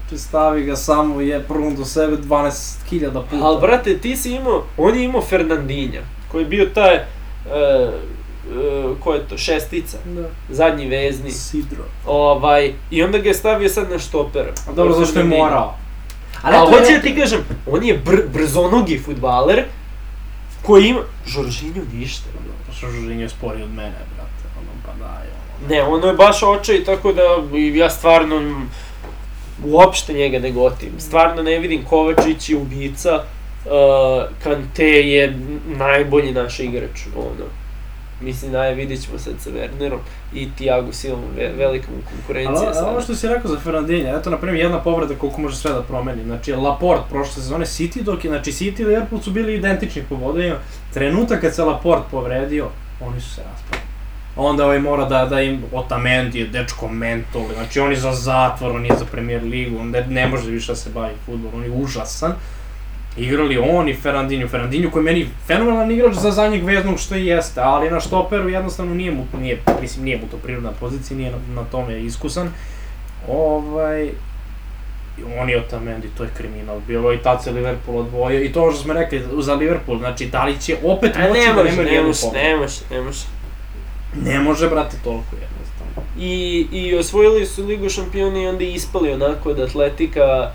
Znači, 0.00 0.18
stavi 0.18 0.64
ga 0.64 0.76
samo 0.76 1.20
je 1.20 1.42
prvom 1.42 1.76
do 1.76 1.84
sebe 1.84 2.16
12.000 2.16 3.12
puta. 3.22 3.42
Ali, 3.42 3.60
brate, 3.60 3.98
ti 3.98 4.16
si 4.16 4.32
imao, 4.32 4.64
on 4.76 4.94
je 4.94 5.04
imao 5.04 5.22
Fernandinja, 5.22 6.00
koji 6.28 6.42
je 6.42 6.46
bio 6.46 6.66
taj, 6.66 6.96
uh, 6.96 7.02
uh, 8.90 8.98
ko 8.98 9.14
je 9.14 9.20
to, 9.20 9.38
šestica, 9.38 9.98
Da. 10.06 10.28
zadnji 10.50 10.86
vezni. 10.86 11.30
Sidro. 11.30 11.84
Ovaj, 12.06 12.72
I 12.90 13.02
onda 13.02 13.18
ga 13.18 13.28
je 13.28 13.34
stavio 13.34 13.68
sad 13.68 13.90
na 13.90 13.98
štopera. 13.98 14.52
A 14.68 14.72
dobro, 14.72 14.94
zašto 14.94 15.18
je 15.18 15.24
morao? 15.24 15.74
Ali 16.42 16.56
eto, 16.56 16.66
hoću 16.66 16.92
da 16.92 17.00
ti 17.00 17.16
kažem, 17.16 17.40
on 17.66 17.84
je 17.84 17.98
br 17.98 18.16
brzonogi 18.32 18.98
futbaler, 18.98 19.64
koji 20.62 20.84
ima... 20.84 21.00
Žoržinju 21.26 21.82
ništa. 21.92 22.26
Što 22.72 22.86
Žužinje 22.88 23.22
je 23.22 23.28
sporiji 23.28 23.62
od 23.62 23.70
mene, 23.70 23.98
brate. 24.14 24.44
Ono, 24.58 24.70
pa 24.86 24.92
daj, 24.94 25.26
ono. 25.26 25.47
Ne, 25.68 25.82
ono 25.82 26.06
je 26.06 26.14
baš 26.14 26.42
očaj, 26.42 26.84
tako 26.84 27.12
da 27.12 27.22
ja 27.74 27.90
stvarno 27.90 28.66
uopšte 29.64 30.12
njega 30.12 30.38
ne 30.38 30.50
gotim. 30.50 30.90
Stvarno 30.98 31.42
ne 31.42 31.58
vidim 31.58 31.84
Kovačić 31.84 32.50
je 32.50 32.56
ubica, 32.56 33.14
uh, 33.64 34.42
Kante 34.42 34.88
je 34.88 35.38
najbolji 35.66 36.32
naš 36.32 36.60
igrač, 36.60 37.06
ono. 37.16 37.48
Mislim, 38.20 38.52
daj, 38.52 38.74
vidit 38.74 39.04
ćemo 39.04 39.18
sad 39.18 39.32
sa 39.38 39.50
Wernerom 39.50 39.98
i 40.34 40.48
Thiago 40.56 40.92
Silva, 40.92 41.22
ve, 41.36 41.52
velika 41.56 41.86
mu 41.90 42.02
konkurencija 42.10 42.74
sad. 42.74 42.88
ovo 42.88 43.00
što 43.00 43.14
si 43.14 43.28
rekao 43.28 43.50
za 43.50 43.58
Fernandinha, 43.60 44.18
eto, 44.18 44.30
na 44.30 44.36
primjer, 44.38 44.64
jedna 44.64 44.80
povreda 44.80 45.14
koliko 45.14 45.40
može 45.40 45.56
sve 45.56 45.72
da 45.72 45.82
promeni. 45.82 46.24
Znači, 46.24 46.52
Laporte 46.52 47.04
prošle 47.10 47.34
sezone, 47.34 47.64
City, 47.64 48.02
dok 48.02 48.24
je, 48.24 48.30
znači, 48.30 48.52
City 48.52 48.80
i 48.80 48.84
Liverpool 48.84 49.22
su 49.22 49.30
bili 49.30 49.54
identični 49.54 50.02
po 50.08 50.16
bodovima. 50.16 50.56
Trenutak 50.94 51.40
kad 51.40 51.54
se 51.54 51.64
Laporte 51.64 52.04
povredio, 52.10 52.68
oni 53.00 53.20
su 53.20 53.34
se 53.34 53.42
raspali. 53.52 53.87
Onda 54.40 54.64
ovaj 54.64 54.78
mora 54.78 55.04
da, 55.04 55.24
da 55.26 55.40
im 55.40 55.62
Otamendi 55.72 56.38
je 56.38 56.46
dečko 56.46 56.88
mentor, 56.88 57.42
znači 57.54 57.80
on 57.80 57.90
je 57.90 57.96
za 57.96 58.12
zatvor, 58.12 58.76
on 58.76 58.84
je 58.86 58.96
za 58.98 59.04
Premier 59.04 59.42
ligu, 59.42 59.78
on 59.78 59.90
ne, 59.90 60.06
ne 60.06 60.26
može 60.26 60.50
više 60.50 60.72
da 60.72 60.76
se 60.76 60.90
bavi 60.90 61.14
futbolom, 61.26 61.54
on 61.54 61.64
je 61.64 61.70
užasan. 61.70 62.32
Igrali 63.16 63.58
on 63.58 63.88
i 63.88 63.94
Fernandinho, 63.94 64.48
Fernandinho 64.48 64.90
koji 64.90 65.00
je 65.00 65.04
meni 65.04 65.26
fenomenalan 65.46 65.90
igrač 65.90 66.14
za 66.14 66.30
zadnjeg 66.30 66.64
veznog 66.64 66.98
što 66.98 67.16
i 67.16 67.26
jeste, 67.26 67.60
ali 67.60 67.90
na 67.90 68.00
štoperu 68.00 68.48
jednostavno 68.48 68.94
nije 68.94 69.10
mu, 69.10 69.24
nije, 69.40 69.62
mislim 69.80 70.04
nije 70.04 70.16
mu 70.16 70.26
to 70.30 70.36
prirodna 70.36 70.70
pozicija, 70.72 71.16
nije 71.16 71.30
na, 71.30 71.38
na 71.54 71.64
tome 71.64 72.00
iskusan. 72.00 72.50
Ovaj, 73.28 74.10
on 75.40 75.50
je 75.50 75.60
Otamendi, 75.60 76.08
to 76.16 76.24
je 76.24 76.30
kriminal. 76.36 76.80
Bilo 76.86 77.12
i 77.12 77.18
tad 77.18 77.44
se 77.44 77.52
Liverpool 77.52 77.98
odvojio 77.98 78.42
i 78.42 78.52
to 78.52 78.72
što 78.72 78.82
smo 78.82 78.92
rekli 78.92 79.24
za 79.38 79.54
Liverpool, 79.54 79.98
znači 79.98 80.26
da 80.26 80.44
li 80.44 80.60
će 80.60 80.76
opet 80.84 81.16
moći 81.16 81.28
da 81.28 81.46
nemaju 81.46 81.76
ne 81.76 81.84
nijednu 81.84 82.12
pobedu? 82.22 82.44
ne 82.44 82.56
može, 82.56 82.76
ne 82.90 83.00
može. 83.00 83.00
Ne 83.00 83.00
može, 83.00 83.37
brate, 84.68 84.96
toliko 85.04 85.36
jednostavno. 85.36 86.02
I, 86.18 86.66
I 86.72 86.94
osvojili 86.94 87.46
su 87.46 87.66
Ligu 87.66 87.88
šampiona 87.88 88.42
i 88.42 88.46
onda 88.46 88.64
ispali 88.64 89.12
onako 89.12 89.50
od 89.50 89.60
Atletika 89.60 90.52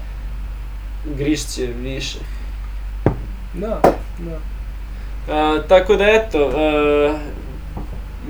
grišće 1.17 1.67
više. 1.81 2.19
Da, 3.53 3.81
da. 4.19 4.39
A, 5.33 5.61
tako 5.67 5.95
da 5.95 6.05
eto, 6.05 6.51
a, 6.55 7.19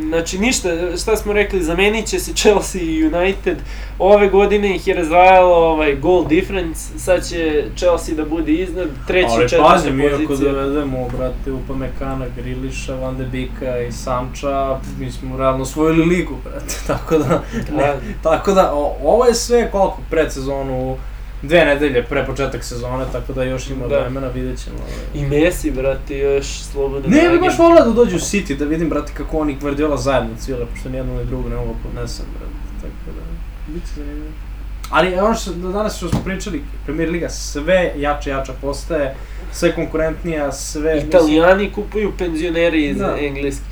znači 0.02 0.39
ništa, 0.39 0.70
šta 1.02 1.16
smo 1.16 1.34
rekli, 1.34 1.64
zamenit 1.64 2.08
će 2.08 2.20
se 2.20 2.34
Chelsea 2.34 2.82
i 2.82 3.04
United. 3.04 3.58
Ove 4.00 4.30
godine 4.30 4.76
ih 4.76 4.88
je 4.88 4.94
razdvajalo 4.94 5.56
ovaj 5.56 5.96
goal 5.96 6.28
difference, 6.28 7.00
sad 7.00 7.28
će 7.28 7.66
Chelsea 7.76 8.16
da 8.16 8.26
bude 8.26 8.52
iznad, 8.52 8.88
treća 9.08 9.28
i 9.28 9.39
Ali 9.39 9.50
četvrta 9.50 9.74
pazi, 9.74 9.91
mi 9.91 10.06
ako 10.08 10.36
dovedemo, 10.36 11.08
brate, 11.18 11.52
Upamecana, 11.52 12.26
Griliša, 12.36 12.96
Van 12.96 13.18
de 13.18 13.26
Beeka 13.26 13.80
i 13.80 13.91
Samča, 13.91 14.80
mi 15.00 15.12
smo 15.12 15.38
realno 15.38 15.64
osvojili 15.64 16.06
ligu, 16.06 16.36
brate, 16.44 16.76
tako 16.88 17.18
da, 17.18 17.44
ne, 17.72 17.84
Da. 17.84 17.98
tako 18.24 18.52
da, 18.52 18.74
o, 18.74 18.98
ovo 19.04 19.26
je 19.26 19.34
sve 19.36 19.72
koliko 19.72 19.98
pred 20.10 20.34
sezonu, 20.34 20.98
dve 21.44 21.66
nedelje 21.66 22.04
pre 22.04 22.26
početak 22.26 22.64
sezone, 22.64 23.06
tako 23.12 23.34
da 23.34 23.44
još 23.44 23.70
ima 23.70 23.88
Da. 23.88 24.00
vremena, 24.00 24.28
vidjet 24.28 24.64
ćemo. 24.64 24.76
I 25.14 25.26
Messi, 25.26 25.72
brate, 25.72 26.18
još 26.18 26.46
slobodan 26.62 27.12
Ne, 27.12 27.20
bi 27.20 27.28
agent. 27.28 27.41
baš 27.41 27.58
volio 27.60 27.86
da 27.86 27.91
dođu 27.91 28.16
u 28.16 28.22
City, 28.22 28.58
da 28.58 28.66
vidim, 28.66 28.89
brate, 28.89 29.14
kako 29.14 29.38
oni 29.38 29.58
Guardiola 29.62 29.98
zajedno 29.98 30.30
cvile, 30.38 30.66
pošto 30.66 30.89
nijedno 30.89 31.14
ni 31.14 31.26
drugo 31.26 31.50
ne 31.50 31.56
mogu 31.56 31.74
da 31.74 31.80
podnesem, 31.84 32.26
brate, 32.32 32.54
tako 32.82 33.18
da, 33.18 33.24
bit 33.74 33.84
će 33.84 33.94
zanimljivo. 33.96 34.32
Ali 34.89 35.16
ono 35.16 35.36
što 35.36 35.52
danas 35.52 35.98
što 35.98 36.10
smo 36.10 36.20
pričali, 36.26 36.62
Premier 36.86 37.10
Liga 37.10 37.30
sve 37.30 37.94
jače 37.98 38.30
jača 38.30 38.54
postaje, 38.62 39.16
sve 39.52 39.76
konkurentnija, 39.76 40.52
sve... 40.52 40.98
Italijani 41.00 41.72
kupuju 41.72 42.12
penzionere 42.18 42.80
iz 42.80 42.98
Da. 42.98 43.16
Engleske. 43.20 43.64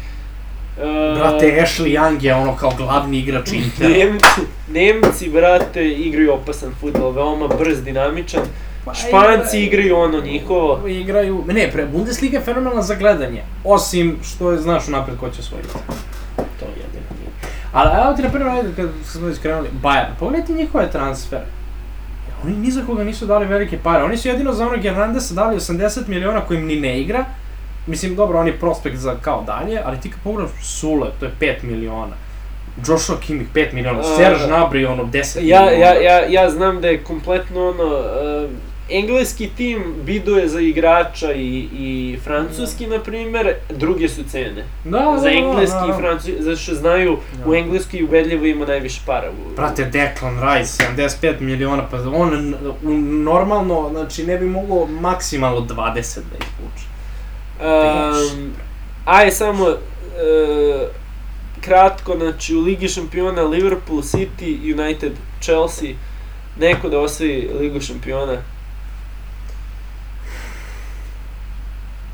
Uh, 0.77 0.83
brate, 1.17 1.61
Ashley 1.61 1.91
Young 1.91 2.23
je 2.23 2.35
ono 2.35 2.55
kao 2.55 2.71
glavni 2.77 3.17
igrač 3.19 3.51
Intera. 3.51 3.89
Nemci, 3.89 4.41
Nemci, 4.69 5.29
brate, 5.29 5.87
igraju 5.89 6.33
opasan 6.33 6.71
futbol, 6.81 7.11
veoma 7.11 7.47
brz, 7.47 7.83
dinamičan. 7.83 8.41
Pa, 8.85 8.93
Španci 8.93 9.57
igraju- 9.57 9.63
igraju 9.63 9.97
ono 9.97 10.21
njihovo. 10.21 10.87
Igraju, 10.87 11.43
ne, 11.47 11.69
pre, 11.71 11.85
Bundesliga 11.85 12.37
je 12.37 12.43
fenomenalna 12.43 12.81
za 12.81 12.95
gledanje, 12.95 13.43
osim 13.63 14.17
što 14.23 14.51
je, 14.51 14.57
znaš 14.57 14.87
unapred 14.87 15.17
ko 15.17 15.29
će 15.29 15.39
osvojiti. 15.39 15.69
To 16.35 16.65
je 16.65 16.71
jedino. 16.71 17.05
Ali 17.73 17.89
evo 18.03 18.13
ti 18.13 18.21
na 18.21 18.29
primjer, 18.29 18.49
ajde, 18.49 18.69
kad 18.75 18.89
smo 19.05 19.27
već 19.27 19.39
krenuli, 19.39 19.69
Bayern, 19.83 20.09
pogledaj 20.19 20.45
ti 20.45 20.53
njihove 20.53 20.91
transfere. 20.91 21.45
Oni 22.43 22.57
ni 22.57 22.71
za 22.71 22.81
koga 22.85 23.03
nisu 23.03 23.25
dali 23.25 23.45
velike 23.45 23.77
pare, 23.77 24.03
oni 24.03 24.17
su 24.17 24.27
jedino 24.27 24.53
za 24.53 24.67
onog 24.67 24.81
Hernandesa 24.81 25.33
dali 25.33 25.55
80 25.55 26.07
miliona 26.07 26.41
kojim 26.41 26.65
ni 26.65 26.79
ne 26.79 26.99
igra. 27.01 27.25
Mislim, 27.87 28.15
dobro, 28.15 28.39
on 28.39 28.47
je 28.47 28.59
prospekt 28.59 28.97
za 28.97 29.15
kao 29.15 29.43
dalje, 29.43 29.81
ali 29.85 29.99
ti 29.99 30.11
kad 30.11 30.19
pogledaš 30.23 30.51
Sule, 30.63 31.07
to 31.19 31.25
je 31.25 31.31
5 31.39 31.63
miliona. 31.63 32.15
Joshua 32.87 33.17
Kimmich 33.17 33.49
5 33.55 33.73
miliona, 33.73 33.99
A, 33.99 34.03
Serge 34.17 34.39
da. 34.39 34.47
Gnabry 34.47 34.87
ono 34.87 35.03
10 35.03 35.39
Ja, 35.41 35.61
miliona. 35.61 35.85
ja, 35.85 35.93
ja, 35.93 36.25
ja 36.29 36.49
znam 36.49 36.81
da 36.81 36.87
je 36.87 37.03
kompletno 37.03 37.69
ono, 37.69 37.83
uh, 37.85 38.49
engleski 38.89 39.49
tim 39.49 39.83
biduje 40.05 40.47
za 40.47 40.59
igrača 40.59 41.33
i, 41.33 41.67
i 41.73 42.17
francuski, 42.23 42.87
na 42.87 42.99
primer, 42.99 43.53
druge 43.69 44.09
su 44.09 44.23
cene. 44.23 44.63
Da, 44.83 44.99
da, 44.99 45.17
za 45.17 45.23
da, 45.23 45.31
engleski 45.31 45.77
da, 45.79 45.85
i 45.85 45.91
da. 45.91 45.97
francuski, 45.97 46.43
zato 46.43 46.57
što 46.57 46.75
znaju 46.75 47.17
Da. 47.43 47.49
u 47.49 47.55
engleski 47.55 48.03
ubedljivo 48.03 48.45
ima 48.45 48.65
najviše 48.65 49.01
para. 49.05 49.29
U, 49.29 49.55
Brate, 49.55 49.83
Declan 49.85 50.39
Rice, 50.43 50.83
75 50.97 51.39
miliona, 51.39 51.83
pa 51.91 51.97
on 52.13 52.55
normalno, 53.23 53.89
znači 53.91 54.23
ne 54.23 54.37
bi 54.37 54.45
mogao 54.45 54.87
maksimalno 54.87 55.59
20 55.61 55.75
da 56.15 56.35
izvuče. 56.37 56.90
Um, 57.61 58.53
aj 59.05 59.31
samo 59.31 59.65
uh, 59.65 60.87
kratko, 61.61 62.17
znači 62.17 62.55
u 62.55 62.61
Ligi 62.61 62.87
šampiona 62.87 63.41
Liverpool, 63.41 64.01
City, 64.01 64.73
United, 64.73 65.13
Chelsea, 65.41 65.89
neko 66.59 66.89
da 66.89 66.99
osvoji 66.99 67.49
Ligu 67.59 67.81
šampiona. 67.81 68.37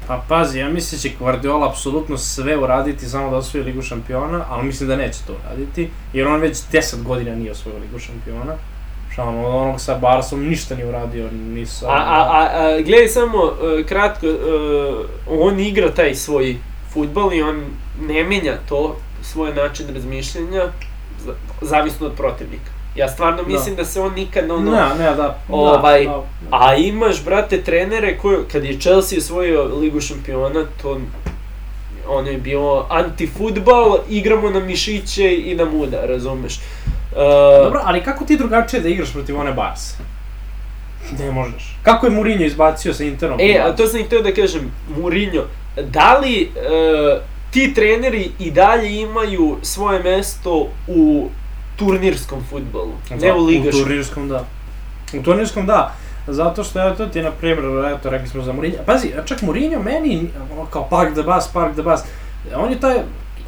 Pa 0.07 0.23
pazi, 0.29 0.59
ja 0.59 0.69
mislim 0.69 0.97
da 0.97 1.01
će 1.01 1.15
Guardiola 1.19 1.69
apsolutno 1.69 2.17
sve 2.17 2.57
uraditi 2.57 3.09
samo 3.09 3.29
da 3.29 3.37
osvoji 3.37 3.63
Ligu 3.63 3.81
šampiona, 3.81 4.45
ali 4.49 4.65
mislim 4.67 4.89
da 4.89 4.95
neće 4.95 5.19
to 5.27 5.33
uraditi, 5.33 5.89
jer 6.13 6.27
on 6.27 6.39
već 6.39 6.57
10 6.71 7.03
godina 7.03 7.35
nije 7.35 7.51
osvojio 7.51 7.79
Ligu 7.79 7.99
šampiona. 7.99 8.55
Šta 9.17 9.23
ono, 9.23 9.57
onog 9.57 9.81
sa 9.81 9.95
Barsom 9.95 10.45
ništa 10.45 10.75
nije 10.75 10.87
uradio, 10.87 11.29
ni 11.31 11.65
sa... 11.65 11.87
A, 11.87 11.91
a, 11.91 12.27
a, 12.31 12.47
a 12.57 12.81
gledaj 12.81 13.07
samo 13.07 13.37
uh, 13.37 13.85
kratko, 13.85 14.27
uh, 14.27 15.05
on 15.41 15.59
igra 15.59 15.91
taj 15.91 16.15
svoj 16.15 16.57
futbal 16.93 17.33
i 17.33 17.41
on 17.41 17.63
ne 18.01 18.23
menja 18.23 18.57
to, 18.69 18.95
svoj 19.21 19.53
način 19.53 19.85
razmišljanja, 19.93 20.63
za- 21.25 21.33
zavisno 21.61 22.07
od 22.07 22.13
protivnika. 22.13 22.71
Ja 22.95 23.09
stvarno 23.09 23.43
Da. 23.43 23.49
mislim 23.49 23.75
da, 23.75 23.85
se 23.85 24.01
on 24.01 24.13
nikad 24.13 24.51
ono... 24.51 24.71
Ne, 24.71 24.95
ne, 24.99 25.15
da. 25.15 25.39
Ovaj, 25.49 26.05
da, 26.05 26.09
da. 26.09 26.23
A 26.51 26.75
imaš, 26.75 27.23
brate, 27.25 27.61
trenere 27.61 28.17
koji, 28.17 28.37
kad 28.51 28.63
je 28.63 28.79
Chelsea 28.79 29.17
osvojio 29.17 29.63
Ligu 29.63 30.01
šampiona, 30.01 30.65
to 30.81 30.99
ono 32.07 32.29
je 32.29 32.37
bilo 32.37 32.87
antifutbal, 32.89 33.97
igramo 34.09 34.49
na 34.49 34.59
mišiće 34.59 35.35
i 35.35 35.55
na 35.55 35.65
muda, 35.65 36.05
razumeš? 36.05 36.59
Uh, 37.11 37.63
Dobro, 37.63 37.81
ali 37.83 38.03
kako 38.03 38.25
ti 38.25 38.37
drugačije 38.37 38.81
da 38.81 38.89
igraš 38.89 39.13
protiv 39.13 39.39
one 39.39 39.53
Barse? 39.53 39.95
Ne 41.19 41.31
možeš. 41.31 41.77
Kako 41.83 42.05
je 42.05 42.11
Mourinho 42.11 42.43
izbacio 42.43 42.93
sa 42.93 43.03
Interom? 43.03 43.39
E, 43.41 43.59
a 43.59 43.75
to 43.75 43.87
sam 43.87 43.99
i 43.99 44.03
htio 44.03 44.21
da 44.21 44.33
kažem, 44.33 44.71
Mourinho, 44.97 45.43
da 45.83 46.17
li 46.17 46.41
e, 46.41 46.47
ti 47.51 47.73
treneri 47.73 48.31
i 48.39 48.51
dalje 48.51 48.99
imaju 49.01 49.57
svoje 49.61 50.03
mesto 50.03 50.67
u 50.87 51.29
turnirskom 51.75 52.43
futbolu, 52.49 52.91
ne 53.21 53.33
u 53.33 53.37
U 53.37 53.45
ligaškom? 53.45 53.83
turnirskom, 53.83 54.29
da. 54.29 54.45
U 55.19 55.23
turnirskom, 55.23 55.65
da. 55.65 55.93
Zato 56.27 56.63
što, 56.63 56.81
evo, 56.81 56.95
to 56.95 57.05
ti 57.05 57.21
na 57.21 57.31
primjer, 57.31 57.65
eto, 57.97 58.09
rekli 58.09 58.27
smo 58.27 58.43
za 58.43 58.53
Mourinho. 58.53 58.77
Pazi, 58.85 59.11
čak 59.25 59.41
Mourinho 59.41 59.79
meni, 59.83 60.29
kao 60.69 60.87
park 60.89 61.13
the 61.13 61.23
bus, 61.23 61.47
park 61.53 61.73
the 61.73 61.83
bus, 61.83 61.99
on 62.55 62.71
je 62.71 62.79
taj, 62.79 62.95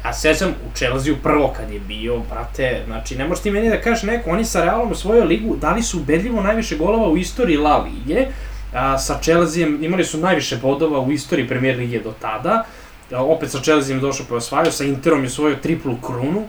ja 0.04 0.12
se 0.12 0.20
sjećam 0.20 0.48
u 0.50 0.76
Chelsea 0.76 1.14
prvo 1.22 1.54
kad 1.56 1.70
je 1.70 1.80
bio, 1.80 2.18
brate, 2.30 2.82
znači 2.86 3.16
ne 3.16 3.28
možeš 3.28 3.42
ti 3.42 3.50
meni 3.50 3.70
da 3.70 3.80
kažeš 3.80 4.02
neko, 4.02 4.30
oni 4.30 4.44
sa 4.44 4.64
Realom 4.64 4.92
u 4.92 4.94
svojoj 4.94 5.24
ligu 5.24 5.56
dali 5.56 5.82
su 5.82 5.98
ubedljivo 5.98 6.42
najviše 6.42 6.76
golova 6.76 7.08
u 7.08 7.16
istoriji 7.16 7.56
La 7.56 7.76
Lige, 7.76 8.26
a, 8.74 8.98
sa 8.98 9.18
Chelseaem 9.22 9.84
imali 9.84 10.04
su 10.04 10.18
najviše 10.18 10.56
bodova 10.56 11.00
u 11.00 11.12
istoriji 11.12 11.48
Premier 11.48 11.76
Lige 11.76 12.00
do 12.00 12.14
tada, 12.20 12.64
a, 13.12 13.24
opet 13.24 13.50
sa 13.50 13.60
Chelseaem 13.60 14.00
došao 14.00 14.26
je 14.30 14.36
osvajao, 14.36 14.72
sa 14.72 14.84
Interom 14.84 15.20
je 15.20 15.26
osvojio 15.26 15.56
triplu 15.56 15.96
krunu, 15.96 16.46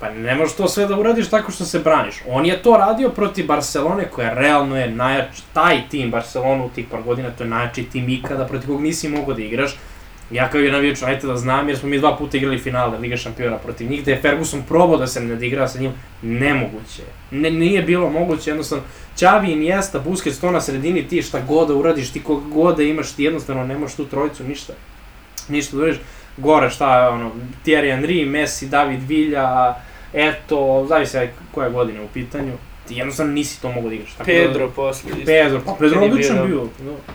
Pa 0.00 0.10
ne 0.10 0.34
možeš 0.34 0.56
to 0.56 0.68
sve 0.68 0.86
da 0.86 0.96
uradiš 0.98 1.28
tako 1.30 1.52
što 1.52 1.64
se 1.64 1.78
braniš. 1.78 2.22
On 2.28 2.46
je 2.46 2.62
to 2.62 2.76
radio 2.76 3.08
protiv 3.08 3.46
Barcelone, 3.46 4.08
koja 4.08 4.34
realno 4.34 4.76
je 4.76 4.90
najjači, 4.90 5.42
taj 5.52 5.82
tim 5.88 6.10
Barcelona 6.10 6.64
u 6.64 6.68
tih 6.68 6.86
par 6.90 7.02
godina, 7.02 7.30
to 7.30 7.44
je 7.44 7.50
najjači 7.50 7.84
tim 7.84 8.08
ikada, 8.08 8.46
protiv 8.46 8.68
kog 8.68 8.82
nisi 8.82 9.08
mogao 9.08 9.34
da 9.34 9.42
igraš. 9.42 9.76
Ja 10.30 10.50
kao 10.50 10.60
je 10.60 10.72
navijač, 10.72 11.02
ajte 11.02 11.26
da 11.26 11.36
znam, 11.36 11.68
jer 11.68 11.78
smo 11.78 11.88
mi 11.88 11.98
dva 11.98 12.16
puta 12.16 12.36
igrali 12.36 12.58
finale 12.58 12.98
Liga 12.98 13.16
šampiona 13.16 13.56
protiv 13.56 13.90
njih, 13.90 14.04
da 14.04 14.10
je 14.10 14.20
Ferguson 14.20 14.62
probao 14.68 14.96
da 14.96 15.06
se 15.06 15.20
ne 15.20 15.34
odigra 15.34 15.68
sa 15.68 15.78
njim, 15.78 15.92
nemoguće. 16.22 17.02
Ne, 17.30 17.50
nije 17.50 17.82
bilo 17.82 18.10
moguće, 18.10 18.50
jednostavno, 18.50 18.84
Ćavi 19.16 19.48
i 19.48 19.52
Iniesta, 19.52 20.00
Busquets, 20.00 20.40
to 20.40 20.50
na 20.50 20.60
sredini, 20.60 21.08
ti 21.08 21.22
šta 21.22 21.40
god 21.48 21.68
da 21.68 21.74
uradiš, 21.74 22.10
ti 22.12 22.22
kog 22.22 22.50
god 22.50 22.76
da 22.76 22.82
imaš, 22.82 23.12
ti 23.12 23.24
jednostavno 23.24 23.66
ne 23.66 23.78
možeš 23.78 23.96
tu 23.96 24.06
trojicu 24.06 24.44
ništa, 24.44 24.72
ništa 25.48 25.76
da 25.76 25.82
uradiš. 25.82 26.00
Gore 26.36 26.70
šta 26.70 27.00
je, 27.00 27.08
ono, 27.08 27.30
Thierry 27.64 27.96
Henry, 27.96 28.26
Messi, 28.26 28.68
David 28.68 29.02
Villa, 29.08 29.80
eto, 30.14 30.86
zavisi 30.88 31.18
koja 31.54 31.66
je 31.66 31.72
godina 31.72 32.02
u 32.02 32.08
pitanju, 32.14 32.52
ti 32.88 32.94
jednostavno 32.94 33.32
nisi 33.32 33.62
to 33.62 33.72
mogo 33.72 33.88
da 33.88 33.94
igraš. 33.94 34.12
Tako 34.12 34.26
Pedro 34.26 34.66
Da, 34.66 34.72
posle. 34.72 35.10
Pedro, 35.26 35.60
pa 35.66 35.74
Pedro 35.78 36.04
odličan 36.04 36.36
bio, 36.36 36.46
bio. 36.46 36.68
Da. 36.78 37.12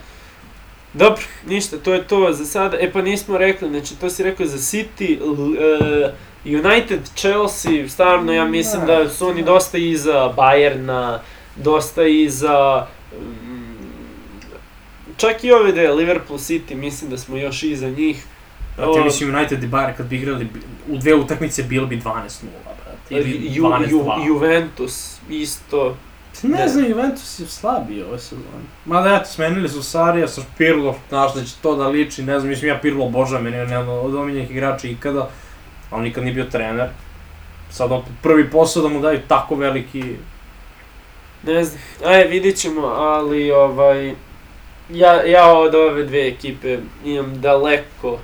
Dobro, 0.98 1.22
ništa, 1.48 1.78
to 1.78 1.94
je 1.94 2.08
to 2.08 2.34
za 2.34 2.46
sada. 2.46 2.78
E 2.80 2.92
pa 2.92 3.02
nismo 3.02 3.38
rekli, 3.38 3.70
znači 3.70 3.96
to 3.96 4.10
si 4.10 4.24
rekao 4.24 4.46
za 4.46 4.58
City, 4.58 5.18
e, 5.20 6.12
United, 6.46 7.00
Chelsea, 7.16 7.90
stvarno 7.90 8.34
ja 8.34 8.46
mislim 8.46 8.86
da 8.86 9.10
su 9.10 9.28
oni 9.28 9.44
dosta 9.44 9.78
iza 9.78 10.34
Bayerna, 10.38 11.18
dosta 11.56 12.04
iza... 12.04 12.88
mm, 13.20 13.76
čak 15.18 15.44
i 15.44 15.52
ove 15.52 15.72
da 15.72 15.82
je 15.82 15.94
Liverpool 15.94 16.40
City, 16.40 16.76
mislim 16.76 17.10
da 17.12 17.18
smo 17.18 17.38
još 17.38 17.64
iza 17.64 17.90
njih. 17.90 18.26
Brate, 18.78 19.00
O, 19.00 19.04
mislim 19.04 19.36
United 19.36 19.64
i 19.64 19.68
Bayern 19.68 19.94
kad 19.98 20.08
bi 20.08 20.16
igrali 20.16 20.48
u 20.88 20.98
dve 20.98 21.16
utakmice 21.16 21.64
bilo 21.64 21.88
bi 21.88 21.98
12-0, 21.98 22.02
brate. 22.66 23.10
Ili 23.10 23.56
Ju, 23.56 23.64
12-2. 23.64 24.18
Ju, 24.18 24.34
Juventus 24.34 25.18
isto. 25.30 25.96
Ne 26.44 26.58
Da. 26.58 26.68
znam, 26.68 26.86
Juventus 26.86 27.40
je 27.40 27.48
slabiji 27.48 28.04
ove 28.04 28.20
sezone. 28.20 28.66
Mada 28.86 29.16
eto, 29.16 29.26
smenili 29.30 29.70
su 29.70 29.84
Sarija 29.84 30.28
sa 30.28 30.42
Pirlo, 30.58 30.96
znaš 31.10 31.34
da 31.34 31.44
će 31.44 31.52
to 31.62 31.76
da 31.76 31.88
liči, 31.88 32.24
ne 32.24 32.40
znam, 32.40 32.50
mislim 32.50 32.70
ja 32.70 32.80
Pirlo 32.82 33.06
obožavam, 33.06 33.44
meni 33.44 33.56
je 33.58 33.62
jedan 33.62 33.90
od 33.90 34.16
omiljenih 34.16 34.52
igrača 34.52 34.88
ikada, 34.88 35.30
ali 35.90 36.04
nikad 36.04 36.24
nije 36.24 36.34
bio 36.34 36.46
trener. 36.46 36.90
Sad 37.72 37.92
opet 37.92 38.14
prvi 38.24 38.50
posao 38.50 38.84
da 38.84 38.90
mu 38.90 39.02
daju 39.02 39.20
tako 39.28 39.56
veliki... 39.56 40.16
Ne 41.44 41.64
znam, 41.64 41.82
aj 42.06 42.24
vidit 42.24 42.58
ćemo, 42.58 42.82
ali 42.88 43.52
ovaj... 43.52 44.14
Ja, 44.90 45.14
ja 45.24 45.54
od 45.54 45.76
ove 45.76 46.04
dve 46.04 46.28
ekipe 46.28 46.78
imam 47.06 47.42
daleko 47.42 48.20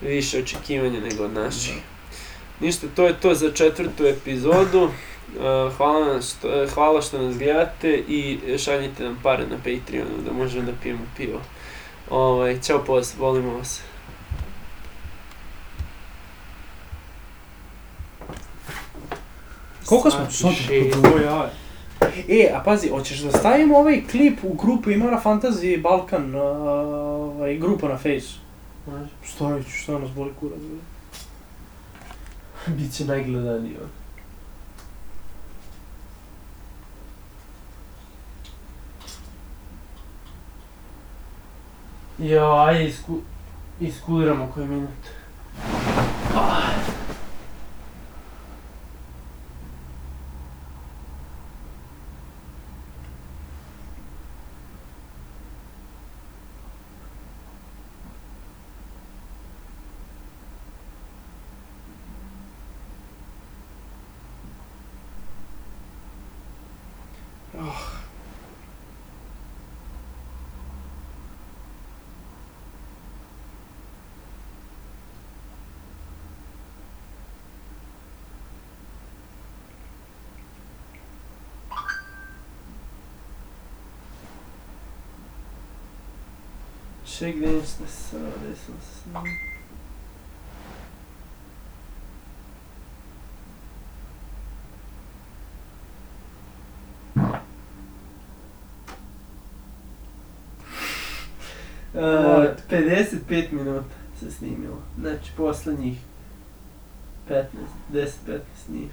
više 0.00 0.38
očekivanja 0.38 1.00
nego 1.00 1.24
od 1.24 1.32
naših. 1.32 1.74
Ništa, 2.60 2.86
to 2.96 3.06
je 3.06 3.20
to 3.20 3.34
za 3.34 3.52
četvrtu 3.52 4.06
epizodu. 4.06 4.90
Uh, 5.36 5.72
hvala, 5.76 6.06
nam 6.06 6.22
što, 6.22 6.66
hvala 6.74 7.02
što 7.02 7.18
nas 7.18 7.38
gledate 7.38 8.02
i 8.08 8.38
šaljite 8.58 9.04
nam 9.04 9.18
pare 9.22 9.46
na 9.46 9.56
Patreonu 9.56 10.22
da 10.26 10.32
možemo 10.32 10.66
da 10.66 10.72
pijemo 10.82 11.04
pivo. 11.16 11.40
Ovaj, 12.10 12.60
ćao 12.60 12.84
poz, 12.84 13.14
volimo 13.18 13.54
vas. 13.54 13.80
Koliko 19.86 20.10
smo? 20.10 20.20
Sat 20.30 20.30
i 20.30 20.34
Sad, 20.34 20.52
šest. 20.54 21.24
ja. 21.24 21.50
E, 22.28 22.50
a 22.54 22.62
pazi, 22.64 22.88
hoćeš 22.88 23.18
da 23.18 23.38
stavimo 23.38 23.78
ovaj 23.78 24.02
klip 24.10 24.38
u 24.42 24.54
grupu 24.54 24.90
Imara 24.90 25.20
Fantasy 25.24 25.82
Balkan, 25.82 26.34
uh, 26.34 26.42
ovaj, 26.42 27.56
grupa 27.56 27.88
na 27.88 27.96
Face? 27.96 28.28
Stavit 29.24 29.66
ću, 29.66 29.72
šta 29.72 29.98
nas 29.98 30.10
boli 30.10 30.30
kurac. 30.40 30.58
Biće 32.66 33.04
najgledaniji 33.04 33.76
on. 33.82 34.01
Jo, 42.18 42.52
ajde 42.52 42.84
isku... 42.84 43.18
iskuliramo 43.80 44.48
koji 44.54 44.66
minut. 44.66 45.08
Še 46.32 46.71
Şey 87.18 87.32
gençti 87.32 87.82
sağdaysanız. 87.88 89.02
Uh, 101.94 102.72
55 102.72 103.52
minut 103.52 103.84
se 104.20 104.30
snimilo, 104.30 104.78
znači 105.00 105.32
poslednjih 105.36 105.96
15, 107.30 107.48
10-15 107.92 108.40
njih. 108.72 108.90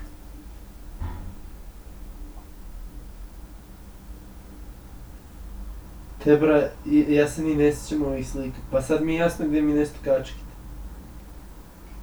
Te 6.23 6.37
bra, 6.37 6.69
ja 6.85 7.27
se 7.27 7.41
ni 7.41 7.55
ne 7.55 7.75
sjećam 7.75 8.05
ovih 8.05 8.29
slika. 8.29 8.57
Pa 8.71 8.81
sad 8.81 9.03
mi 9.03 9.13
je 9.13 9.19
jasno 9.19 9.47
gdje 9.47 9.61
mi 9.61 9.73
nešto 9.73 9.95
kačkite. 10.03 10.49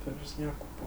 To 0.05 0.11
je 0.11 0.17
brznjaku 0.21 0.67
polas. 0.81 0.86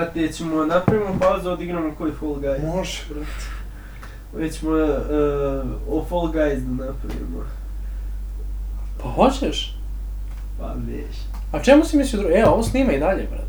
Brate, 0.00 0.32
ćemo 0.32 0.64
napravimo 0.64 1.18
pauzu, 1.20 1.50
odigramo 1.50 1.94
koji 1.98 2.12
Fall 2.12 2.34
Guys. 2.34 2.76
Može, 2.76 3.02
brate. 3.08 3.30
Već 4.34 4.58
ćemo 4.58 4.72
uh, 4.72 4.80
o 5.88 6.04
Fall 6.08 6.32
Guys 6.32 6.60
da 6.60 6.84
napravimo. 6.84 7.44
Pa 9.02 9.08
hoćeš? 9.08 9.76
Pa 10.58 10.74
veš. 10.86 11.16
A 11.52 11.62
čemu 11.62 11.84
si 11.84 11.96
mislio 11.96 12.20
drugo? 12.22 12.36
E, 12.36 12.44
ovo 12.46 12.62
snima 12.62 12.92
i 12.92 12.98
dalje, 12.98 13.26
brate. 13.30 13.44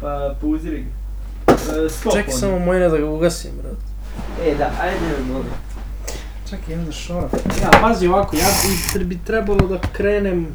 Pa 0.00 0.34
pauziri 0.40 0.82
ga. 0.82 1.52
Uh, 1.52 1.90
stop 1.90 2.12
Čekaj 2.12 2.32
samo 2.32 2.58
moje 2.58 2.88
da 2.88 2.98
ga 2.98 3.10
ugasim, 3.10 3.50
brate. 3.62 3.84
E 4.50 4.54
da, 4.54 4.70
ajde 4.80 5.32
molim. 5.32 5.52
Čekaj, 6.50 6.74
imam 6.74 6.86
da 6.86 6.92
šora. 6.92 7.28
Ja, 7.62 7.70
pazi 7.80 8.06
ovako, 8.06 8.36
ja 8.36 8.48
bi, 8.94 9.04
bi 9.04 9.18
trebalo 9.24 9.66
da 9.68 9.78
krenem 9.92 10.46